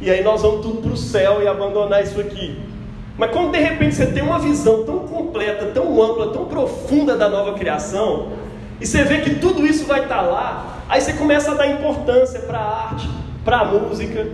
E 0.00 0.10
aí 0.10 0.22
nós 0.22 0.42
vamos 0.42 0.60
tudo 0.60 0.82
para 0.82 0.92
o 0.92 0.96
céu 0.96 1.42
e 1.42 1.48
abandonar 1.48 2.02
isso 2.02 2.20
aqui. 2.20 2.58
Mas 3.16 3.30
quando 3.30 3.52
de 3.52 3.58
repente 3.58 3.94
você 3.94 4.06
tem 4.06 4.22
uma 4.22 4.38
visão 4.38 4.84
tão 4.84 5.00
completa, 5.00 5.66
tão 5.66 6.02
ampla, 6.02 6.32
tão 6.32 6.44
profunda 6.44 7.16
da 7.16 7.28
nova 7.28 7.54
criação, 7.54 8.32
e 8.80 8.86
você 8.86 9.04
vê 9.04 9.18
que 9.18 9.36
tudo 9.36 9.66
isso 9.66 9.86
vai 9.86 10.02
estar 10.02 10.16
tá 10.16 10.22
lá, 10.22 10.82
aí 10.88 11.00
você 11.00 11.14
começa 11.14 11.52
a 11.52 11.54
dar 11.54 11.66
importância 11.66 12.40
para 12.40 12.58
a 12.58 12.88
arte, 12.88 13.08
para 13.42 13.60
a 13.60 13.64
música, 13.64 14.26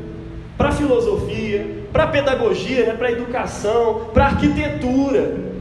para 0.58 0.70
a 0.70 0.72
filosofia, 0.72 1.84
para 1.92 2.04
a 2.04 2.06
pedagogia, 2.08 2.86
né, 2.86 2.94
para 2.94 3.08
a 3.08 3.12
educação, 3.12 4.08
para 4.12 4.24
a 4.24 4.26
arquitetura, 4.28 5.52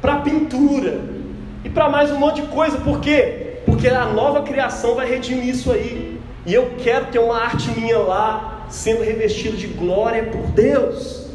para 0.00 0.14
a 0.14 0.18
pintura 0.18 1.00
e 1.64 1.68
para 1.68 1.88
mais 1.88 2.10
um 2.10 2.18
monte 2.18 2.42
de 2.42 2.48
coisa. 2.48 2.78
Por 2.78 3.00
quê? 3.00 3.60
Porque 3.64 3.88
a 3.88 4.06
nova 4.06 4.42
criação 4.42 4.94
vai 4.94 5.08
redimir 5.08 5.48
isso 5.48 5.70
aí. 5.70 6.05
E 6.46 6.54
eu 6.54 6.74
quero 6.78 7.06
ter 7.06 7.18
uma 7.18 7.36
arte 7.36 7.68
minha 7.78 7.98
lá 7.98 8.66
sendo 8.70 9.02
revestido 9.02 9.56
de 9.56 9.66
glória 9.66 10.22
por 10.24 10.42
Deus. 10.52 11.26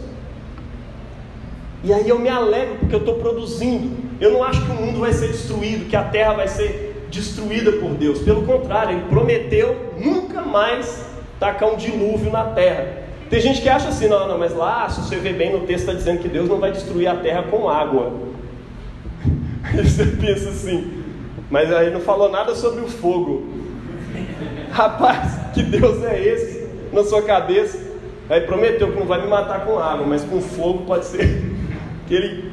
E 1.83 1.91
aí 1.91 2.07
eu 2.07 2.17
me 2.17 2.29
alegro 2.29 2.75
porque 2.79 2.95
eu 2.95 2.99
estou 2.99 3.15
produzindo. 3.15 3.91
Eu 4.21 4.31
não 4.31 4.43
acho 4.43 4.63
que 4.63 4.71
o 4.71 4.75
mundo 4.75 4.99
vai 4.99 5.11
ser 5.11 5.27
destruído, 5.27 5.89
que 5.89 5.95
a 5.95 6.03
terra 6.03 6.33
vai 6.33 6.47
ser 6.47 7.07
destruída 7.09 7.73
por 7.73 7.89
Deus. 7.91 8.19
Pelo 8.19 8.43
contrário, 8.43 8.97
Ele 8.97 9.09
prometeu 9.09 9.93
nunca 9.97 10.41
mais 10.41 11.05
tacar 11.39 11.69
um 11.69 11.75
dilúvio 11.75 12.31
na 12.31 12.45
terra. 12.45 13.01
Tem 13.29 13.41
gente 13.41 13.61
que 13.61 13.69
acha 13.69 13.89
assim, 13.89 14.07
não, 14.07 14.27
não, 14.27 14.37
mas 14.37 14.53
lá, 14.53 14.89
se 14.89 15.01
você 15.01 15.15
ver 15.15 15.33
bem 15.33 15.51
no 15.51 15.61
texto, 15.61 15.81
está 15.81 15.93
dizendo 15.93 16.19
que 16.19 16.27
Deus 16.27 16.47
não 16.47 16.59
vai 16.59 16.71
destruir 16.71 17.07
a 17.07 17.15
terra 17.15 17.43
com 17.43 17.67
água. 17.67 18.13
Aí 19.63 19.83
você 19.83 20.05
pensa 20.05 20.49
assim, 20.49 21.03
mas 21.49 21.71
aí 21.71 21.91
não 21.91 21.99
falou 21.99 22.29
nada 22.29 22.55
sobre 22.55 22.81
o 22.81 22.87
fogo. 22.87 23.50
Rapaz, 24.71 25.39
que 25.53 25.63
Deus 25.63 26.03
é 26.03 26.19
esse? 26.21 26.61
na 26.91 27.03
sua 27.03 27.21
cabeça. 27.21 27.79
Aí 28.29 28.41
prometeu 28.41 28.91
que 28.91 28.99
não 28.99 29.05
vai 29.05 29.21
me 29.21 29.27
matar 29.27 29.65
com 29.65 29.77
água, 29.77 30.05
mas 30.05 30.23
com 30.23 30.41
fogo 30.41 30.85
pode 30.85 31.05
ser 31.05 31.51
aquele 32.05 32.51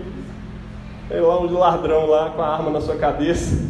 sei 1.08 1.20
lá, 1.20 1.40
um 1.40 1.58
ladrão 1.58 2.06
lá 2.06 2.30
com 2.30 2.42
a 2.42 2.48
arma 2.48 2.70
na 2.70 2.80
sua 2.80 2.96
cabeça. 2.96 3.66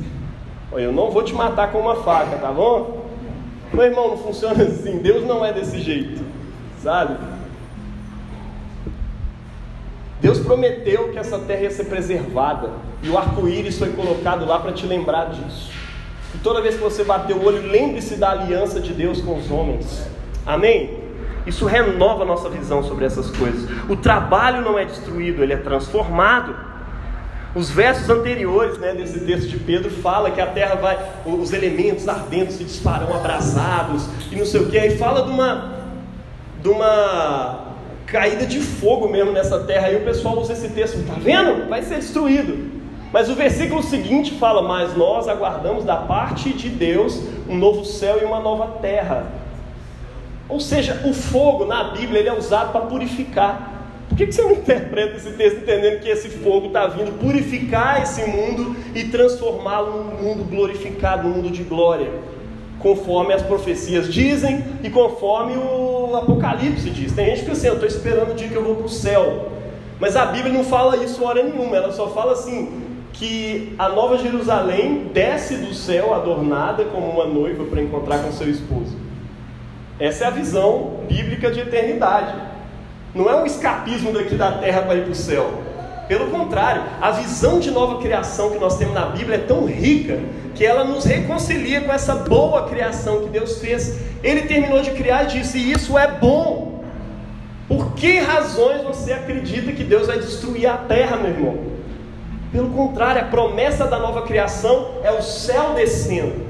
Olha, 0.73 0.85
eu 0.85 0.93
não 0.93 1.11
vou 1.11 1.23
te 1.23 1.35
matar 1.35 1.71
com 1.71 1.79
uma 1.79 1.97
faca, 1.97 2.37
tá 2.37 2.51
bom? 2.51 3.07
Meu 3.73 3.85
irmão, 3.85 4.09
não 4.09 4.17
funciona 4.17 4.65
assim. 4.65 4.99
Deus 4.99 5.25
não 5.25 5.45
é 5.45 5.53
desse 5.53 5.79
jeito, 5.81 6.23
sabe? 6.83 7.17
Deus 10.21 10.41
prometeu 10.41 11.11
que 11.11 11.19
essa 11.19 11.39
terra 11.39 11.61
ia 11.61 11.71
ser 11.71 11.85
preservada 11.85 12.71
e 13.03 13.09
o 13.09 13.17
arco-íris 13.17 13.79
foi 13.79 13.93
colocado 13.93 14.45
lá 14.45 14.59
para 14.59 14.73
te 14.73 14.85
lembrar 14.85 15.27
disso. 15.27 15.78
E 16.35 16.39
toda 16.39 16.61
vez 16.61 16.75
que 16.75 16.83
você 16.83 17.05
bater 17.05 17.35
o 17.35 17.45
olho, 17.45 17.67
lembre-se 17.71 18.17
da 18.17 18.31
aliança 18.31 18.81
de 18.81 18.93
Deus 18.93 19.21
com 19.21 19.39
os 19.39 19.51
homens. 19.51 20.07
Amém? 20.45 21.09
Isso 21.47 21.65
renova 21.65 22.25
a 22.25 22.27
nossa 22.27 22.51
visão 22.51 22.83
sobre 22.83 23.07
essas 23.07 23.31
coisas. 23.31 23.69
O 23.89 23.97
trabalho 23.97 24.61
não 24.61 24.79
é 24.79 24.85
destruído, 24.85 25.43
ele 25.43 25.55
é 25.55 25.57
transformado. 25.57 26.55
Os 27.55 27.71
versos 27.71 28.11
anteriores 28.11 28.77
né, 28.77 28.93
desse 28.93 29.21
texto 29.21 29.49
de 29.49 29.59
Pedro 29.59 29.91
fala 29.91 30.31
que 30.31 30.41
a 30.41 30.47
terra 30.47 30.75
vai, 30.75 30.99
os 31.25 31.53
elementos 31.55 32.07
ardentes 32.07 32.57
se 32.57 32.65
disparão 32.65 33.15
abrasados 33.17 34.07
e 34.31 34.37
não 34.37 34.45
sei 34.45 34.61
o 34.61 34.69
que. 34.69 34.79
Aí 34.79 34.99
fala 34.99 35.23
de 35.23 35.31
uma, 35.31 35.73
de 36.63 36.69
uma 36.69 37.69
caída 38.07 38.45
de 38.45 38.61
fogo 38.61 39.09
mesmo 39.09 39.33
nessa 39.33 39.61
terra. 39.61 39.87
Aí 39.87 39.97
o 39.97 40.05
pessoal 40.05 40.39
usa 40.39 40.53
esse 40.53 40.69
texto, 40.69 41.03
tá 41.07 41.15
vendo? 41.19 41.67
Vai 41.69 41.83
ser 41.83 41.97
destruído. 41.97 42.78
Mas 43.13 43.29
o 43.31 43.35
versículo 43.35 43.83
seguinte 43.83 44.33
fala: 44.33 44.63
Mas 44.63 44.97
nós 44.97 45.29
aguardamos 45.29 45.85
da 45.85 45.97
parte 45.97 46.53
de 46.53 46.69
Deus 46.69 47.23
um 47.49 47.57
novo 47.57 47.85
céu 47.85 48.19
e 48.21 48.25
uma 48.25 48.41
nova 48.41 48.79
terra 48.81 49.39
ou 50.49 50.59
seja, 50.59 51.03
o 51.05 51.13
fogo 51.13 51.67
na 51.67 51.85
Bíblia 51.85 52.21
ele 52.21 52.29
é 52.31 52.33
usado 52.33 52.73
para 52.73 52.81
purificar. 52.83 53.75
Por 54.09 54.17
que, 54.17 54.33
você 54.33 54.41
não 54.41 54.53
interpreta 54.53 55.17
esse 55.17 55.33
texto 55.33 55.59
entendendo 55.59 56.01
que 56.01 56.09
esse 56.09 56.31
fogo 56.31 56.69
está 56.69 56.87
vindo 56.87 57.19
purificar 57.21 58.03
esse 58.03 58.25
mundo 58.25 58.75
e 58.95 59.05
transformá-lo 59.05 60.05
num 60.05 60.23
mundo 60.23 60.45
glorificado, 60.45 61.29
num 61.29 61.37
mundo 61.37 61.51
de 61.51 61.63
glória? 61.63 62.11
Conforme 62.79 63.35
as 63.35 63.43
profecias 63.43 64.11
dizem 64.13 64.65
e 64.83 64.89
conforme 64.89 65.57
o 65.57 66.17
Apocalipse 66.17 66.89
diz. 66.89 67.13
Tem 67.13 67.27
gente 67.27 67.45
que 67.45 67.51
assim, 67.51 67.67
eu 67.67 67.75
estou 67.75 67.89
esperando 67.89 68.33
o 68.33 68.35
dia 68.35 68.49
que 68.49 68.55
eu 68.55 68.65
vou 68.65 68.77
para 68.77 68.87
o 68.87 68.89
céu. 68.89 69.51
Mas 70.01 70.17
a 70.17 70.25
Bíblia 70.27 70.53
não 70.53 70.65
fala 70.65 70.97
isso 70.97 71.23
hora 71.25 71.43
nenhuma, 71.43 71.77
ela 71.77 71.93
só 71.93 72.09
fala 72.09 72.33
assim: 72.33 72.88
que 73.19 73.75
a 73.77 73.89
nova 73.89 74.17
Jerusalém 74.17 75.11
desce 75.13 75.57
do 75.57 75.75
céu 75.75 76.15
adornada 76.15 76.85
como 76.85 77.11
uma 77.11 77.27
noiva 77.27 77.65
para 77.65 77.83
encontrar 77.83 78.23
com 78.23 78.31
seu 78.31 78.49
esposo. 78.49 78.97
Essa 79.99 80.25
é 80.25 80.27
a 80.29 80.31
visão 80.31 81.01
bíblica 81.09 81.51
de 81.51 81.59
eternidade. 81.59 82.33
Não 83.13 83.29
é 83.29 83.35
um 83.35 83.45
escapismo 83.45 84.13
daqui 84.13 84.37
da 84.37 84.53
terra 84.53 84.83
para 84.83 84.95
ir 84.95 85.03
para 85.03 85.11
o 85.11 85.17
céu. 85.17 85.51
Pelo 86.07 86.31
contrário, 86.31 86.85
a 87.01 87.11
visão 87.11 87.59
de 87.59 87.73
nova 87.73 88.01
criação 88.01 88.51
que 88.51 88.59
nós 88.59 88.79
temos 88.79 88.95
na 88.95 89.07
Bíblia 89.07 89.35
é 89.35 89.41
tão 89.41 89.67
rica 89.67 90.21
que 90.55 90.65
ela 90.65 90.85
nos 90.85 91.05
reconcilia 91.05 91.81
com 91.81 91.93
essa 91.93 92.15
boa 92.15 92.69
criação 92.69 93.23
que 93.23 93.31
Deus 93.31 93.59
fez. 93.59 93.99
Ele 94.23 94.43
terminou 94.43 94.81
de 94.81 94.93
criar 94.93 95.25
e 95.25 95.39
disse: 95.39 95.59
Isso 95.59 95.99
é 95.99 96.07
bom. 96.07 96.85
Por 97.67 97.95
que 97.95 98.21
razões 98.21 98.83
você 98.83 99.13
acredita 99.13 99.73
que 99.73 99.83
Deus 99.83 100.07
vai 100.07 100.19
destruir 100.19 100.67
a 100.67 100.77
terra, 100.77 101.17
meu 101.17 101.31
irmão? 101.31 101.68
Pelo 102.51 102.71
contrário, 102.71 103.23
a 103.23 103.25
promessa 103.27 103.87
da 103.87 103.99
nova 103.99 104.23
criação 104.23 104.95
é 105.03 105.13
o 105.13 105.23
céu 105.23 105.75
descendo. 105.75 106.47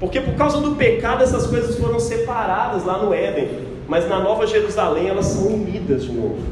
Porque 0.00 0.20
por 0.20 0.34
causa 0.34 0.60
do 0.60 0.74
pecado 0.74 1.22
essas 1.22 1.46
coisas 1.46 1.78
foram 1.78 2.00
separadas 2.00 2.84
lá 2.84 2.98
no 2.98 3.14
Éden, 3.14 3.48
mas 3.86 4.08
na 4.08 4.18
Nova 4.18 4.46
Jerusalém 4.48 5.08
elas 5.08 5.26
são 5.26 5.46
unidas 5.46 6.04
de 6.04 6.12
novo. 6.12 6.42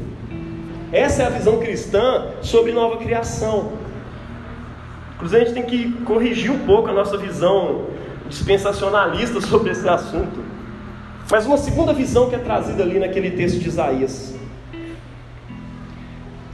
Essa 0.91 1.23
é 1.23 1.25
a 1.25 1.29
visão 1.29 1.57
cristã 1.57 2.27
sobre 2.41 2.71
nova 2.71 2.97
criação. 2.97 3.73
Inclusive 5.15 5.41
a 5.41 5.45
gente 5.45 5.53
tem 5.53 5.63
que 5.63 5.91
corrigir 6.03 6.49
um 6.49 6.59
pouco 6.59 6.89
a 6.89 6.93
nossa 6.93 7.17
visão 7.17 7.87
dispensacionalista 8.29 9.39
sobre 9.41 9.71
esse 9.71 9.87
assunto. 9.87 10.43
Mas 11.29 11.45
uma 11.45 11.57
segunda 11.57 11.93
visão 11.93 12.29
que 12.29 12.35
é 12.35 12.39
trazida 12.39 12.83
ali 12.83 12.99
naquele 12.99 13.31
texto 13.31 13.59
de 13.59 13.67
Isaías. 13.67 14.33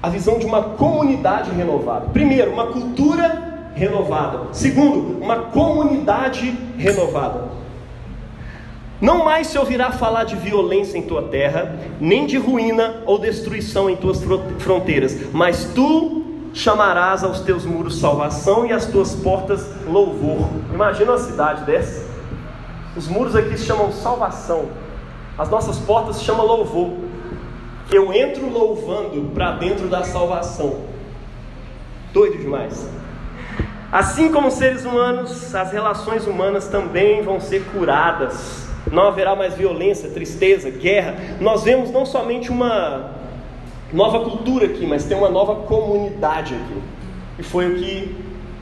A 0.08 0.10
visão 0.10 0.40
de 0.40 0.46
uma 0.46 0.64
comunidade 0.64 1.52
renovada. 1.52 2.06
Primeiro, 2.14 2.54
uma 2.54 2.68
cultura 2.68 3.72
renovada. 3.76 4.54
Segundo, 4.54 5.22
uma 5.22 5.36
comunidade 5.36 6.58
renovada. 6.78 7.50
Não 9.02 9.26
mais 9.26 9.48
se 9.48 9.58
ouvirá 9.58 9.92
falar 9.92 10.24
de 10.24 10.38
violência 10.38 10.98
em 10.98 11.02
tua 11.02 11.24
terra, 11.24 11.78
nem 12.00 12.26
de 12.26 12.38
ruína 12.38 13.04
ou 13.06 13.20
destruição 13.20 13.90
em 13.90 13.98
tuas 13.98 14.24
fronteiras, 14.60 15.30
mas 15.34 15.66
tu 15.76 16.24
chamarás 16.54 17.22
aos 17.22 17.42
teus 17.42 17.66
muros 17.66 18.00
salvação 18.00 18.66
e 18.66 18.72
às 18.72 18.86
tuas 18.86 19.14
portas 19.14 19.70
louvor. 19.86 20.48
Imagina 20.74 21.12
uma 21.12 21.18
cidade 21.18 21.66
dessa. 21.66 22.08
Os 22.96 23.10
muros 23.10 23.36
aqui 23.36 23.58
se 23.58 23.66
chamam 23.66 23.92
salvação, 23.92 24.70
as 25.38 25.50
nossas 25.50 25.78
portas 25.80 26.16
se 26.16 26.24
chamam 26.24 26.46
louvor. 26.46 27.07
Eu 27.92 28.12
entro 28.14 28.50
louvando 28.50 29.32
para 29.34 29.54
dentro 29.54 29.88
da 29.88 30.04
salvação. 30.04 30.82
Doido 32.14 32.38
demais. 32.38 32.90
Assim 33.92 34.32
como 34.32 34.52
seres 34.52 34.84
humanos, 34.84 35.56
as 35.56 35.72
relações 35.72 36.28
humanas 36.28 36.68
também 36.68 37.22
vão 37.22 37.40
ser 37.40 37.64
curadas. 37.72 38.68
Não 38.92 39.08
haverá 39.08 39.36
mais 39.36 39.54
violência, 39.54 40.10
tristeza, 40.10 40.70
guerra. 40.70 41.16
Nós 41.40 41.64
vemos 41.64 41.90
não 41.90 42.06
somente 42.06 42.50
uma 42.50 43.12
nova 43.94 44.20
cultura 44.20 44.66
aqui, 44.66 44.86
mas 44.86 45.06
tem 45.06 45.18
uma 45.18 45.30
nova 45.30 45.56
comunidade 45.56 46.56
aqui. 46.56 46.82
E 47.40 47.44
foi 47.44 47.72
o 47.72 47.76
que 47.76 48.16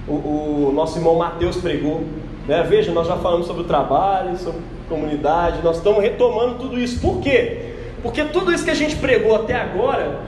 o, 0.07 0.67
o 0.67 0.71
nosso 0.71 0.99
irmão 0.99 1.15
Mateus 1.15 1.57
pregou. 1.57 2.03
Né? 2.47 2.61
Veja, 2.61 2.91
nós 2.91 3.07
já 3.07 3.15
falamos 3.17 3.47
sobre 3.47 3.63
o 3.63 3.65
trabalho, 3.65 4.37
sobre 4.37 4.61
comunidade, 4.87 5.63
nós 5.63 5.77
estamos 5.77 6.03
retomando 6.03 6.59
tudo 6.59 6.79
isso. 6.79 7.01
Por 7.01 7.19
quê? 7.21 7.74
Porque 8.05 8.23
tudo 8.25 8.53
isso 8.53 8.63
que 8.63 8.69
a 8.69 8.75
gente 8.75 8.97
pregou 8.97 9.35
até 9.35 9.55
agora 9.55 10.19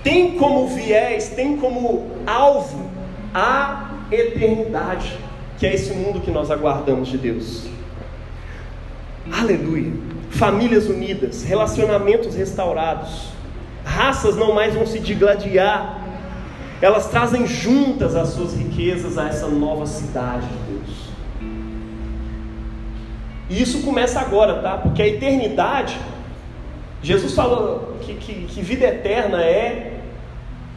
tem 0.00 0.36
como 0.38 0.68
viés, 0.68 1.30
tem 1.30 1.56
como 1.56 2.06
alvo 2.24 2.88
a 3.34 3.90
eternidade, 4.12 5.18
que 5.58 5.66
é 5.66 5.74
esse 5.74 5.92
mundo 5.92 6.20
que 6.20 6.30
nós 6.30 6.52
aguardamos 6.52 7.08
de 7.08 7.18
Deus. 7.18 7.64
Aleluia! 9.32 9.92
Famílias 10.30 10.86
unidas, 10.86 11.42
relacionamentos 11.42 12.36
restaurados. 12.36 13.30
raças 13.84 14.36
não 14.36 14.54
mais 14.54 14.72
vão 14.74 14.86
se 14.86 15.00
digladiar, 15.00 16.06
elas 16.80 17.08
trazem 17.08 17.44
juntas 17.44 18.14
as 18.14 18.28
suas 18.28 18.54
riquezas 18.54 19.18
a 19.18 19.26
essa 19.26 19.48
nova 19.48 19.84
cidade 19.84 20.46
de 20.46 20.72
Deus. 20.72 21.10
E 23.50 23.60
isso 23.60 23.82
começa 23.82 24.20
agora, 24.20 24.62
tá? 24.62 24.78
Porque 24.78 25.02
a 25.02 25.08
eternidade, 25.08 25.98
Jesus 27.02 27.34
falou 27.34 27.96
que, 28.02 28.14
que, 28.14 28.46
que 28.46 28.60
vida 28.60 28.86
eterna 28.86 29.42
é 29.42 30.00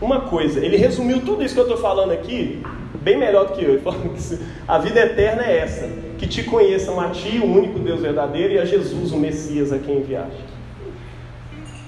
uma 0.02 0.22
coisa. 0.22 0.64
Ele 0.64 0.78
resumiu 0.78 1.22
tudo 1.22 1.44
isso 1.44 1.54
que 1.54 1.60
eu 1.60 1.66
estou 1.66 1.78
falando 1.78 2.12
aqui 2.12 2.62
bem 3.04 3.18
melhor 3.18 3.48
do 3.48 3.54
que 3.54 3.64
eu. 3.64 3.72
Ele 3.72 3.82
falou 3.82 4.00
que 4.00 4.40
a 4.68 4.78
vida 4.78 5.00
eterna 5.02 5.44
é 5.44 5.58
essa: 5.58 5.90
que 6.18 6.26
te 6.26 6.44
conheçam 6.44 7.00
a 7.00 7.10
Ti, 7.10 7.40
o 7.40 7.46
único 7.46 7.78
Deus 7.80 8.02
verdadeiro, 8.02 8.54
e 8.54 8.60
a 8.60 8.66
Jesus, 8.66 9.12
o 9.12 9.18
Messias, 9.18 9.72
a 9.72 9.78
quem 9.78 9.98
enviaste. 9.98 10.54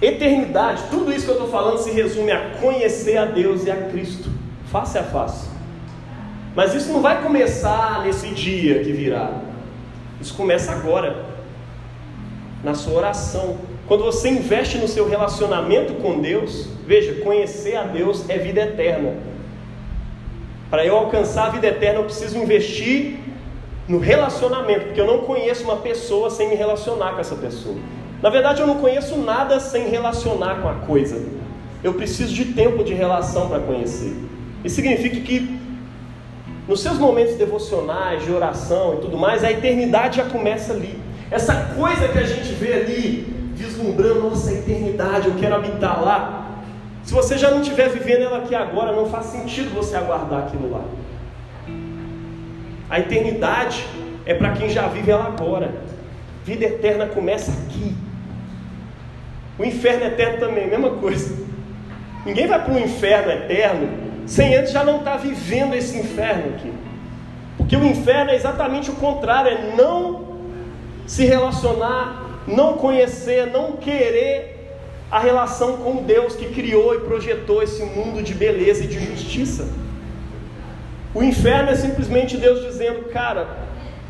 Eternidade, 0.01 0.83
tudo 0.91 1.11
isso 1.11 1.25
que 1.25 1.31
eu 1.31 1.35
estou 1.35 1.49
falando 1.49 1.77
se 1.77 1.89
resume 1.89 2.31
a 2.31 2.51
conhecer 2.59 3.17
a 3.17 3.25
Deus 3.25 3.65
e 3.65 3.71
a 3.71 3.77
Cristo, 3.77 4.29
face 4.69 4.97
a 4.97 5.03
face. 5.03 5.47
Mas 6.53 6.73
isso 6.73 6.91
não 6.91 7.01
vai 7.01 7.23
começar 7.23 8.03
nesse 8.03 8.27
dia 8.29 8.83
que 8.83 8.91
virá. 8.91 9.41
Isso 10.19 10.33
começa 10.35 10.71
agora, 10.71 11.25
na 12.63 12.73
sua 12.73 12.93
oração. 12.93 13.57
Quando 13.87 14.03
você 14.03 14.29
investe 14.29 14.77
no 14.77 14.87
seu 14.87 15.07
relacionamento 15.07 15.93
com 15.95 16.19
Deus, 16.19 16.67
veja, 16.87 17.21
conhecer 17.21 17.75
a 17.75 17.83
Deus 17.83 18.27
é 18.27 18.37
vida 18.37 18.61
eterna. 18.61 19.13
Para 20.71 20.83
eu 20.83 20.97
alcançar 20.97 21.47
a 21.47 21.49
vida 21.49 21.67
eterna, 21.67 21.99
eu 21.99 22.05
preciso 22.05 22.37
investir 22.37 23.19
no 23.87 23.99
relacionamento, 23.99 24.85
porque 24.85 24.99
eu 24.99 25.05
não 25.05 25.19
conheço 25.19 25.63
uma 25.63 25.77
pessoa 25.77 26.31
sem 26.31 26.49
me 26.49 26.55
relacionar 26.55 27.13
com 27.13 27.19
essa 27.19 27.35
pessoa. 27.35 27.75
Na 28.21 28.31
verdade, 28.31 28.61
eu 28.61 28.65
não 28.65 28.79
conheço 28.79 29.15
nada 29.17 29.59
sem 29.59 29.87
relacionar 29.89 30.61
com 30.61 30.67
a 30.67 30.73
coisa. 30.73 31.23
Eu 31.83 31.93
preciso 31.93 32.33
de 32.33 32.45
tempo 32.45 32.83
de 32.83 32.95
relação 32.95 33.47
para 33.47 33.59
conhecer. 33.59 34.15
Isso 34.63 34.75
significa 34.75 35.19
que 35.19 35.59
nos 36.67 36.81
seus 36.81 36.97
momentos 36.97 37.35
devocionais, 37.35 38.25
de 38.25 38.31
oração 38.31 38.95
e 38.95 39.01
tudo 39.01 39.15
mais, 39.15 39.43
a 39.43 39.51
eternidade 39.51 40.17
já 40.17 40.25
começa 40.25 40.73
ali. 40.73 40.99
Essa 41.29 41.53
coisa 41.77 42.07
que 42.07 42.17
a 42.17 42.23
gente 42.23 42.51
vê 42.53 42.73
ali, 42.73 43.34
vislumbrando, 43.65 44.21
nossa, 44.21 44.53
eternidade, 44.53 45.27
eu 45.27 45.35
quero 45.35 45.55
habitar 45.55 46.03
lá. 46.03 46.61
Se 47.03 47.13
você 47.13 47.37
já 47.37 47.51
não 47.51 47.61
estiver 47.61 47.89
vivendo 47.89 48.23
ela 48.23 48.39
aqui 48.39 48.55
agora, 48.55 48.91
não 48.91 49.07
faz 49.07 49.27
sentido 49.27 49.73
você 49.73 49.95
aguardar 49.95 50.45
aquilo 50.45 50.71
lá. 50.71 50.81
A 52.89 52.99
eternidade 52.99 53.85
é 54.25 54.33
para 54.33 54.51
quem 54.51 54.69
já 54.69 54.87
vive 54.87 55.11
ela 55.11 55.25
agora. 55.25 55.73
Vida 56.43 56.65
eterna 56.65 57.07
começa 57.07 57.51
aqui. 57.51 57.95
O 59.57 59.63
inferno 59.63 60.05
eterno 60.05 60.39
também, 60.39 60.67
mesma 60.67 60.91
coisa. 60.91 61.45
Ninguém 62.25 62.47
vai 62.47 62.63
para 62.63 62.73
o 62.73 62.79
inferno 62.79 63.31
eterno 63.31 64.05
sem 64.25 64.55
antes 64.55 64.71
já 64.71 64.83
não 64.83 64.97
estar 64.97 65.11
tá 65.11 65.17
vivendo 65.17 65.75
esse 65.75 65.97
inferno 65.97 66.55
aqui. 66.55 66.73
Porque 67.57 67.75
o 67.75 67.85
inferno 67.85 68.31
é 68.31 68.35
exatamente 68.35 68.89
o 68.89 68.95
contrário, 68.95 69.51
é 69.51 69.75
não 69.75 70.25
se 71.05 71.25
relacionar, 71.25 72.24
não 72.47 72.73
conhecer, 72.73 73.47
não 73.47 73.73
querer 73.73 74.55
a 75.11 75.19
relação 75.19 75.77
com 75.77 76.03
Deus 76.03 76.35
que 76.35 76.47
criou 76.53 76.95
e 76.95 76.99
projetou 76.99 77.61
esse 77.61 77.83
mundo 77.83 78.21
de 78.21 78.33
beleza 78.33 78.83
e 78.83 78.87
de 78.87 78.99
justiça. 78.99 79.67
O 81.13 81.23
inferno 81.23 81.69
é 81.69 81.75
simplesmente 81.75 82.35
Deus 82.37 82.61
dizendo, 82.65 83.05
cara, 83.05 83.47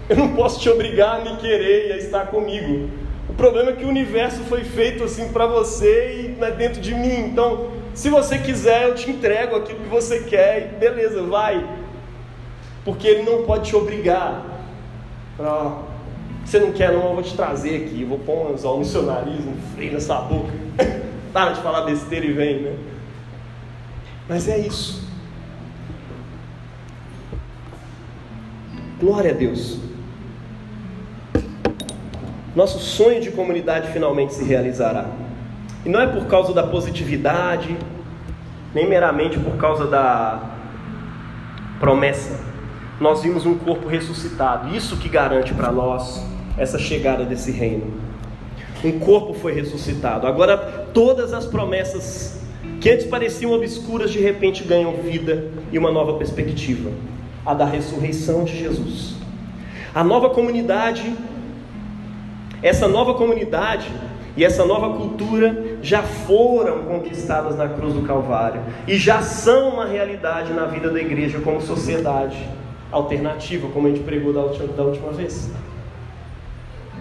eu 0.10 0.16
não 0.16 0.36
posso 0.36 0.60
te 0.60 0.70
obrigar 0.70 1.20
a 1.20 1.24
me 1.24 1.38
querer 1.38 1.90
e 1.90 1.94
a 1.94 1.98
estar 1.98 2.28
comigo. 2.28 2.90
O 3.30 3.34
problema 3.34 3.72
é 3.72 3.74
que 3.74 3.86
o 3.86 3.90
universo 3.90 4.44
foi 4.44 4.64
feito 4.64 5.04
assim 5.04 5.32
para 5.32 5.46
você 5.46 6.36
e 6.40 6.44
é 6.44 6.52
dentro 6.52 6.82
de 6.82 6.94
mim. 6.94 7.26
Então, 7.28 7.72
se 7.94 8.10
você 8.10 8.38
quiser, 8.38 8.90
eu 8.90 8.96
te 8.96 9.10
entrego 9.10 9.56
aquilo 9.56 9.80
que 9.80 9.90
você 9.90 10.22
quer 10.22 10.74
e 10.74 10.80
beleza, 10.80 11.22
vai. 11.24 11.66
Porque 12.84 13.08
ele 13.08 13.24
não 13.24 13.44
pode 13.44 13.70
te 13.70 13.76
obrigar. 13.76 14.44
Ah, 15.40 15.80
você 16.46 16.60
não 16.60 16.72
quer, 16.72 16.94
não, 16.94 17.08
eu 17.08 17.14
vou 17.16 17.24
te 17.24 17.36
trazer 17.36 17.86
aqui. 17.86 18.04
Eu 18.04 18.08
vou 18.08 18.20
pôr 18.20 18.48
um 18.48 18.54
anzol 18.54 18.78
no 18.78 18.86
seu 18.86 19.02
nariz, 19.02 19.40
um 19.40 19.56
freio 19.74 19.94
na 19.94 20.00
sua 20.00 20.22
boca. 20.22 20.54
Para 21.34 21.54
de 21.54 21.62
falar 21.62 21.82
besteira 21.82 22.24
e 22.24 22.32
vem, 22.32 22.62
né? 22.62 22.78
Mas 24.30 24.48
é 24.48 24.60
isso. 24.60 25.10
Glória 29.00 29.32
a 29.32 29.34
Deus. 29.34 29.80
Nosso 32.56 32.80
sonho 32.80 33.20
de 33.20 33.32
comunidade 33.32 33.92
finalmente 33.92 34.36
se 34.36 34.46
realizará. 34.46 35.08
E 35.84 35.90
não 35.90 36.00
é 36.00 36.08
por 36.08 36.28
causa 36.28 36.54
da 36.54 36.64
positividade, 36.64 37.76
nem 38.74 38.88
meramente 38.88 39.38
por 39.40 39.58
causa 39.58 39.88
da 39.88 40.42
promessa. 41.80 42.40
Nós 43.00 43.24
vimos 43.24 43.46
um 43.46 43.58
corpo 43.58 43.88
ressuscitado, 43.88 44.74
isso 44.74 44.96
que 44.96 45.10
garante 45.10 45.54
para 45.54 45.72
nós 45.72 46.35
essa 46.58 46.78
chegada 46.78 47.26
desse 47.26 47.52
reino. 47.52 47.94
Um 48.84 49.00
corpo 49.00 49.34
foi 49.34 49.54
ressuscitado. 49.54 50.28
Agora 50.28 50.58
todas 50.94 51.34
as 51.34 51.46
promessas 51.46 52.40
que 52.82 52.90
antes 52.90 53.06
pareciam 53.06 53.54
obscuras 53.54 54.12
de 54.12 54.20
repente 54.20 54.64
ganham 54.64 54.94
vida 54.94 55.52
e 55.72 55.78
uma 55.78 55.92
nova 55.92 56.14
perspectiva, 56.14 56.92
a 57.46 57.54
da 57.54 57.66
ressurreição 57.66 58.44
de 58.44 58.58
Jesus. 58.58 59.16
A 59.94 60.04
nova 60.04 60.30
comunidade 60.30 61.14
essa 62.66 62.88
nova 62.88 63.14
comunidade 63.14 63.92
e 64.36 64.44
essa 64.44 64.66
nova 64.66 64.98
cultura 64.98 65.78
já 65.84 66.02
foram 66.02 66.84
conquistadas 66.86 67.56
na 67.56 67.70
cruz 67.70 67.94
do 67.94 68.02
Calvário 68.02 68.60
e 68.88 68.98
já 68.98 69.22
são 69.22 69.70
uma 69.70 69.86
realidade 69.86 70.52
na 70.52 70.66
vida 70.66 70.90
da 70.90 71.00
igreja 71.00 71.40
como 71.42 71.62
sociedade 71.62 72.36
alternativa, 72.92 73.70
como 73.70 73.86
a 73.86 73.92
gente 73.92 74.02
pregou 74.04 74.34
da 74.34 74.42
última, 74.42 74.68
da 74.74 74.82
última 74.82 75.12
vez. 75.12 75.52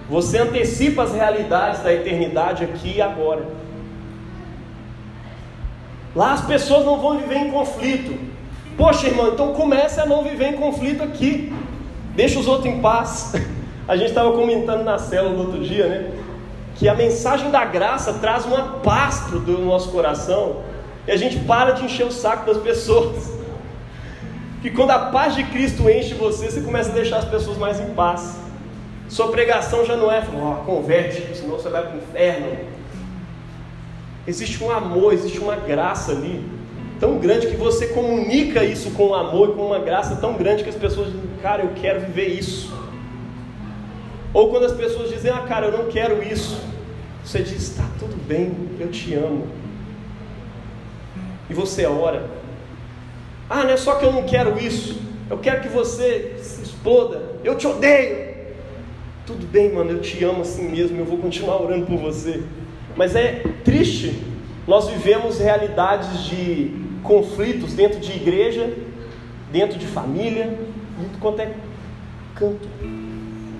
Você 0.08 0.38
antecipa 0.38 1.02
as 1.04 1.12
realidades 1.12 1.82
da 1.82 1.92
eternidade 1.92 2.64
aqui 2.64 2.94
e 2.96 3.02
agora. 3.02 3.46
Lá 6.14 6.32
as 6.32 6.42
pessoas 6.42 6.84
não 6.84 7.00
vão 7.00 7.18
viver 7.18 7.38
em 7.38 7.50
conflito. 7.50 8.16
Poxa, 8.76 9.06
irmão, 9.06 9.28
então 9.28 9.54
comece 9.54 10.00
a 10.00 10.06
não 10.06 10.22
viver 10.22 10.48
em 10.48 10.56
conflito 10.56 11.02
aqui. 11.02 11.52
Deixa 12.14 12.38
os 12.38 12.46
outros 12.46 12.66
em 12.66 12.80
paz. 12.80 13.34
A 13.86 13.96
gente 13.96 14.08
estava 14.08 14.32
comentando 14.32 14.82
na 14.82 14.98
célula 14.98 15.34
no 15.34 15.40
outro 15.40 15.62
dia, 15.62 15.86
né? 15.86 16.10
Que 16.76 16.88
a 16.88 16.94
mensagem 16.94 17.50
da 17.50 17.66
graça 17.66 18.14
traz 18.14 18.46
uma 18.46 18.78
paz 18.82 19.20
para 19.20 19.36
o 19.36 19.64
nosso 19.64 19.90
coração 19.90 20.62
e 21.06 21.12
a 21.12 21.16
gente 21.18 21.38
para 21.40 21.72
de 21.72 21.84
encher 21.84 22.06
o 22.06 22.10
saco 22.10 22.46
das 22.46 22.62
pessoas. 22.62 23.32
Que 24.62 24.70
quando 24.70 24.92
a 24.92 24.98
paz 24.98 25.34
de 25.34 25.44
Cristo 25.44 25.90
enche 25.90 26.14
você, 26.14 26.50
você 26.50 26.62
começa 26.62 26.88
a 26.88 26.94
deixar 26.94 27.18
as 27.18 27.26
pessoas 27.26 27.58
mais 27.58 27.78
em 27.78 27.92
paz. 27.92 28.43
Sua 29.08 29.28
pregação 29.28 29.84
já 29.84 29.96
não 29.96 30.10
é, 30.10 30.22
oh, 30.34 30.64
converte, 30.64 31.36
senão 31.36 31.56
você 31.56 31.68
vai 31.68 31.82
para 31.82 31.94
o 31.94 31.98
inferno. 31.98 32.56
Existe 34.26 34.62
um 34.64 34.70
amor, 34.70 35.12
existe 35.12 35.38
uma 35.38 35.56
graça 35.56 36.12
ali, 36.12 36.44
tão 36.98 37.18
grande 37.18 37.46
que 37.48 37.56
você 37.56 37.88
comunica 37.88 38.64
isso 38.64 38.90
com 38.92 39.08
um 39.08 39.14
amor 39.14 39.50
e 39.50 39.52
com 39.52 39.66
uma 39.66 39.78
graça 39.78 40.16
tão 40.16 40.34
grande 40.34 40.64
que 40.64 40.70
as 40.70 40.76
pessoas 40.76 41.08
dizem, 41.12 41.28
cara, 41.42 41.62
eu 41.62 41.72
quero 41.74 42.00
viver 42.00 42.28
isso. 42.28 42.72
Ou 44.32 44.50
quando 44.50 44.64
as 44.64 44.72
pessoas 44.72 45.10
dizem, 45.10 45.30
ah, 45.30 45.42
cara, 45.42 45.66
eu 45.66 45.78
não 45.78 45.90
quero 45.90 46.22
isso. 46.22 46.60
Você 47.24 47.42
diz, 47.42 47.62
está 47.62 47.84
tudo 47.98 48.16
bem, 48.26 48.52
eu 48.80 48.90
te 48.90 49.14
amo. 49.14 49.46
E 51.48 51.54
você 51.54 51.86
ora. 51.86 52.28
Ah, 53.48 53.62
não 53.64 53.70
é 53.70 53.76
só 53.76 53.94
que 53.96 54.04
eu 54.04 54.12
não 54.12 54.24
quero 54.24 54.58
isso. 54.58 54.98
Eu 55.30 55.38
quero 55.38 55.60
que 55.60 55.68
você 55.68 56.36
se 56.42 56.62
exploda. 56.62 57.22
Eu 57.44 57.56
te 57.56 57.66
odeio. 57.66 58.33
Tudo 59.26 59.46
bem, 59.46 59.72
mano, 59.72 59.90
eu 59.90 60.02
te 60.02 60.22
amo 60.22 60.42
assim 60.42 60.68
mesmo. 60.68 60.98
Eu 60.98 61.06
vou 61.06 61.16
continuar 61.16 61.62
orando 61.62 61.86
por 61.86 61.96
você. 61.96 62.42
Mas 62.94 63.16
é 63.16 63.42
triste. 63.64 64.22
Nós 64.68 64.88
vivemos 64.88 65.38
realidades 65.38 66.24
de 66.24 66.70
conflitos 67.02 67.72
dentro 67.72 67.98
de 68.00 68.12
igreja, 68.12 68.70
dentro 69.50 69.78
de 69.78 69.86
família, 69.86 70.58
muito 70.98 71.18
quanto 71.20 71.40
é 71.40 71.54
canto. 72.34 72.68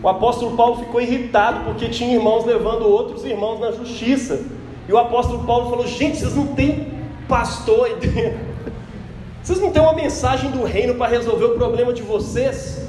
O 0.02 0.08
apóstolo 0.08 0.54
Paulo 0.54 0.84
ficou 0.84 1.00
irritado 1.00 1.64
porque 1.64 1.88
tinha 1.88 2.12
irmãos 2.12 2.44
levando 2.44 2.82
outros 2.82 3.24
irmãos 3.24 3.58
na 3.58 3.72
justiça. 3.72 4.42
E 4.86 4.92
o 4.92 4.98
apóstolo 4.98 5.46
Paulo 5.46 5.70
falou: 5.70 5.86
Gente, 5.86 6.18
vocês 6.18 6.36
não 6.36 6.48
têm 6.48 6.92
pastor 7.26 7.86
aí 7.86 7.94
dentro. 8.06 8.38
Vocês 9.42 9.58
não 9.60 9.70
têm 9.70 9.80
uma 9.80 9.94
mensagem 9.94 10.50
do 10.50 10.62
reino 10.62 10.94
para 10.96 11.10
resolver 11.10 11.46
o 11.46 11.54
problema 11.54 11.94
de 11.94 12.02
vocês. 12.02 12.86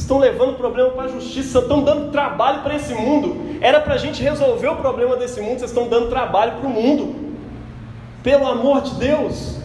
Estão 0.00 0.18
levando 0.18 0.52
o 0.52 0.54
problema 0.54 0.88
para 0.92 1.04
a 1.04 1.08
justiça, 1.08 1.58
estão 1.58 1.84
dando 1.84 2.10
trabalho 2.10 2.62
para 2.62 2.74
esse 2.74 2.94
mundo. 2.94 3.58
Era 3.60 3.78
para 3.80 3.94
a 3.94 3.98
gente 3.98 4.22
resolver 4.22 4.68
o 4.68 4.76
problema 4.76 5.14
desse 5.14 5.42
mundo, 5.42 5.58
vocês 5.58 5.70
estão 5.70 5.88
dando 5.88 6.08
trabalho 6.08 6.52
para 6.56 6.66
o 6.66 6.70
mundo. 6.70 7.34
Pelo 8.22 8.48
amor 8.48 8.80
de 8.80 8.94
Deus, 8.94 9.58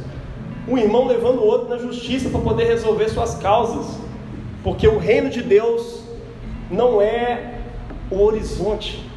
um 0.68 0.78
irmão 0.78 1.08
levando 1.08 1.40
o 1.40 1.46
outro 1.46 1.70
na 1.70 1.78
justiça 1.78 2.30
para 2.30 2.42
poder 2.42 2.66
resolver 2.66 3.08
suas 3.08 3.36
causas. 3.36 3.98
Porque 4.62 4.86
o 4.86 4.98
reino 4.98 5.30
de 5.30 5.42
Deus 5.42 6.04
não 6.70 7.02
é 7.02 7.62
o 8.12 8.22
horizonte. 8.22 9.10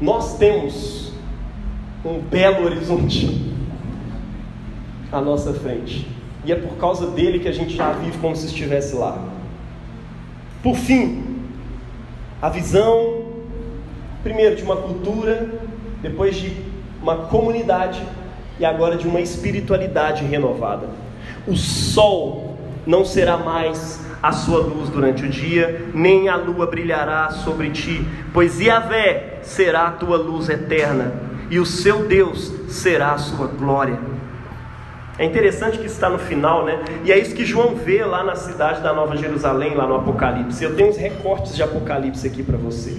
Nós 0.00 0.36
temos 0.38 1.12
um 2.04 2.18
belo 2.18 2.64
horizonte 2.64 3.54
à 5.12 5.20
nossa 5.20 5.54
frente. 5.54 6.17
E 6.48 6.52
é 6.52 6.56
por 6.56 6.78
causa 6.78 7.08
dele 7.08 7.38
que 7.40 7.46
a 7.46 7.52
gente 7.52 7.76
já 7.76 7.92
vive 7.92 8.16
como 8.16 8.34
se 8.34 8.46
estivesse 8.46 8.96
lá. 8.96 9.18
Por 10.62 10.76
fim, 10.76 11.42
a 12.40 12.48
visão, 12.48 13.26
primeiro, 14.22 14.56
de 14.56 14.62
uma 14.62 14.76
cultura, 14.76 15.46
depois 16.00 16.36
de 16.36 16.56
uma 17.02 17.16
comunidade 17.26 18.02
e 18.58 18.64
agora 18.64 18.96
de 18.96 19.06
uma 19.06 19.20
espiritualidade 19.20 20.24
renovada. 20.24 20.88
O 21.46 21.54
sol 21.54 22.56
não 22.86 23.04
será 23.04 23.36
mais 23.36 24.00
a 24.22 24.32
sua 24.32 24.60
luz 24.60 24.88
durante 24.88 25.26
o 25.26 25.28
dia, 25.28 25.90
nem 25.92 26.30
a 26.30 26.36
lua 26.36 26.66
brilhará 26.66 27.28
sobre 27.28 27.68
ti, 27.72 28.08
pois 28.32 28.58
Yahvé 28.58 29.40
será 29.42 29.88
a 29.88 29.90
tua 29.90 30.16
luz 30.16 30.48
eterna, 30.48 31.12
e 31.50 31.58
o 31.58 31.66
seu 31.66 32.06
Deus 32.06 32.50
será 32.70 33.12
a 33.12 33.18
sua 33.18 33.48
glória. 33.48 34.17
É 35.18 35.24
interessante 35.24 35.78
que 35.78 35.86
está 35.86 36.08
no 36.08 36.18
final, 36.18 36.64
né? 36.64 36.78
E 37.04 37.10
é 37.10 37.18
isso 37.18 37.34
que 37.34 37.44
João 37.44 37.74
vê 37.74 38.04
lá 38.04 38.22
na 38.22 38.36
cidade 38.36 38.80
da 38.80 38.92
Nova 38.92 39.16
Jerusalém, 39.16 39.74
lá 39.74 39.84
no 39.84 39.96
Apocalipse. 39.96 40.62
Eu 40.62 40.76
tenho 40.76 40.90
uns 40.90 40.96
recortes 40.96 41.56
de 41.56 41.62
Apocalipse 41.62 42.24
aqui 42.24 42.40
para 42.40 42.56
você. 42.56 42.96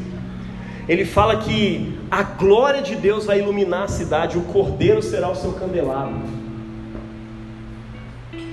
Ele 0.88 1.06
fala 1.06 1.38
que 1.38 1.98
a 2.12 2.22
glória 2.24 2.82
de 2.82 2.96
Deus 2.96 3.26
vai 3.26 3.40
iluminar 3.40 3.84
a 3.84 3.88
cidade, 3.88 4.38
o 4.38 4.42
cordeiro 4.42 5.02
será 5.02 5.30
o 5.30 5.36
seu 5.36 5.54
candelabro. 5.54 6.20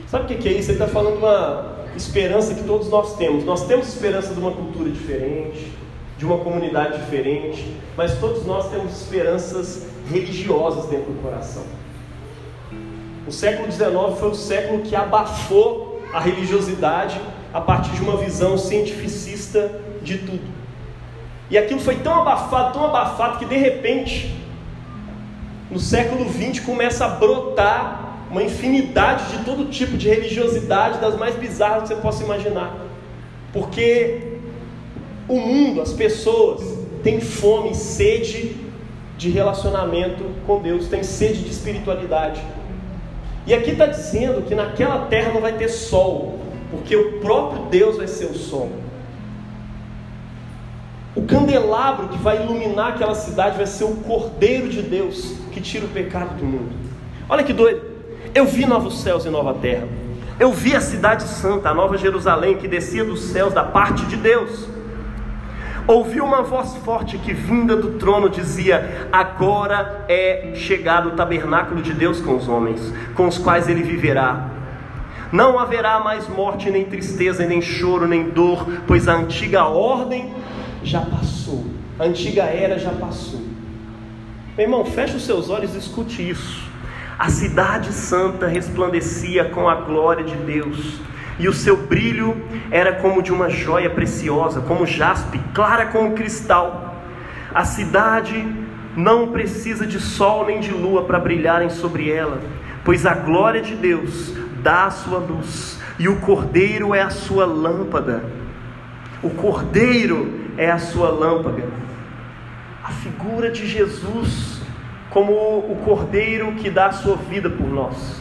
Sabe 0.06 0.32
o 0.32 0.38
que 0.38 0.48
é 0.48 0.52
isso? 0.52 0.70
Ele 0.70 0.78
está 0.78 0.86
falando 0.86 1.16
uma 1.16 1.76
esperança 1.96 2.54
que 2.54 2.62
todos 2.62 2.88
nós 2.88 3.16
temos. 3.16 3.44
Nós 3.44 3.66
temos 3.66 3.88
esperança 3.88 4.32
de 4.32 4.38
uma 4.38 4.52
cultura 4.52 4.88
diferente, 4.90 5.72
de 6.16 6.24
uma 6.24 6.38
comunidade 6.38 6.98
diferente, 6.98 7.74
mas 7.96 8.16
todos 8.20 8.46
nós 8.46 8.70
temos 8.70 8.92
esperanças 8.92 9.86
religiosas 10.08 10.86
dentro 10.86 11.12
do 11.12 11.20
coração. 11.20 11.64
O 13.26 13.32
século 13.32 13.70
XIX 13.70 14.18
foi 14.18 14.30
o 14.30 14.34
século 14.34 14.82
que 14.82 14.94
abafou 14.94 16.00
a 16.12 16.20
religiosidade 16.20 17.20
a 17.52 17.60
partir 17.60 17.90
de 17.90 18.02
uma 18.02 18.16
visão 18.16 18.56
cientificista 18.56 19.80
de 20.02 20.18
tudo. 20.18 20.56
E 21.50 21.58
aquilo 21.58 21.80
foi 21.80 21.96
tão 21.96 22.14
abafado, 22.14 22.72
tão 22.72 22.84
abafado, 22.84 23.38
que 23.38 23.44
de 23.44 23.56
repente, 23.56 24.34
no 25.70 25.78
século 25.78 26.28
XX, 26.28 26.60
começa 26.60 27.04
a 27.04 27.08
brotar 27.08 28.26
uma 28.30 28.42
infinidade 28.42 29.36
de 29.36 29.44
todo 29.44 29.70
tipo 29.70 29.96
de 29.96 30.08
religiosidade, 30.08 30.98
das 30.98 31.16
mais 31.16 31.34
bizarras 31.36 31.82
que 31.82 31.88
você 31.88 32.00
possa 32.00 32.24
imaginar. 32.24 32.76
Porque 33.52 34.38
o 35.28 35.38
mundo, 35.40 35.80
as 35.80 35.92
pessoas, 35.92 36.62
têm 37.02 37.20
fome, 37.20 37.74
sede 37.74 38.56
de 39.16 39.30
relacionamento 39.30 40.24
com 40.46 40.60
Deus, 40.60 40.88
tem 40.88 41.02
sede 41.02 41.42
de 41.42 41.50
espiritualidade. 41.50 42.40
E 43.46 43.54
aqui 43.54 43.70
está 43.70 43.86
dizendo 43.86 44.42
que 44.42 44.54
naquela 44.54 45.06
terra 45.06 45.32
não 45.32 45.40
vai 45.40 45.52
ter 45.52 45.68
sol, 45.68 46.40
porque 46.70 46.96
o 46.96 47.20
próprio 47.20 47.62
Deus 47.70 47.96
vai 47.96 48.08
ser 48.08 48.26
o 48.26 48.34
sol. 48.34 48.70
O 51.14 51.22
candelabro 51.22 52.08
que 52.08 52.18
vai 52.18 52.42
iluminar 52.42 52.88
aquela 52.88 53.14
cidade 53.14 53.56
vai 53.56 53.66
ser 53.66 53.84
o 53.84 53.96
Cordeiro 53.96 54.68
de 54.68 54.82
Deus 54.82 55.34
que 55.52 55.60
tira 55.60 55.86
o 55.86 55.88
pecado 55.88 56.36
do 56.36 56.44
mundo. 56.44 56.72
Olha 57.28 57.42
que 57.42 57.52
doido. 57.52 57.82
Eu 58.34 58.44
vi 58.44 58.66
novos 58.66 59.00
céus 59.00 59.24
e 59.24 59.30
nova 59.30 59.54
terra. 59.54 59.88
Eu 60.38 60.52
vi 60.52 60.76
a 60.76 60.80
cidade 60.80 61.22
santa, 61.22 61.70
a 61.70 61.74
nova 61.74 61.96
Jerusalém, 61.96 62.58
que 62.58 62.68
descia 62.68 63.02
dos 63.02 63.20
céus 63.20 63.54
da 63.54 63.64
parte 63.64 64.04
de 64.04 64.16
Deus. 64.16 64.68
Ouvi 65.86 66.20
uma 66.20 66.42
voz 66.42 66.74
forte 66.78 67.16
que, 67.16 67.32
vinda 67.32 67.76
do 67.76 67.92
trono, 67.92 68.28
dizia: 68.28 69.08
Agora 69.12 70.04
é 70.08 70.52
chegado 70.54 71.10
o 71.10 71.12
tabernáculo 71.12 71.80
de 71.80 71.92
Deus 71.92 72.20
com 72.20 72.36
os 72.36 72.48
homens, 72.48 72.92
com 73.14 73.28
os 73.28 73.38
quais 73.38 73.68
ele 73.68 73.84
viverá. 73.84 74.48
Não 75.30 75.58
haverá 75.58 76.00
mais 76.00 76.28
morte, 76.28 76.70
nem 76.70 76.84
tristeza, 76.84 77.46
nem 77.46 77.62
choro, 77.62 78.08
nem 78.08 78.30
dor, 78.30 78.66
pois 78.86 79.06
a 79.06 79.14
antiga 79.14 79.64
ordem 79.64 80.32
já 80.82 81.00
passou, 81.00 81.66
a 81.98 82.04
antiga 82.04 82.42
era 82.42 82.78
já 82.78 82.90
passou. 82.90 83.40
Meu 84.56 84.66
irmão, 84.66 84.84
feche 84.84 85.16
os 85.16 85.24
seus 85.24 85.50
olhos 85.50 85.74
e 85.74 85.78
escute 85.78 86.28
isso. 86.28 86.68
A 87.18 87.28
cidade 87.28 87.92
santa 87.92 88.46
resplandecia 88.46 89.46
com 89.46 89.68
a 89.68 89.76
glória 89.76 90.24
de 90.24 90.34
Deus 90.34 90.98
e 91.38 91.48
o 91.48 91.52
seu 91.52 91.76
brilho 91.76 92.36
era 92.70 92.94
como 92.94 93.22
de 93.22 93.32
uma 93.32 93.50
joia 93.50 93.90
preciosa, 93.90 94.60
como 94.60 94.86
jaspe, 94.86 95.40
clara 95.52 95.86
como 95.86 96.14
cristal. 96.14 97.02
A 97.54 97.64
cidade 97.64 98.46
não 98.96 99.28
precisa 99.28 99.86
de 99.86 100.00
sol 100.00 100.46
nem 100.46 100.60
de 100.60 100.70
lua 100.70 101.04
para 101.04 101.18
brilharem 101.18 101.68
sobre 101.68 102.10
ela, 102.10 102.40
pois 102.84 103.04
a 103.04 103.14
glória 103.14 103.60
de 103.60 103.74
Deus 103.74 104.34
dá 104.62 104.86
a 104.86 104.90
sua 104.90 105.18
luz, 105.18 105.80
e 105.98 106.08
o 106.08 106.16
cordeiro 106.20 106.94
é 106.94 107.02
a 107.02 107.10
sua 107.10 107.44
lâmpada. 107.44 108.24
O 109.22 109.30
cordeiro 109.30 110.50
é 110.56 110.70
a 110.70 110.78
sua 110.78 111.10
lâmpada. 111.10 111.64
A 112.82 112.90
figura 112.90 113.50
de 113.50 113.66
Jesus 113.66 114.56
como 115.10 115.32
o 115.32 115.80
cordeiro 115.84 116.52
que 116.56 116.68
dá 116.68 116.86
a 116.86 116.92
sua 116.92 117.16
vida 117.16 117.48
por 117.48 117.66
nós, 117.68 118.20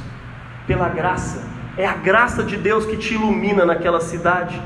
pela 0.65 0.87
graça 0.87 1.54
é 1.77 1.85
a 1.85 1.93
graça 1.93 2.43
de 2.43 2.55
Deus 2.57 2.85
que 2.85 2.97
te 2.97 3.13
ilumina 3.15 3.65
naquela 3.65 3.99
cidade. 3.99 4.61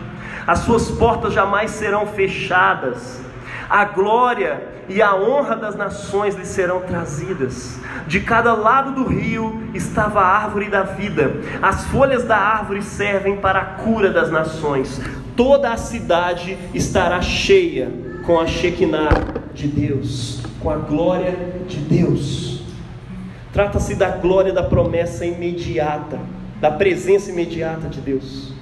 As 0.45 0.59
suas 0.59 0.89
portas 0.91 1.33
jamais 1.33 1.71
serão 1.71 2.05
fechadas. 2.05 3.21
A 3.69 3.85
glória 3.85 4.63
e 4.87 5.01
a 5.01 5.15
honra 5.15 5.55
das 5.55 5.75
nações 5.75 6.35
lhe 6.35 6.45
serão 6.45 6.81
trazidas. 6.81 7.79
De 8.07 8.19
cada 8.19 8.53
lado 8.53 8.91
do 8.91 9.07
rio 9.07 9.63
estava 9.73 10.21
a 10.21 10.27
árvore 10.27 10.69
da 10.69 10.83
vida. 10.83 11.33
As 11.61 11.85
folhas 11.85 12.23
da 12.23 12.37
árvore 12.37 12.81
servem 12.81 13.37
para 13.37 13.59
a 13.59 13.65
cura 13.65 14.11
das 14.11 14.31
nações. 14.31 14.99
Toda 15.35 15.71
a 15.71 15.77
cidade 15.77 16.57
estará 16.73 17.21
cheia 17.21 17.91
com 18.25 18.39
a 18.39 18.45
Shekinah 18.45 19.09
de 19.53 19.67
Deus, 19.67 20.41
com 20.59 20.69
a 20.69 20.75
glória 20.75 21.35
de 21.67 21.77
Deus. 21.77 22.63
Trata-se 23.53 23.95
da 23.95 24.09
glória 24.09 24.53
da 24.53 24.63
promessa 24.63 25.25
imediata 25.25 26.19
da 26.59 26.71
presença 26.71 27.31
imediata 27.31 27.87
de 27.87 28.01
Deus. 28.01 28.53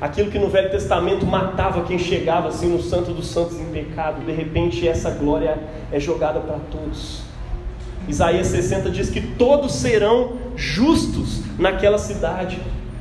Aquilo 0.00 0.30
que 0.30 0.38
no 0.38 0.48
Velho 0.48 0.70
Testamento 0.70 1.26
matava 1.26 1.82
quem 1.84 1.98
chegava 1.98 2.48
assim 2.48 2.68
no 2.68 2.80
Santo 2.80 3.12
dos 3.12 3.26
Santos 3.26 3.60
em 3.60 3.66
pecado, 3.66 4.24
de 4.24 4.32
repente 4.32 4.88
essa 4.88 5.10
glória 5.10 5.58
é 5.92 6.00
jogada 6.00 6.40
para 6.40 6.58
todos. 6.70 7.22
Isaías 8.08 8.46
60 8.46 8.90
diz 8.90 9.10
que 9.10 9.20
todos 9.20 9.74
serão 9.74 10.32
justos 10.56 11.42
naquela 11.58 11.98
cidade. 11.98 12.58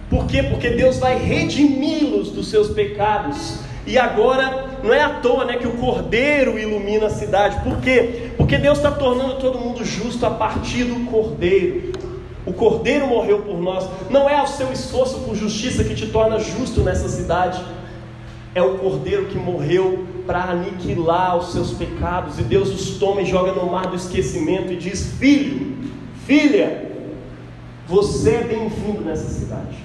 Por 0.09 0.25
quê? 0.25 0.43
Porque 0.43 0.69
Deus 0.71 0.97
vai 0.97 1.17
redimi-los 1.17 2.31
dos 2.31 2.49
seus 2.49 2.69
pecados. 2.69 3.59
E 3.87 3.97
agora 3.97 4.79
não 4.83 4.93
é 4.93 5.01
à 5.01 5.09
toa 5.09 5.45
né, 5.45 5.57
que 5.57 5.67
o 5.67 5.77
Cordeiro 5.77 6.59
ilumina 6.59 7.07
a 7.07 7.09
cidade. 7.09 7.63
Por 7.63 7.79
quê? 7.79 8.31
Porque 8.37 8.57
Deus 8.57 8.77
está 8.77 8.91
tornando 8.91 9.35
todo 9.35 9.57
mundo 9.57 9.85
justo 9.85 10.25
a 10.25 10.31
partir 10.31 10.83
do 10.83 11.05
Cordeiro. 11.09 11.93
O 12.49 12.53
Cordeiro 12.53 13.05
morreu 13.05 13.43
por 13.43 13.61
nós. 13.61 13.87
Não 14.09 14.27
é 14.27 14.41
o 14.41 14.47
seu 14.47 14.73
esforço 14.73 15.19
por 15.19 15.35
justiça 15.35 15.83
que 15.83 15.93
te 15.93 16.07
torna 16.07 16.39
justo 16.39 16.81
nessa 16.81 17.07
cidade. 17.07 17.63
É 18.55 18.61
o 18.63 18.79
Cordeiro 18.79 19.27
que 19.27 19.37
morreu 19.37 20.03
para 20.25 20.45
aniquilar 20.45 21.37
os 21.37 21.51
seus 21.51 21.71
pecados. 21.73 22.39
E 22.39 22.41
Deus 22.41 22.69
os 22.69 22.97
toma 22.97 23.21
e 23.21 23.25
joga 23.25 23.51
no 23.51 23.69
mar 23.69 23.85
do 23.85 23.95
esquecimento 23.95 24.73
e 24.73 24.77
diz: 24.77 25.13
Filho, 25.19 25.77
filha, 26.25 26.91
você 27.87 28.31
é 28.31 28.43
bem-vindo 28.43 29.01
nessa 29.01 29.29
cidade. 29.29 29.77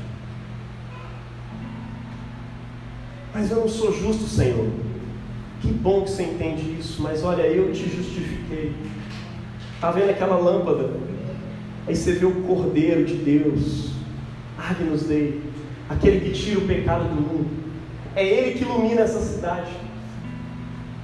Mas 3.35 3.51
eu 3.51 3.59
não 3.59 3.69
sou 3.69 3.93
justo, 3.93 4.25
Senhor. 4.25 4.71
Que 5.61 5.69
bom 5.69 6.01
que 6.01 6.11
você 6.11 6.23
entende 6.23 6.79
isso, 6.81 7.03
mas 7.03 7.23
olha, 7.23 7.43
eu 7.43 7.71
te 7.75 7.87
justifiquei. 7.91 8.75
Está 9.75 9.91
vendo 9.91 10.09
aquela 10.09 10.39
lâmpada? 10.39 11.14
Aí 11.87 11.95
você 11.95 12.13
vê 12.13 12.25
o 12.25 12.43
Cordeiro 12.43 13.05
de 13.05 13.15
Deus, 13.15 13.91
Agnus 14.59 15.03
Dei, 15.03 15.41
aquele 15.89 16.21
que 16.21 16.31
tira 16.31 16.59
o 16.59 16.67
pecado 16.67 17.05
do 17.05 17.21
mundo. 17.21 17.47
É 18.17 18.27
Ele 18.27 18.59
que 18.59 18.65
ilumina 18.65 19.03
essa 19.03 19.21
cidade. 19.21 19.71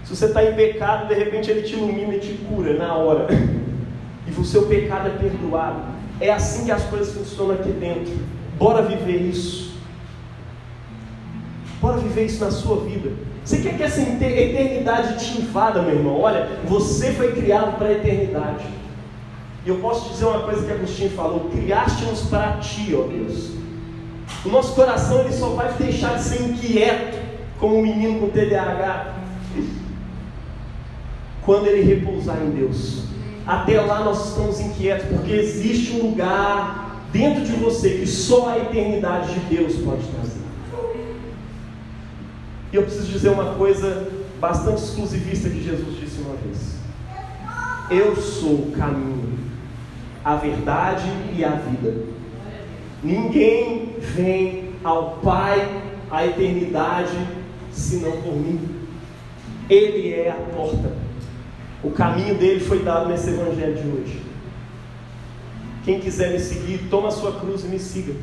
Se 0.05 0.17
você 0.17 0.27
está 0.27 0.43
em 0.43 0.55
pecado, 0.55 1.09
de 1.09 1.15
repente 1.15 1.51
Ele 1.51 1.63
te 1.63 1.75
ilumina 1.75 2.15
e 2.15 2.21
te 2.21 2.33
cura 2.49 2.77
na 2.77 2.95
hora. 2.95 3.29
E 4.27 4.41
o 4.41 4.45
seu 4.45 4.67
pecado 4.67 5.09
é 5.09 5.11
perdoado. 5.11 5.81
É 6.21 6.31
assim 6.31 6.65
que 6.65 6.71
as 6.71 6.85
coisas 6.85 7.13
funcionam 7.13 7.55
aqui 7.55 7.71
dentro. 7.71 8.13
Bora 8.57 8.83
viver 8.83 9.23
isso. 9.23 9.75
Bora 11.81 11.97
viver 11.97 12.27
isso 12.27 12.45
na 12.45 12.51
sua 12.51 12.85
vida. 12.85 13.11
Você 13.45 13.59
quer 13.59 13.77
que 13.77 13.83
essa 13.83 14.01
eternidade 14.01 15.19
te 15.19 15.41
invada, 15.41 15.83
meu 15.83 15.97
irmão? 15.97 16.21
Olha, 16.21 16.47
você 16.65 17.11
foi 17.13 17.33
criado 17.33 17.77
para 17.77 17.89
a 17.89 17.93
eternidade. 17.93 18.65
E 19.65 19.69
eu 19.69 19.77
posso 19.77 20.11
dizer 20.11 20.25
uma 20.25 20.41
coisa 20.41 20.65
que 20.65 20.73
Agostinho 20.73 21.11
falou: 21.11 21.51
criaste-nos 21.51 22.23
para 22.23 22.59
ti, 22.59 22.95
ó 22.95 23.07
Deus. 23.07 23.51
O 24.45 24.49
nosso 24.49 24.75
coração 24.75 25.21
ele 25.21 25.33
só 25.33 25.51
vai 25.51 25.73
deixar 25.75 26.17
de 26.17 26.23
ser 26.23 26.43
inquieto 26.43 27.19
como 27.59 27.79
um 27.79 27.83
menino 27.83 28.21
com 28.21 28.31
TDAH. 28.31 29.17
quando 31.43 31.67
ele 31.67 31.83
repousar 31.83 32.41
em 32.43 32.51
Deus. 32.51 33.05
Até 33.47 33.81
lá 33.81 34.05
nós 34.05 34.29
estamos 34.29 34.61
inquietos, 34.61 35.09
porque 35.09 35.33
existe 35.33 35.97
um 35.97 36.11
lugar 36.11 37.01
dentro 37.13 37.45
de 37.45 37.53
você 37.53 37.99
que 37.99 38.07
só 38.07 38.51
a 38.51 38.59
eternidade 38.59 39.35
de 39.35 39.57
Deus 39.57 39.75
pode 39.77 40.03
trazer. 40.07 40.41
E 42.73 42.77
eu 42.77 42.83
preciso 42.83 43.07
dizer 43.11 43.31
uma 43.31 43.55
coisa 43.55 44.09
bastante 44.41 44.83
exclusivista 44.83 45.49
que 45.49 45.63
Jesus 45.63 45.99
disse 45.99 46.21
uma 46.21 46.37
vez: 46.37 46.77
Eu 47.91 48.15
sou 48.17 48.55
o 48.55 48.73
caminho, 48.73 49.30
a 50.25 50.37
verdade 50.37 51.09
e 51.37 51.45
a 51.45 51.51
vida. 51.51 52.05
Ninguém 53.03 53.95
vem 53.99 54.71
ao 54.85 55.19
Pai, 55.23 55.83
à 56.11 56.27
eternidade, 56.27 57.17
senão 57.73 58.13
por 58.23 58.35
mim. 58.35 58.61
Ele 59.69 60.13
é 60.13 60.31
a 60.31 60.55
porta. 60.55 60.93
O 61.83 61.91
caminho 61.91 62.35
dele 62.35 62.61
foi 62.61 62.81
dado 62.81 63.09
nesse 63.09 63.31
evangelho 63.31 63.75
de 63.75 63.89
hoje. 63.89 64.23
Quem 65.85 66.01
quiser 66.01 66.33
me 66.33 66.39
seguir, 66.39 66.89
toma 66.91 67.09
a 67.09 67.13
sua 67.13 67.41
cruz 67.41 67.65
e 67.65 67.69
me 67.69 67.79
siga. 67.79 68.15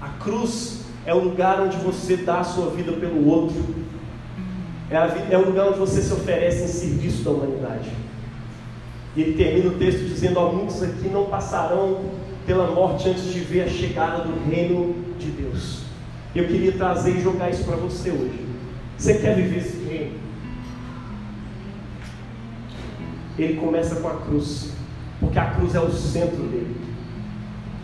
A 0.00 0.08
cruz 0.22 0.84
é 1.04 1.14
o 1.14 1.22
lugar 1.22 1.60
onde 1.60 1.76
você 1.76 2.16
dá 2.16 2.40
a 2.40 2.44
sua 2.44 2.70
vida 2.70 2.92
pelo 2.92 3.26
outro. 3.26 3.62
É, 4.90 4.96
a, 4.96 5.06
é 5.30 5.36
o 5.36 5.44
lugar 5.44 5.68
onde 5.68 5.78
você 5.78 6.00
se 6.00 6.12
oferece 6.12 6.64
em 6.64 6.68
serviço 6.68 7.22
da 7.22 7.30
humanidade. 7.30 7.90
E 9.16 9.22
ele 9.22 9.34
termina 9.34 9.70
o 9.70 9.78
texto 9.78 10.04
dizendo: 10.06 10.38
Há 10.40 10.52
muitos 10.52 10.82
aqui 10.82 11.08
não 11.08 11.26
passarão 11.26 12.00
pela 12.46 12.70
morte 12.70 13.08
antes 13.08 13.32
de 13.32 13.40
ver 13.40 13.62
a 13.62 13.68
chegada 13.68 14.24
do 14.24 14.50
reino 14.50 14.94
de 15.18 15.30
Deus. 15.30 15.82
Eu 16.34 16.46
queria 16.46 16.72
trazer 16.72 17.16
e 17.16 17.20
jogar 17.20 17.50
isso 17.50 17.64
para 17.64 17.76
você 17.76 18.10
hoje. 18.10 18.44
Você 18.98 19.14
quer 19.14 19.36
viver 19.36 19.58
esse 19.58 19.84
reino? 19.84 20.12
Ele 23.38 23.54
começa 23.54 23.96
com 23.96 24.08
a 24.08 24.14
cruz, 24.14 24.72
porque 25.20 25.38
a 25.38 25.50
cruz 25.50 25.74
é 25.74 25.80
o 25.80 25.90
centro 25.90 26.42
dele. 26.44 26.76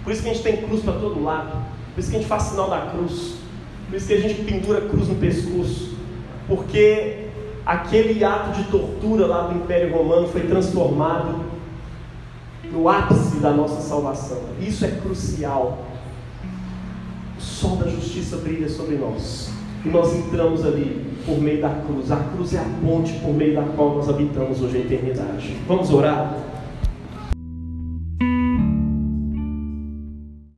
Por 0.04 0.12
isso 0.12 0.22
que 0.22 0.30
a 0.30 0.32
gente 0.32 0.42
tem 0.42 0.56
cruz 0.58 0.82
para 0.82 0.94
todo 0.94 1.22
lado. 1.22 1.64
Por 1.94 2.00
isso 2.00 2.10
que 2.10 2.16
a 2.16 2.18
gente 2.20 2.28
faz 2.28 2.44
sinal 2.44 2.70
da 2.70 2.86
cruz. 2.86 3.36
Por 3.88 3.96
isso 3.96 4.06
que 4.06 4.14
a 4.14 4.20
gente 4.20 4.42
pendura 4.42 4.78
a 4.78 4.88
cruz 4.88 5.08
no 5.08 5.16
pescoço. 5.16 5.94
Porque 6.46 7.19
aquele 7.70 8.24
ato 8.24 8.58
de 8.58 8.64
tortura 8.64 9.26
lá 9.26 9.42
do 9.42 9.54
Império 9.54 9.96
Romano 9.96 10.26
foi 10.26 10.40
transformado 10.40 11.44
no 12.72 12.88
ápice 12.88 13.36
da 13.36 13.52
nossa 13.52 13.80
salvação. 13.80 14.38
Isso 14.60 14.84
é 14.84 14.88
crucial. 14.88 15.84
O 17.38 17.40
sol 17.40 17.76
da 17.76 17.88
justiça 17.88 18.38
brilha 18.38 18.68
sobre 18.68 18.96
nós. 18.96 19.52
E 19.84 19.88
nós 19.88 20.12
entramos 20.12 20.66
ali 20.66 21.14
por 21.24 21.38
meio 21.40 21.62
da 21.62 21.70
cruz. 21.70 22.10
A 22.10 22.16
cruz 22.16 22.54
é 22.54 22.58
a 22.58 22.66
ponte 22.84 23.12
por 23.20 23.32
meio 23.32 23.54
da 23.54 23.62
qual 23.62 23.94
nós 23.94 24.08
habitamos 24.08 24.60
hoje 24.60 24.78
a 24.78 24.80
eternidade. 24.80 25.56
Vamos 25.68 25.92
orar? 25.92 26.34